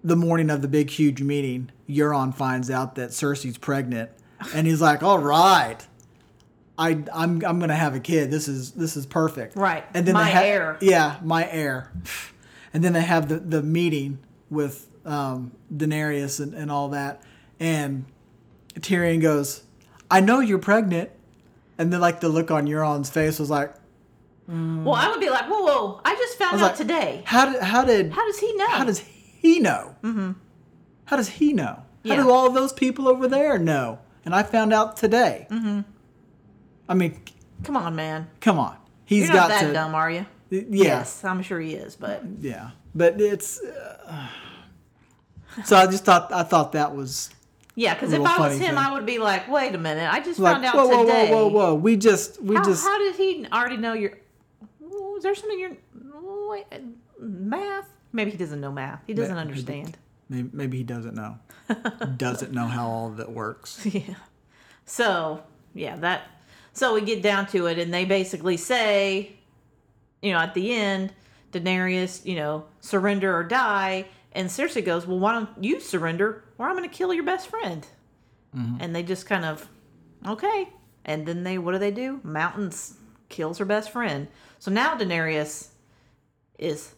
the 0.03 0.15
morning 0.15 0.49
of 0.49 0.61
the 0.61 0.67
big 0.67 0.89
huge 0.89 1.21
meeting. 1.21 1.71
Euron 1.89 2.33
finds 2.33 2.69
out 2.71 2.95
that 2.95 3.09
Cersei's 3.09 3.57
pregnant, 3.57 4.09
and 4.53 4.65
he's 4.67 4.81
like, 4.81 5.03
"All 5.03 5.19
right." 5.19 5.85
I, 6.79 6.91
I'm 7.13 7.43
I'm 7.45 7.59
gonna 7.59 7.75
have 7.75 7.93
a 7.93 7.99
kid. 7.99 8.31
This 8.31 8.47
is 8.47 8.71
this 8.71 8.95
is 8.97 9.05
perfect. 9.05 9.55
Right. 9.55 9.83
And 9.93 10.05
then 10.05 10.13
My 10.13 10.23
they 10.23 10.31
ha- 10.31 10.41
heir. 10.43 10.77
Yeah, 10.81 11.17
my 11.23 11.47
heir. 11.49 11.91
And 12.73 12.83
then 12.83 12.93
they 12.93 13.01
have 13.01 13.27
the, 13.29 13.37
the 13.39 13.61
meeting 13.61 14.19
with 14.49 14.87
um, 15.05 15.51
Daenerys 15.73 16.39
and, 16.39 16.53
and 16.53 16.71
all 16.71 16.89
that. 16.89 17.21
And 17.59 18.05
Tyrion 18.75 19.21
goes, 19.21 19.63
I 20.09 20.21
know 20.21 20.39
you're 20.39 20.59
pregnant. 20.59 21.09
And 21.77 21.91
then 21.91 21.99
like 21.99 22.19
the 22.21 22.29
look 22.29 22.49
on 22.51 22.65
Euron's 22.67 23.09
face 23.09 23.39
was 23.39 23.49
like, 23.49 23.73
well 24.47 24.95
i 24.95 25.07
would 25.07 25.19
be 25.19 25.29
like 25.29 25.45
whoa 25.45 25.61
whoa 25.61 26.01
i 26.03 26.15
just 26.15 26.35
found 26.39 26.53
was 26.53 26.61
out 26.63 26.69
like, 26.69 26.75
today 26.77 27.21
How 27.23 27.51
did 27.51 27.61
how 27.61 27.85
did 27.85 28.11
how 28.11 28.25
does 28.25 28.39
he 28.39 28.51
know 28.55 28.67
how 28.67 28.83
does 28.83 28.97
he 28.99 29.59
know? 29.59 29.95
Mm-hmm. 30.03 30.31
How 31.05 31.17
does 31.17 31.29
he 31.29 31.53
know? 31.53 31.65
How 31.65 31.83
Yeah. 32.03 32.15
do 32.23 32.31
all 32.31 32.47
of 32.47 32.53
those 32.55 32.73
people 32.73 33.07
over 33.07 33.27
there 33.27 33.57
know? 33.59 33.99
And 34.25 34.33
I 34.35 34.41
found 34.43 34.73
out 34.73 34.97
today. 34.97 35.47
Mm-hmm. 35.51 35.81
I 36.89 36.93
mean, 36.95 37.21
come 37.63 37.77
on 37.77 37.95
man 37.95 38.27
come 38.41 38.59
on. 38.59 38.75
He's 39.05 39.27
you're 39.27 39.35
not 39.35 39.49
got 39.49 39.61
that 39.61 39.67
to. 39.67 39.73
dumb 39.73 39.95
are 39.95 40.11
you 40.11 40.25
Yeah, 40.49 40.63
Yes, 40.69 41.23
I'm 41.23 41.41
sure 41.41 41.61
he 41.61 41.75
is, 41.75 41.95
but 41.95 42.23
yeah. 42.41 42.71
But 42.93 43.21
it's. 43.21 43.61
Uh, 43.61 44.27
so 45.63 45.77
I 45.77 45.85
just 45.85 46.03
thought 46.03 46.33
I 46.33 46.43
thought 46.43 46.73
that 46.73 46.95
was 46.95 47.29
yeah, 47.79 47.93
because 47.93 48.11
if 48.11 48.21
I 48.21 48.39
was 48.39 48.57
him, 48.57 48.67
thing. 48.67 48.77
I 48.77 48.91
would 48.91 49.05
be 49.05 49.19
like, 49.19 49.47
wait 49.49 49.73
a 49.73 49.77
minute, 49.77 50.11
I 50.11 50.19
just 50.19 50.37
like 50.37 50.55
found 50.55 50.65
out 50.65 50.75
whoa 50.75 50.87
whoa 50.87 51.05
today. 51.05 51.31
whoa 51.31 51.47
whoa 51.47 51.67
whoa. 51.67 51.75
We 51.75 51.95
just 51.95 52.41
we 52.41 52.55
How, 52.55 52.63
just 52.65 52.83
how 52.83 52.99
did 52.99 53.15
he 53.15 53.45
already 53.53 53.77
know 53.77 53.93
your? 53.93 54.17
Is 55.15 55.23
there 55.23 55.33
something 55.33 55.57
you're 55.57 55.77
math? 57.19 57.85
Maybe 58.11 58.31
he 58.31 58.37
doesn't 58.37 58.59
know 58.59 58.71
math. 58.71 59.01
He 59.07 59.13
doesn't 59.13 59.35
Ma- 59.35 59.39
understand. 59.41 59.97
maybe, 60.27 60.49
maybe 60.51 60.77
he 60.77 60.83
doesn't 60.83 61.15
know. 61.15 61.37
doesn't 62.17 62.51
know 62.51 62.65
how 62.65 62.87
all 62.87 63.07
of 63.07 63.19
it 63.19 63.29
works. 63.29 63.85
yeah. 63.85 64.15
So 64.85 65.43
yeah, 65.73 65.95
that. 65.97 66.23
So 66.73 66.93
we 66.93 67.01
get 67.01 67.21
down 67.21 67.47
to 67.47 67.65
it, 67.67 67.77
and 67.79 67.93
they 67.93 68.05
basically 68.05 68.57
say, 68.57 69.33
you 70.21 70.31
know, 70.31 70.39
at 70.39 70.53
the 70.53 70.73
end, 70.73 71.13
Daenerys, 71.51 72.25
you 72.25 72.35
know, 72.35 72.65
surrender 72.79 73.35
or 73.35 73.43
die. 73.43 74.05
And 74.33 74.47
Cersei 74.47 74.85
goes, 74.85 75.07
well, 75.07 75.19
why 75.19 75.33
don't 75.33 75.49
you 75.61 75.79
surrender, 75.79 76.43
or 76.57 76.67
I'm 76.67 76.75
going 76.77 76.87
to 76.87 76.95
kill 76.95 77.13
your 77.13 77.23
best 77.23 77.47
friend. 77.47 77.85
Mm-hmm. 78.55 78.77
And 78.79 78.95
they 78.95 79.03
just 79.03 79.25
kind 79.25 79.43
of, 79.45 79.67
okay. 80.25 80.69
And 81.05 81.25
then 81.25 81.43
they, 81.43 81.57
what 81.57 81.71
do 81.71 81.79
they 81.79 81.91
do? 81.91 82.19
Mountains 82.23 82.95
kills 83.29 83.57
her 83.57 83.65
best 83.65 83.91
friend. 83.91 84.27
So 84.59 84.69
now 84.71 84.95
Daenerys 84.95 85.69
is 86.59 86.93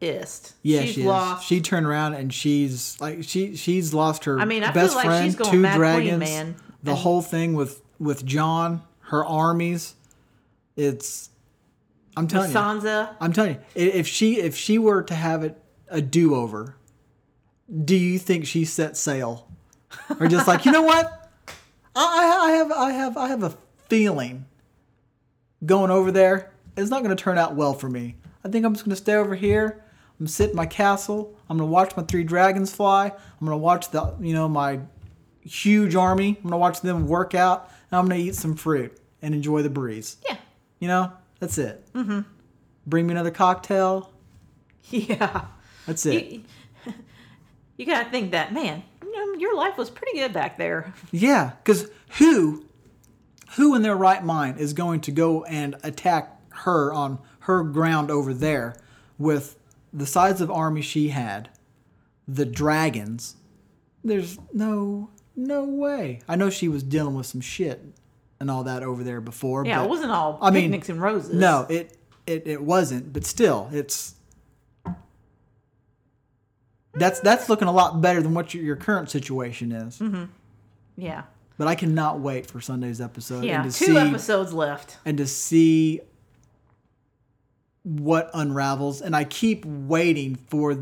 ist. 0.00 0.54
Yeah, 0.62 0.82
she's 0.82 0.94
she 0.94 1.02
lost. 1.04 1.46
She 1.46 1.60
turned 1.60 1.86
around 1.86 2.14
and 2.14 2.32
she's 2.32 3.00
like 3.00 3.24
she 3.24 3.56
she's 3.56 3.94
lost 3.94 4.24
her 4.24 4.38
I 4.38 4.44
mean, 4.44 4.62
I 4.64 4.72
feel 4.72 4.82
best 4.82 4.96
like 4.96 5.06
friend, 5.06 5.24
she's 5.24 5.36
going 5.36 5.50
two 5.50 5.60
Mad 5.60 5.76
Queen, 5.76 5.78
dragons, 5.78 6.18
man. 6.20 6.56
the 6.82 6.90
And- 6.90 7.00
whole 7.00 7.22
thing 7.22 7.54
with 7.54 7.80
with 7.98 8.24
Jon, 8.24 8.82
her 9.00 9.24
armies. 9.24 9.94
It's 10.76 11.30
I'm 12.16 12.26
telling 12.28 12.50
you. 12.50 12.56
Sansa. 12.56 13.14
I'm 13.20 13.32
telling 13.32 13.54
you, 13.54 13.60
if 13.74 14.06
she 14.06 14.40
if 14.40 14.56
she 14.56 14.78
were 14.78 15.02
to 15.02 15.14
have 15.14 15.44
it 15.44 15.60
a 15.88 16.00
do 16.00 16.34
over, 16.34 16.76
do 17.84 17.96
you 17.96 18.18
think 18.18 18.46
she 18.46 18.64
set 18.64 18.96
sail, 18.96 19.48
or 20.20 20.26
just 20.28 20.46
like 20.48 20.64
you 20.64 20.72
know 20.72 20.82
what? 20.82 21.30
I, 21.96 22.38
I 22.42 22.50
have 22.52 22.72
I 22.72 22.90
have 22.90 23.16
I 23.16 23.28
have 23.28 23.42
a 23.42 23.56
feeling 23.88 24.46
going 25.64 25.90
over 25.90 26.10
there 26.10 26.52
is 26.76 26.90
not 26.90 27.04
going 27.04 27.16
to 27.16 27.22
turn 27.22 27.38
out 27.38 27.54
well 27.54 27.72
for 27.72 27.88
me. 27.88 28.16
I 28.44 28.48
think 28.48 28.66
I'm 28.66 28.74
just 28.74 28.84
going 28.84 28.96
to 28.96 29.00
stay 29.00 29.14
over 29.14 29.34
here. 29.34 29.84
I'm 30.18 30.26
sit 30.26 30.50
in 30.50 30.56
my 30.56 30.66
castle. 30.66 31.34
I'm 31.48 31.58
gonna 31.58 31.70
watch 31.70 31.96
my 31.96 32.02
three 32.02 32.24
dragons 32.24 32.74
fly. 32.74 33.06
I'm 33.06 33.46
gonna 33.46 33.56
watch 33.56 33.90
the 33.90 34.14
you 34.20 34.32
know 34.32 34.48
my 34.48 34.80
huge 35.42 35.94
army. 35.94 36.36
I'm 36.38 36.50
gonna 36.50 36.58
watch 36.58 36.80
them 36.80 37.08
work 37.08 37.34
out, 37.34 37.70
I'm 37.94 38.06
gonna 38.08 38.20
eat 38.20 38.34
some 38.34 38.56
fruit 38.56 38.98
and 39.22 39.34
enjoy 39.34 39.62
the 39.62 39.70
breeze. 39.70 40.16
Yeah. 40.28 40.36
You 40.78 40.88
know, 40.88 41.12
that's 41.38 41.58
it. 41.58 41.84
Mm-hmm. 41.94 42.20
Bring 42.86 43.06
me 43.06 43.12
another 43.12 43.30
cocktail. 43.30 44.10
Yeah. 44.90 45.46
That's 45.86 46.04
it. 46.04 46.30
You, 46.30 46.44
you 47.78 47.86
gotta 47.86 48.10
think 48.10 48.32
that, 48.32 48.52
man, 48.52 48.82
you 49.02 49.12
know, 49.12 49.38
your 49.38 49.56
life 49.56 49.78
was 49.78 49.88
pretty 49.88 50.18
good 50.18 50.34
back 50.34 50.58
there. 50.58 50.92
Yeah, 51.10 51.52
because 51.62 51.88
who, 52.18 52.66
who 53.56 53.74
in 53.74 53.80
their 53.82 53.96
right 53.96 54.22
mind 54.22 54.58
is 54.58 54.74
going 54.74 55.00
to 55.02 55.10
go 55.10 55.42
and 55.44 55.76
attack 55.82 56.38
her 56.50 56.92
on 56.92 57.18
her 57.40 57.62
ground 57.62 58.10
over 58.10 58.34
there 58.34 58.76
with 59.18 59.58
the 59.92 60.06
size 60.06 60.40
of 60.42 60.50
army 60.50 60.82
she 60.82 61.08
had, 61.08 61.48
the 62.28 62.44
dragons? 62.44 63.36
There's 64.02 64.38
no, 64.52 65.08
no 65.36 65.64
way. 65.64 66.20
I 66.28 66.36
know 66.36 66.50
she 66.50 66.68
was 66.68 66.82
dealing 66.82 67.14
with 67.14 67.26
some 67.26 67.40
shit 67.40 67.84
and 68.40 68.50
all 68.50 68.64
that 68.64 68.82
over 68.82 69.02
there 69.02 69.20
before. 69.20 69.64
Yeah, 69.64 69.78
but, 69.78 69.84
it 69.86 69.88
wasn't 69.88 70.10
all 70.12 70.38
I 70.40 70.50
mean, 70.50 70.64
picnics 70.64 70.88
and 70.88 71.00
roses. 71.00 71.34
No, 71.34 71.66
it, 71.68 71.96
it 72.26 72.46
it 72.46 72.62
wasn't. 72.62 73.12
But 73.12 73.24
still, 73.24 73.68
it's 73.72 74.14
that's 76.94 77.20
that's 77.20 77.48
looking 77.48 77.68
a 77.68 77.72
lot 77.72 78.00
better 78.00 78.22
than 78.22 78.34
what 78.34 78.54
your, 78.54 78.62
your 78.62 78.76
current 78.76 79.10
situation 79.10 79.72
is. 79.72 79.98
Mm-hmm. 79.98 80.24
Yeah. 80.96 81.22
But 81.56 81.68
I 81.68 81.74
cannot 81.74 82.20
wait 82.20 82.46
for 82.50 82.60
Sunday's 82.60 83.00
episode 83.00 83.44
Yeah. 83.44 83.62
and 83.62 83.72
to 83.72 83.78
Two 83.78 83.84
see 83.86 83.96
episodes 83.96 84.52
left. 84.52 84.96
and 85.04 85.18
to 85.18 85.26
see 85.26 86.00
what 87.82 88.30
unravels. 88.34 89.00
And 89.02 89.14
I 89.14 89.24
keep 89.24 89.64
waiting 89.64 90.36
for 90.48 90.76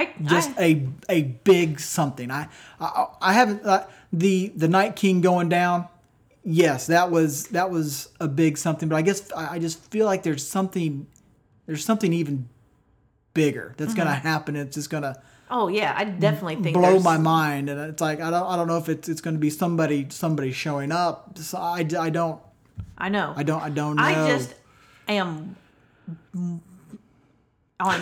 I 0.00 0.12
just 0.22 0.50
I, 0.58 0.62
a 0.62 0.88
a 1.08 1.22
big 1.22 1.80
something. 1.80 2.30
I 2.30 2.48
I, 2.80 3.06
I 3.20 3.32
haven't 3.32 3.64
uh, 3.64 3.86
the 4.12 4.52
the 4.56 4.68
Night 4.68 4.96
King 4.96 5.20
going 5.20 5.48
down. 5.48 5.88
Yes, 6.44 6.86
that 6.88 7.10
was 7.10 7.48
that 7.48 7.70
was 7.70 8.08
a 8.20 8.28
big 8.28 8.56
something. 8.58 8.88
But 8.88 8.96
I 8.96 9.02
guess 9.02 9.32
I, 9.32 9.54
I 9.54 9.58
just 9.58 9.78
feel 9.90 10.06
like 10.06 10.22
there's 10.22 10.46
something 10.46 11.06
there's 11.66 11.84
something 11.84 12.12
even 12.12 12.48
bigger 13.34 13.74
that's 13.76 13.94
gonna 13.94 14.10
Mm-hmm. 14.10 14.28
happen. 14.28 14.56
It's 14.56 14.74
just 14.76 14.90
gonna 14.90 15.20
oh 15.50 15.68
yeah, 15.68 15.94
I 15.96 16.04
definitely 16.04 16.56
think 16.56 16.74
blow 16.74 16.90
there's- 16.90 17.04
my 17.04 17.18
mind 17.18 17.68
and 17.68 17.78
it's 17.80 18.00
like 18.00 18.20
I 18.20 18.30
don't 18.30 18.46
I 18.46 18.56
don't 18.56 18.66
know 18.68 18.78
if 18.78 18.88
it's 18.88 19.08
it's 19.08 19.20
going 19.20 19.34
to 19.36 19.40
be 19.40 19.50
somebody 19.50 20.06
somebody 20.10 20.52
showing 20.52 20.92
up 20.92 21.36
so 21.38 21.58
I, 21.58 21.86
I 21.98 22.10
don't 22.10 22.40
I 22.98 23.08
know. 23.08 23.32
I 23.36 23.42
don't 23.42 23.62
I 23.62 23.70
don't 23.70 23.96
know 23.96 24.02
I 24.02 24.14
just 24.28 24.54
am 25.08 25.56
on. 27.80 28.00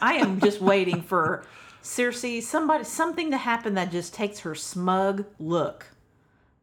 I 0.00 0.14
am 0.14 0.40
just 0.40 0.60
waiting 0.60 1.02
for 1.02 1.44
Cersei, 1.82 2.42
somebody, 2.42 2.84
something 2.84 3.30
to 3.30 3.36
happen 3.38 3.74
that 3.74 3.90
just 3.90 4.14
takes 4.14 4.40
her 4.40 4.54
smug 4.54 5.24
look. 5.38 5.86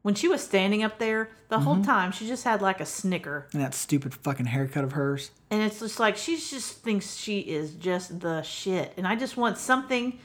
When 0.03 0.15
she 0.15 0.27
was 0.27 0.41
standing 0.41 0.83
up 0.83 0.97
there, 0.97 1.29
the 1.49 1.57
Mm-hmm. 1.57 1.65
whole 1.65 1.83
time 1.83 2.11
she 2.11 2.27
just 2.27 2.43
had 2.43 2.61
like 2.61 2.79
a 2.79 2.85
snicker, 2.85 3.47
and 3.53 3.61
that 3.61 3.73
stupid 3.75 4.13
fucking 4.15 4.47
haircut 4.47 4.83
of 4.83 4.93
hers 4.93 5.29
and 5.51 5.61
it's 5.61 5.79
just 5.79 5.99
like 5.99 6.15
she 6.17 6.37
just 6.37 6.77
thinks 6.81 7.15
she 7.17 7.39
is 7.41 7.73
just 7.73 8.19
the 8.21 8.41
shit. 8.41 8.93
And 8.97 9.05
I 9.07 9.15
just 9.15 9.35
want 9.37 9.57
something 9.57 10.17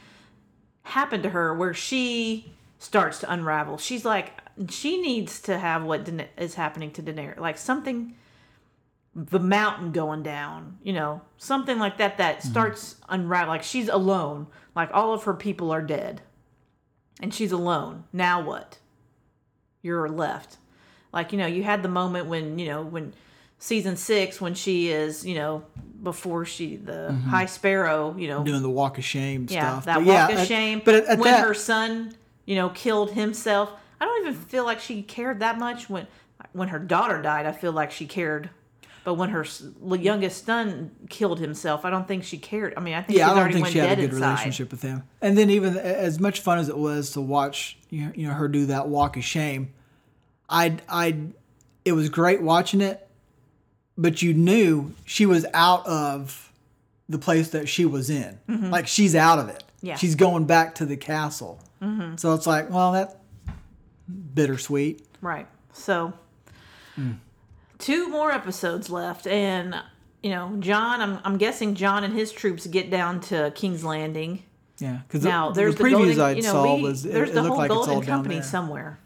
happen 0.84 1.20
to 1.22 1.30
her 1.30 1.52
where 1.52 1.74
she 1.74 2.52
starts 2.78 3.18
to 3.20 3.32
unravel. 3.32 3.76
She's 3.76 4.04
like, 4.04 4.32
she 4.70 5.00
needs 5.02 5.40
to 5.42 5.58
have 5.58 5.82
what 5.82 6.08
is 6.38 6.54
happening 6.54 6.90
to 6.92 7.02
Daenerys, 7.02 7.38
like 7.40 7.58
something 7.58 8.14
the 9.16 9.40
mountain 9.40 9.92
going 9.92 10.22
down, 10.22 10.76
you 10.82 10.92
know, 10.92 11.22
something 11.38 11.78
like 11.78 11.96
that 11.96 12.18
that 12.18 12.38
mm-hmm. 12.38 12.48
starts 12.50 12.96
unravel. 13.08 13.48
Like 13.48 13.62
she's 13.62 13.88
alone, 13.88 14.46
like 14.74 14.90
all 14.92 15.14
of 15.14 15.24
her 15.24 15.32
people 15.32 15.70
are 15.70 15.80
dead, 15.80 16.20
and 17.20 17.32
she's 17.32 17.50
alone. 17.50 18.04
Now 18.12 18.42
what? 18.42 18.78
You're 19.80 20.10
left. 20.10 20.58
Like 21.14 21.32
you 21.32 21.38
know, 21.38 21.46
you 21.46 21.62
had 21.62 21.82
the 21.82 21.88
moment 21.88 22.26
when 22.26 22.58
you 22.58 22.66
know 22.66 22.82
when 22.82 23.14
season 23.58 23.96
six 23.96 24.38
when 24.38 24.52
she 24.52 24.90
is 24.90 25.24
you 25.24 25.34
know 25.34 25.64
before 26.02 26.44
she 26.44 26.76
the 26.76 27.08
mm-hmm. 27.10 27.30
High 27.30 27.46
Sparrow, 27.46 28.14
you 28.18 28.28
know, 28.28 28.44
doing 28.44 28.60
the 28.60 28.68
walk 28.68 28.98
of 28.98 29.04
shame 29.04 29.46
yeah, 29.48 29.80
stuff 29.80 29.84
that 29.86 29.94
But 29.94 30.04
walk 30.04 30.28
yeah, 30.28 30.34
of 30.34 30.38
at- 30.40 30.46
shame. 30.46 30.82
but 30.84 30.94
at, 30.94 31.04
at 31.06 31.18
when 31.18 31.32
that 31.32 31.42
her 31.42 31.54
son, 31.54 32.14
you 32.44 32.54
know, 32.54 32.68
killed 32.68 33.12
himself, 33.12 33.72
I 33.98 34.04
don't 34.04 34.26
even 34.26 34.34
feel 34.34 34.66
like 34.66 34.80
she 34.80 35.02
cared 35.02 35.40
that 35.40 35.58
much. 35.58 35.88
When 35.88 36.06
when 36.52 36.68
her 36.68 36.78
daughter 36.78 37.22
died, 37.22 37.46
I 37.46 37.52
feel 37.52 37.72
like 37.72 37.90
she 37.90 38.06
cared. 38.06 38.50
But 39.06 39.14
when 39.14 39.28
her 39.30 39.46
youngest 40.00 40.44
son 40.46 40.90
killed 41.08 41.38
himself, 41.38 41.84
I 41.84 41.90
don't 41.90 42.08
think 42.08 42.24
she 42.24 42.38
cared. 42.38 42.74
I 42.76 42.80
mean, 42.80 42.94
I 42.94 43.02
think 43.02 43.16
yeah 43.16 43.26
I 43.26 43.28
don't 43.28 43.38
already 43.38 43.54
think 43.54 43.68
she 43.68 43.78
had 43.78 44.00
a 44.00 44.02
good 44.02 44.14
inside. 44.14 44.30
relationship 44.30 44.72
with 44.72 44.82
him 44.82 45.04
and 45.22 45.38
then 45.38 45.48
even 45.48 45.76
as 45.76 46.18
much 46.18 46.40
fun 46.40 46.58
as 46.58 46.68
it 46.68 46.76
was 46.76 47.12
to 47.12 47.20
watch 47.20 47.78
you 47.88 48.10
know, 48.16 48.32
her 48.32 48.48
do 48.48 48.66
that 48.66 48.88
walk 48.88 49.16
of 49.16 49.22
shame 49.22 49.72
I 50.50 50.78
I 50.88 51.18
it 51.84 51.92
was 51.92 52.08
great 52.08 52.42
watching 52.42 52.80
it 52.80 53.06
but 53.96 54.22
you 54.22 54.34
knew 54.34 54.92
she 55.04 55.24
was 55.24 55.46
out 55.54 55.86
of 55.86 56.52
the 57.08 57.18
place 57.20 57.50
that 57.50 57.68
she 57.68 57.84
was 57.84 58.10
in 58.10 58.40
like 58.48 58.88
she's 58.88 59.14
out 59.14 59.38
of 59.38 59.48
it 59.48 59.62
Mm-hmm. 59.62 59.86
Yeah. 59.86 59.92
Mm-hmm. 59.94 59.98
she's 60.00 60.14
going 60.16 60.46
back 60.46 60.74
to 60.76 60.84
the 60.84 60.96
castle 60.96 61.60
so 62.16 62.34
it's 62.34 62.46
like 62.48 62.70
well 62.70 62.90
that 62.90 63.20
bittersweet 64.34 65.06
Right. 65.20 65.46
So, 65.72 66.12
two 67.78 68.08
more 68.08 68.30
episodes 68.32 68.90
left, 68.90 69.26
and 69.26 69.74
you 70.22 70.30
know, 70.30 70.56
Jon. 70.58 71.00
I'm 71.00 71.18
I'm 71.24 71.36
guessing 71.38 71.74
Jon 71.74 72.04
and 72.04 72.14
his 72.14 72.32
troops 72.32 72.66
get 72.66 72.90
down 72.90 73.20
to 73.22 73.52
King's 73.54 73.84
Landing. 73.84 74.42
Yeah, 74.78 75.00
because 75.06 75.24
Now 75.24 75.48
the, 75.50 75.54
there's 75.62 75.74
the 75.76 75.84
the, 75.84 75.88
previews 75.90 76.18
I 76.22 76.30
you 76.32 76.42
know, 76.42 76.52
saw 76.52 76.76
we, 76.76 76.82
was 76.82 77.06
it, 77.06 77.12
there's 77.12 77.30
it 77.30 77.34
the 77.34 77.42
looked 77.42 77.48
whole 77.50 77.58
like 77.58 77.70
it's 77.70 77.76
all 77.76 77.86
golden 77.86 78.06
down 78.06 78.16
company 78.18 78.34
there. 78.36 78.44
somewhere. 78.44 78.98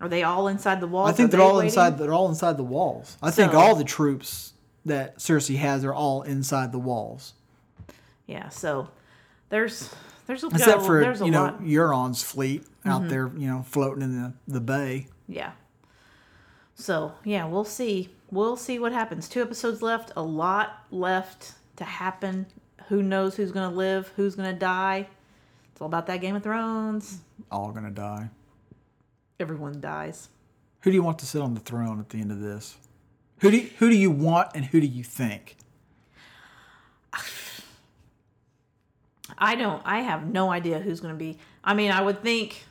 Are 0.00 0.08
they 0.08 0.24
all 0.24 0.48
inside 0.48 0.80
the 0.80 0.88
walls? 0.88 1.10
I 1.10 1.12
think 1.12 1.28
Are 1.28 1.30
they're 1.30 1.38
they 1.38 1.44
all 1.46 1.54
waiting? 1.56 1.68
inside. 1.68 1.98
They're 1.98 2.12
all 2.12 2.28
inside 2.28 2.56
the 2.56 2.64
walls. 2.64 3.16
I 3.22 3.30
think 3.30 3.54
all 3.54 3.76
the 3.76 3.84
troops 3.84 4.52
that 4.84 5.18
Cersei 5.18 5.56
has 5.58 5.84
are 5.84 5.94
all 5.94 6.22
inside 6.22 6.72
the 6.72 6.80
walls, 6.80 7.34
Yeah. 8.26 8.48
So 8.48 8.88
there's 9.48 9.94
there's 10.26 10.42
a 10.42 10.48
except 10.48 10.82
for 10.84 11.00
there's 11.00 11.20
a 11.20 11.24
you 11.26 11.30
know 11.30 11.44
lot. 11.44 11.54
Mm-hmm. 11.60 11.70
Euron's 11.70 12.24
fleet 12.24 12.64
out 12.84 13.08
there, 13.08 13.30
you 13.36 13.46
know, 13.46 13.62
floating 13.62 14.02
in 14.02 14.20
the, 14.20 14.32
the 14.48 14.60
bay. 14.60 15.06
Yeah. 15.28 15.52
So 16.74 17.14
yeah, 17.24 17.46
we'll 17.46 17.64
see. 17.64 18.10
We'll 18.30 18.56
see 18.56 18.78
what 18.78 18.92
happens. 18.92 19.28
Two 19.28 19.42
episodes 19.42 19.82
left. 19.82 20.12
A 20.16 20.22
lot 20.22 20.84
left 20.90 21.52
to 21.76 21.84
happen. 21.84 22.46
Who 22.88 23.02
knows 23.02 23.36
who's 23.36 23.52
gonna 23.52 23.74
live? 23.74 24.12
Who's 24.16 24.34
gonna 24.34 24.52
die? 24.52 25.08
It's 25.70 25.80
all 25.80 25.86
about 25.86 26.06
that 26.06 26.20
Game 26.20 26.36
of 26.36 26.42
Thrones. 26.42 27.18
All 27.50 27.70
gonna 27.72 27.90
die. 27.90 28.28
Everyone 29.38 29.80
dies. 29.80 30.28
Who 30.80 30.90
do 30.90 30.94
you 30.96 31.02
want 31.02 31.18
to 31.20 31.26
sit 31.26 31.40
on 31.40 31.54
the 31.54 31.60
throne 31.60 32.00
at 32.00 32.08
the 32.08 32.20
end 32.20 32.32
of 32.32 32.40
this? 32.40 32.76
Who 33.40 33.50
do 33.50 33.56
you, 33.56 33.70
who 33.78 33.88
do 33.90 33.96
you 33.96 34.10
want 34.10 34.50
and 34.54 34.64
who 34.64 34.80
do 34.80 34.86
you 34.86 35.02
think? 35.02 35.56
I 39.38 39.54
don't. 39.56 39.82
I 39.84 40.00
have 40.00 40.26
no 40.26 40.50
idea 40.50 40.78
who's 40.78 41.00
going 41.00 41.14
to 41.14 41.18
be. 41.18 41.38
I 41.64 41.74
mean, 41.74 41.90
I 41.90 42.00
would 42.00 42.22
think. 42.22 42.64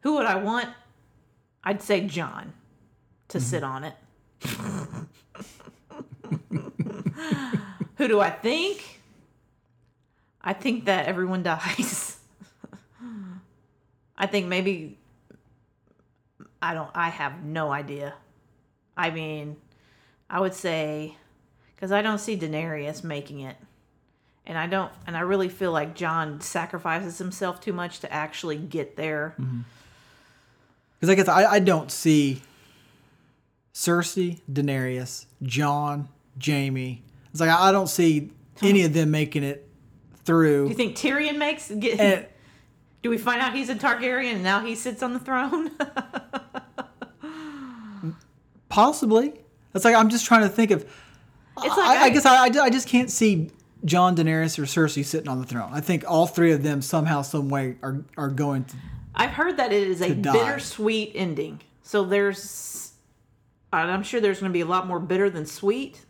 Who 0.00 0.14
would 0.14 0.26
I 0.26 0.36
want? 0.36 0.68
I'd 1.66 1.82
say 1.82 2.06
Jon 2.06 2.52
to 3.28 3.40
sit 3.40 3.62
mm-hmm. 3.64 3.72
on 3.72 3.84
it. 3.84 3.94
Who 7.96 8.08
do 8.08 8.20
I 8.20 8.30
think? 8.30 9.00
I 10.40 10.52
think 10.52 10.84
that 10.84 11.06
everyone 11.06 11.42
dies. 11.42 12.18
I 14.16 14.26
think 14.26 14.46
maybe. 14.46 14.96
I 16.62 16.72
don't. 16.72 16.90
I 16.94 17.08
have 17.08 17.42
no 17.42 17.72
idea. 17.72 18.14
I 18.96 19.10
mean, 19.10 19.56
I 20.30 20.40
would 20.40 20.54
say. 20.54 21.16
Because 21.74 21.92
I 21.92 22.00
don't 22.00 22.18
see 22.18 22.38
Daenerys 22.38 23.04
making 23.04 23.40
it 23.40 23.56
and 24.46 24.56
I 24.56 24.66
don't, 24.66 24.92
and 25.06 25.16
I 25.16 25.20
really 25.20 25.48
feel 25.48 25.72
like 25.72 25.94
Jon 25.94 26.40
sacrifices 26.40 27.18
himself 27.18 27.60
too 27.60 27.72
much 27.72 28.00
to 28.00 28.12
actually 28.12 28.56
get 28.56 28.96
there. 28.96 29.34
Mm-hmm. 29.40 29.60
Because 30.98 31.10
I 31.10 31.14
guess 31.14 31.28
I, 31.28 31.44
I 31.44 31.58
don't 31.58 31.90
see 31.90 32.42
Cersei, 33.74 34.40
Daenerys, 34.50 35.26
Jon, 35.42 36.08
Jaime. 36.44 37.02
It's 37.30 37.40
like 37.40 37.50
I, 37.50 37.68
I 37.68 37.72
don't 37.72 37.88
see 37.88 38.30
any 38.62 38.82
of 38.82 38.92
them 38.92 39.10
making 39.10 39.44
it 39.44 39.68
through. 40.24 40.64
Do 40.64 40.70
you 40.70 40.76
think 40.76 40.96
Tyrion 40.96 41.36
makes? 41.38 41.70
Get, 41.70 42.00
And 42.00 42.26
do 43.02 43.10
we 43.10 43.18
find 43.18 43.40
out 43.42 43.54
he's 43.54 43.68
a 43.68 43.74
Targaryen 43.74 44.34
and 44.34 44.42
now 44.42 44.64
he 44.64 44.74
sits 44.74 45.02
on 45.02 45.12
the 45.12 45.20
throne? 45.20 45.70
possibly. 48.68 49.32
It's 49.74 49.84
like 49.84 49.94
I'm 49.94 50.08
just 50.08 50.26
trying 50.26 50.42
to 50.42 50.48
think 50.48 50.70
of. 50.70 50.82
It's 50.82 50.90
I, 51.58 51.86
like 51.86 51.98
I, 51.98 52.10
guess 52.10 52.26
I, 52.26 52.44
I 52.44 52.64
I 52.64 52.70
just 52.70 52.88
can't 52.88 53.10
see 53.10 53.50
Jon 53.84 54.16
Daenerys 54.16 54.58
or 54.58 54.62
Cersei 54.62 55.04
sitting 55.04 55.28
on 55.28 55.40
the 55.40 55.46
throne. 55.46 55.70
I 55.72 55.80
think 55.80 56.04
all 56.06 56.26
three 56.26 56.52
of 56.52 56.62
them 56.62 56.82
somehow, 56.82 57.22
some 57.22 57.48
way 57.48 57.76
are 57.82 58.04
are 58.16 58.28
going 58.28 58.64
to. 58.64 58.76
I've 59.16 59.30
heard 59.30 59.56
that 59.56 59.72
it 59.72 59.88
is 59.88 60.00
a 60.02 60.14
die. 60.14 60.32
bittersweet 60.32 61.12
ending. 61.14 61.60
So 61.82 62.04
there's, 62.04 62.92
I'm 63.72 64.02
sure 64.02 64.20
there's 64.20 64.40
going 64.40 64.50
to 64.50 64.56
be 64.56 64.60
a 64.60 64.66
lot 64.66 64.86
more 64.86 65.00
bitter 65.00 65.30
than 65.30 65.46
sweet, 65.46 66.04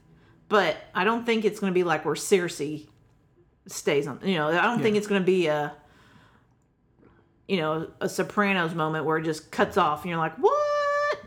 but 0.48 0.76
I 0.94 1.04
don't 1.04 1.24
think 1.24 1.44
it's 1.44 1.60
going 1.60 1.72
to 1.72 1.74
be 1.74 1.84
like 1.84 2.04
where 2.04 2.14
Cersei 2.14 2.88
stays 3.66 4.06
on. 4.06 4.20
You 4.24 4.36
know, 4.36 4.48
I 4.48 4.62
don't 4.62 4.82
think 4.82 4.96
it's 4.96 5.06
going 5.06 5.20
to 5.20 5.26
be 5.26 5.46
a, 5.46 5.72
you 7.46 7.58
know, 7.58 7.88
a 8.00 8.08
Sopranos 8.08 8.74
moment 8.74 9.04
where 9.04 9.18
it 9.18 9.24
just 9.24 9.50
cuts 9.50 9.76
off 9.76 10.02
and 10.02 10.10
you're 10.10 10.18
like, 10.18 10.36
what? 10.36 11.18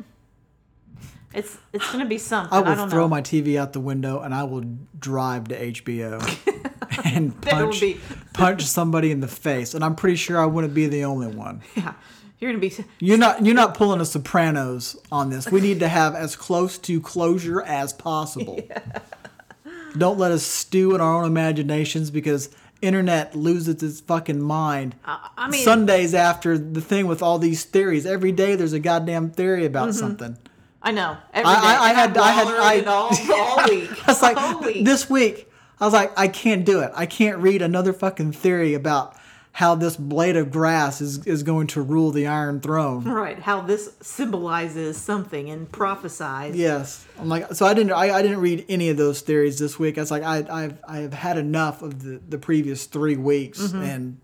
It's 1.34 1.58
it's 1.72 1.86
going 1.92 2.04
to 2.04 2.10
be 2.10 2.18
something. 2.18 2.52
I 2.52 2.58
I, 2.58 2.70
will 2.70 2.76
don't 2.76 2.90
throw 2.90 3.02
know. 3.02 3.08
my 3.08 3.22
TV 3.22 3.56
out 3.58 3.74
the 3.74 3.80
window 3.80 4.20
and 4.20 4.34
I 4.34 4.44
will 4.44 4.64
drive 4.98 5.50
to 5.50 5.72
HBO 5.72 6.72
and 7.06 7.40
punch 7.42 7.82
be- 7.82 8.00
punch 8.34 8.66
somebody 8.66 9.12
in 9.12 9.20
the 9.20 9.28
face. 9.28 9.74
And 9.74 9.84
I'm 9.84 9.96
pretty 9.96 10.16
sure 10.16 10.40
I 10.42 10.46
wouldn't 10.46 10.74
be 10.74 10.88
the 10.88 11.06
only 11.06 11.28
one. 11.28 11.62
yeah, 11.76 11.94
you're 12.40 12.52
going 12.52 12.62
to 12.62 12.78
be. 12.78 12.86
You're 13.00 13.18
not 13.18 13.46
you're 13.46 13.56
not 13.56 13.76
pulling 13.76 14.02
a 14.02 14.06
Sopranos 14.06 14.96
on 15.12 15.30
this. 15.30 15.52
We 15.52 15.62
need 15.62 15.80
to 15.82 15.88
have 15.88 16.16
as 16.16 16.36
close 16.36 16.78
to 16.80 17.00
closure 17.02 17.62
as 17.62 17.94
possible. 17.94 18.60
Don't 19.98 20.20
let 20.20 20.32
us 20.32 20.44
stew 20.44 20.94
in 20.94 21.02
our 21.02 21.16
own 21.22 21.26
imaginations 21.26 22.12
because 22.12 22.50
internet 22.82 23.36
loses 23.36 23.82
its 23.82 24.00
fucking 24.02 24.40
mind. 24.42 24.96
I 25.04 25.50
mean, 25.50 25.64
Sundays 25.64 26.14
after 26.14 26.58
the 26.58 26.80
thing 26.82 27.08
with 27.08 27.24
all 27.24 27.40
these 27.40 27.64
theories, 27.64 28.06
every 28.06 28.32
day 28.32 28.56
there's 28.56 28.74
a 28.74 28.80
goddamn 28.80 29.32
theory 29.32 29.66
about 29.66 29.90
Mm-hmm. 29.90 29.98
something. 29.98 30.38
I 30.82 30.92
know. 30.92 31.18
Every 31.34 31.50
I- 31.52 31.60
day. 31.62 31.68
I- 31.68 31.84
I 31.90 31.94
had- 31.94 32.18
I 32.18 32.32
had- 32.32 32.48
I- 32.48 32.74
in 32.76 32.88
all, 32.88 33.10
all 33.34 33.64
week. 33.68 33.90
I 34.08 34.12
was 34.12 34.22
like, 34.22 34.38
all 34.38 34.60
week. 34.62 34.86
this 34.86 35.10
week, 35.10 35.49
I 35.80 35.86
was 35.86 35.94
like, 35.94 36.12
I 36.18 36.28
can't 36.28 36.66
do 36.66 36.82
it. 36.82 36.92
I 36.96 37.06
can't 37.06 37.38
read 37.40 37.62
another 37.62 37.94
fucking 37.94 38.34
theory 38.34 38.74
about 38.74 39.16
how 39.52 39.76
this 39.76 39.96
blade 39.98 40.36
of 40.38 40.52
grass 40.52 41.02
is, 41.02 41.26
is 41.26 41.44
going 41.44 41.68
to 41.68 41.82
rule 41.82 42.12
the 42.12 42.28
Iron 42.28 42.62
Throne. 42.62 43.04
Right, 43.04 43.40
how 43.40 43.62
this 43.62 43.94
symbolizes 44.02 44.96
something 44.98 45.50
and 45.50 45.70
prophesies. 45.72 46.56
Yes, 46.56 47.06
I'm 47.20 47.28
like, 47.30 47.54
so 47.54 47.66
I 47.66 47.74
didn't, 47.74 47.92
I, 47.94 48.12
I 48.12 48.22
didn't 48.22 48.40
read 48.42 48.66
any 48.70 48.90
of 48.90 48.98
those 48.98 49.22
theories 49.22 49.58
this 49.58 49.80
week. 49.80 49.98
I 49.98 50.02
was 50.02 50.12
like, 50.12 50.24
I, 50.24 50.46
I've, 50.50 50.78
I 50.88 50.98
have 51.00 51.14
had 51.14 51.38
enough 51.38 51.82
of 51.82 52.04
the, 52.04 52.22
the 52.30 52.38
previous 52.38 52.86
three 52.86 53.16
weeks 53.18 53.60
Mm-hmm. 53.60 53.82
and 53.84 54.18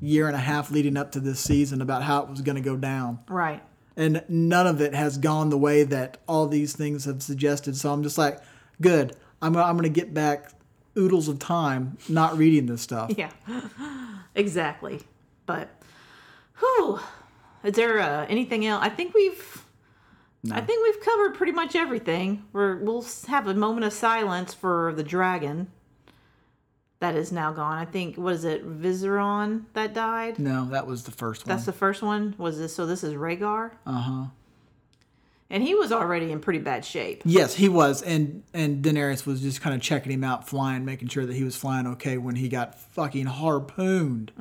year 0.00 0.28
and 0.28 0.36
a 0.36 0.40
half 0.40 0.70
leading 0.70 0.96
up 0.96 1.10
to 1.10 1.18
this 1.20 1.40
season 1.40 1.82
about 1.82 2.04
how 2.04 2.22
it 2.22 2.28
was 2.30 2.40
going 2.40 2.54
to 2.54 2.62
go 2.62 2.76
down, 2.76 3.18
Right. 3.28 3.60
and 3.96 4.22
none 4.28 4.68
of 4.68 4.80
it 4.80 4.94
has 4.94 5.18
gone 5.18 5.50
the 5.50 5.58
way 5.58 5.82
that 5.82 6.18
all 6.28 6.46
these 6.46 6.72
things 6.76 7.04
have 7.06 7.20
suggested. 7.20 7.76
So 7.76 7.92
I'm 7.92 8.04
just 8.04 8.16
like, 8.16 8.38
good. 8.80 9.16
I'm, 9.42 9.56
I'm 9.56 9.76
going 9.76 9.92
to 9.92 10.00
get 10.00 10.14
back 10.14 10.52
oodles 10.98 11.28
of 11.28 11.38
time 11.38 11.96
not 12.08 12.36
reading 12.36 12.66
this 12.66 12.82
stuff. 12.82 13.12
Yeah. 13.16 13.30
exactly. 14.34 15.00
But, 15.46 15.70
whew. 16.58 17.00
Is 17.64 17.74
there 17.74 18.00
uh, 18.00 18.26
anything 18.28 18.66
else? 18.66 18.84
I 18.84 18.88
think 18.88 19.14
we've. 19.14 19.64
I 20.52 20.60
think 20.60 20.82
we've 20.84 21.04
covered 21.04 21.34
pretty 21.34 21.52
much 21.52 21.74
everything. 21.74 22.44
We're, 22.52 22.76
we'll 22.76 23.04
have 23.26 23.48
a 23.48 23.54
moment 23.54 23.84
of 23.84 23.92
silence 23.92 24.54
for 24.54 24.94
the 24.94 25.02
dragon 25.02 25.66
that 27.00 27.16
is 27.16 27.32
now 27.32 27.52
gone. 27.52 27.76
I 27.76 27.84
think, 27.84 28.16
what 28.16 28.34
is 28.34 28.44
it, 28.44 28.64
Viserion 28.64 29.64
that 29.74 29.94
died? 29.94 30.38
No, 30.38 30.66
that 30.66 30.86
was 30.86 31.04
the 31.04 31.10
first 31.10 31.46
one. 31.46 31.54
That's 31.54 31.66
the 31.66 31.72
first 31.72 32.02
one. 32.02 32.34
Was 32.38 32.58
this 32.58 32.74
so? 32.74 32.86
This 32.86 33.04
is 33.04 33.14
Rhaegal, 33.14 33.70
uh 33.86 33.92
huh. 33.92 34.24
And 35.50 35.62
he 35.62 35.74
was 35.74 35.92
already 35.92 36.30
in 36.32 36.40
pretty 36.40 36.58
bad 36.58 36.84
shape. 36.84 37.22
Yes, 37.24 37.54
he 37.54 37.68
was, 37.68 38.02
and 38.02 38.42
and 38.54 38.84
Daenerys 38.84 39.26
was 39.26 39.40
just 39.40 39.60
kind 39.60 39.74
of 39.74 39.80
checking 39.82 40.12
him 40.12 40.24
out, 40.24 40.48
flying, 40.48 40.84
making 40.84 41.08
sure 41.08 41.24
that 41.26 41.34
he 41.34 41.44
was 41.44 41.56
flying 41.56 41.86
okay 41.86 42.18
when 42.18 42.36
he 42.36 42.48
got 42.48 42.74
fucking 42.78 43.26
harpooned 43.26 44.32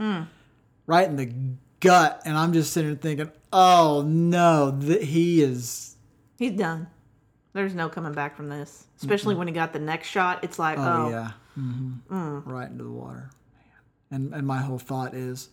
right 0.85 1.07
in 1.07 1.15
the 1.15 1.31
gut, 1.79 2.21
and 2.25 2.37
I'm 2.37 2.53
just 2.53 2.73
sitting 2.73 2.91
there 2.91 2.99
thinking, 2.99 3.31
oh 3.53 4.03
no, 4.05 4.77
th- 4.81 5.05
he 5.07 5.41
is. 5.41 5.95
He's 6.37 6.53
done. 6.53 6.87
There's 7.53 7.73
no 7.73 7.89
coming 7.89 8.13
back 8.13 8.35
from 8.35 8.49
this. 8.49 8.85
Especially 8.99 9.33
when 9.35 9.47
he 9.47 9.53
got 9.53 9.73
the 9.73 9.79
next 9.79 10.07
shot. 10.09 10.43
It's 10.43 10.59
like, 10.59 10.77
Oh, 10.77 11.05
oh, 11.07 11.09
yeah, 11.09 11.31
hmm 11.55 12.39
right 12.45 12.69
into 12.69 12.83
the 12.83 12.91
water. 12.91 13.31
And 14.11 14.33
and 14.33 14.45
my 14.47 14.59
whole 14.59 14.79
thought 14.79 15.13
is, 15.13 15.49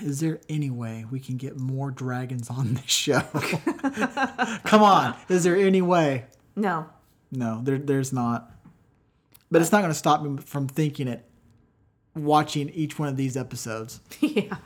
is 0.00 0.20
there 0.20 0.40
any 0.48 0.70
way 0.70 1.04
we 1.10 1.20
can 1.20 1.36
get 1.36 1.58
more 1.58 1.90
dragons 1.90 2.50
on 2.50 2.74
this 2.74 2.90
show? 2.90 3.20
Come 4.64 4.82
on, 4.82 5.16
is 5.28 5.44
there 5.44 5.56
any 5.56 5.82
way? 5.82 6.26
no. 6.56 6.86
No, 7.32 7.60
there, 7.62 7.78
there's 7.78 8.12
not. 8.12 8.50
But 9.52 9.62
it's 9.62 9.70
not 9.70 9.82
going 9.82 9.92
to 9.92 9.98
stop 9.98 10.22
me 10.22 10.38
from 10.44 10.66
thinking 10.66 11.06
it, 11.06 11.24
watching 12.14 12.68
each 12.70 12.98
one 12.98 13.08
of 13.08 13.16
these 13.16 13.36
episodes. 13.36 14.00
yeah. 14.20 14.56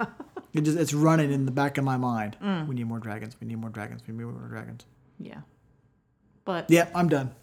It 0.55 0.63
just 0.63 0.79
it's 0.79 0.95
running 0.95 1.33
in 1.33 1.47
the 1.47 1.51
back 1.51 1.79
of 1.79 1.85
my 1.85 1.97
mind. 1.97 2.37
Mm. 2.43 2.69
We 2.69 2.75
need 2.75 2.87
more 2.87 3.01
dragons. 3.01 3.37
We 3.41 3.47
need 3.47 3.59
more 3.59 3.71
dragons. 3.71 4.03
We 4.07 4.15
need 4.15 4.25
more 4.25 4.49
dragons. 4.49 4.87
Yeah. 5.19 5.41
But 6.45 6.71
yeah, 6.71 6.89
I'm 6.95 7.09
done. 7.09 7.35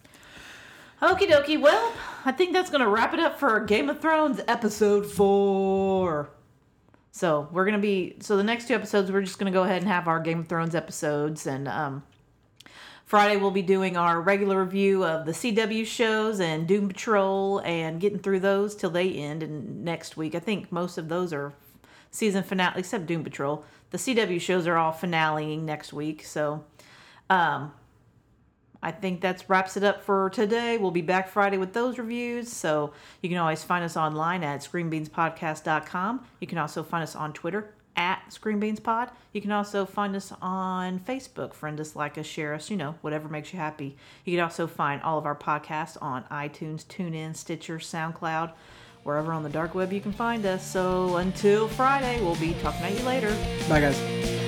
okie 1.02 1.30
dokie. 1.30 1.60
Well, 1.62 1.94
I 2.26 2.32
think 2.32 2.54
that's 2.54 2.70
gonna 2.70 2.88
wrap 2.88 3.14
it 3.14 3.20
up 3.20 3.38
for 3.38 3.60
Game 3.60 3.90
of 3.90 4.00
Thrones 4.00 4.40
episode 4.48 5.06
four. 5.06 6.30
So 7.12 7.50
we're 7.52 7.66
gonna 7.66 7.78
be 7.78 8.16
so 8.20 8.38
the 8.38 8.44
next 8.44 8.68
two 8.68 8.74
episodes 8.74 9.12
we're 9.12 9.22
just 9.22 9.38
gonna 9.38 9.52
go 9.52 9.64
ahead 9.64 9.82
and 9.82 9.88
have 9.88 10.08
our 10.08 10.20
Game 10.20 10.40
of 10.40 10.48
Thrones 10.48 10.76
episodes 10.76 11.46
and 11.46 11.68
um 11.68 12.04
Friday 13.06 13.36
we'll 13.36 13.52
be 13.52 13.62
doing 13.62 13.98
our 13.98 14.22
regular 14.22 14.64
review 14.64 15.04
of 15.04 15.26
the 15.26 15.34
CW 15.34 15.86
shows 15.86 16.40
and 16.40 16.66
Doom 16.66 16.88
Patrol 16.88 17.60
and 17.66 18.00
getting 18.00 18.20
through 18.20 18.40
those 18.40 18.74
till 18.74 18.90
they 18.90 19.12
end 19.12 19.44
and 19.44 19.84
next 19.84 20.16
week. 20.16 20.34
I 20.34 20.40
think 20.40 20.72
most 20.72 20.98
of 20.98 21.10
those 21.10 21.34
are 21.34 21.54
season 22.10 22.44
finale 22.44 22.80
except 22.80 23.08
Doom 23.08 23.26
Patrol. 23.26 23.66
The 23.90 23.98
CW 23.98 24.40
shows 24.40 24.66
are 24.66 24.78
all 24.78 24.94
finaleing 24.94 25.64
next 25.64 25.92
week, 25.92 26.24
so 26.24 26.64
um 27.30 27.74
I 28.84 28.92
think 28.92 29.22
that 29.22 29.46
wraps 29.48 29.78
it 29.78 29.84
up 29.84 30.04
for 30.04 30.30
today. 30.30 30.78
We'll 30.78 30.92
be 30.92 31.02
back 31.02 31.30
Friday 31.30 31.58
with 31.58 31.74
those 31.74 31.98
reviews. 31.98 32.52
So 32.52 32.94
you 33.22 33.30
can 33.30 33.38
always 33.38 33.64
find 33.64 33.84
us 33.84 33.96
online 33.96 34.44
at 34.44 34.62
screenbeanspodcast.com. 34.62 36.26
You 36.40 36.48
can 36.48 36.58
also 36.58 36.84
find 36.84 37.04
us 37.04 37.16
on 37.16 37.34
Twitter 37.34 37.74
at 37.96 38.24
screenbeanspod. 38.30 39.10
You 39.34 39.42
can 39.42 39.52
also 39.52 39.86
find 39.86 40.16
us 40.16 40.34
on 40.42 41.00
Facebook. 41.00 41.54
Friend 41.54 41.80
us, 41.80 41.96
like 41.96 42.18
us, 42.18 42.26
share 42.26 42.54
us, 42.54 42.70
you 42.70 42.78
know, 42.78 42.96
whatever 43.02 43.28
makes 43.28 43.54
you 43.54 43.60
happy. 43.60 43.98
You 44.26 44.38
can 44.38 44.44
also 44.44 44.68
find 44.68 45.02
all 45.02 45.18
of 45.18 45.26
our 45.26 45.36
podcasts 45.36 45.98
on 46.02 46.24
iTunes, 46.32 46.86
TuneIn, 46.86 47.36
Stitcher, 47.36 47.78
SoundCloud, 47.78 48.52
wherever 49.04 49.34
on 49.34 49.44
the 49.44 49.50
dark 49.50 49.76
web 49.76 49.92
you 49.92 50.02
can 50.02 50.14
find 50.14 50.46
us. 50.46 50.66
So 50.66 51.18
until 51.18 51.68
Friday, 51.68 52.22
we'll 52.22 52.36
be 52.36 52.54
talking 52.62 52.82
at 52.84 52.98
you 52.98 53.06
later. 53.06 53.36
Bye, 53.68 53.82
guys. 53.82 54.41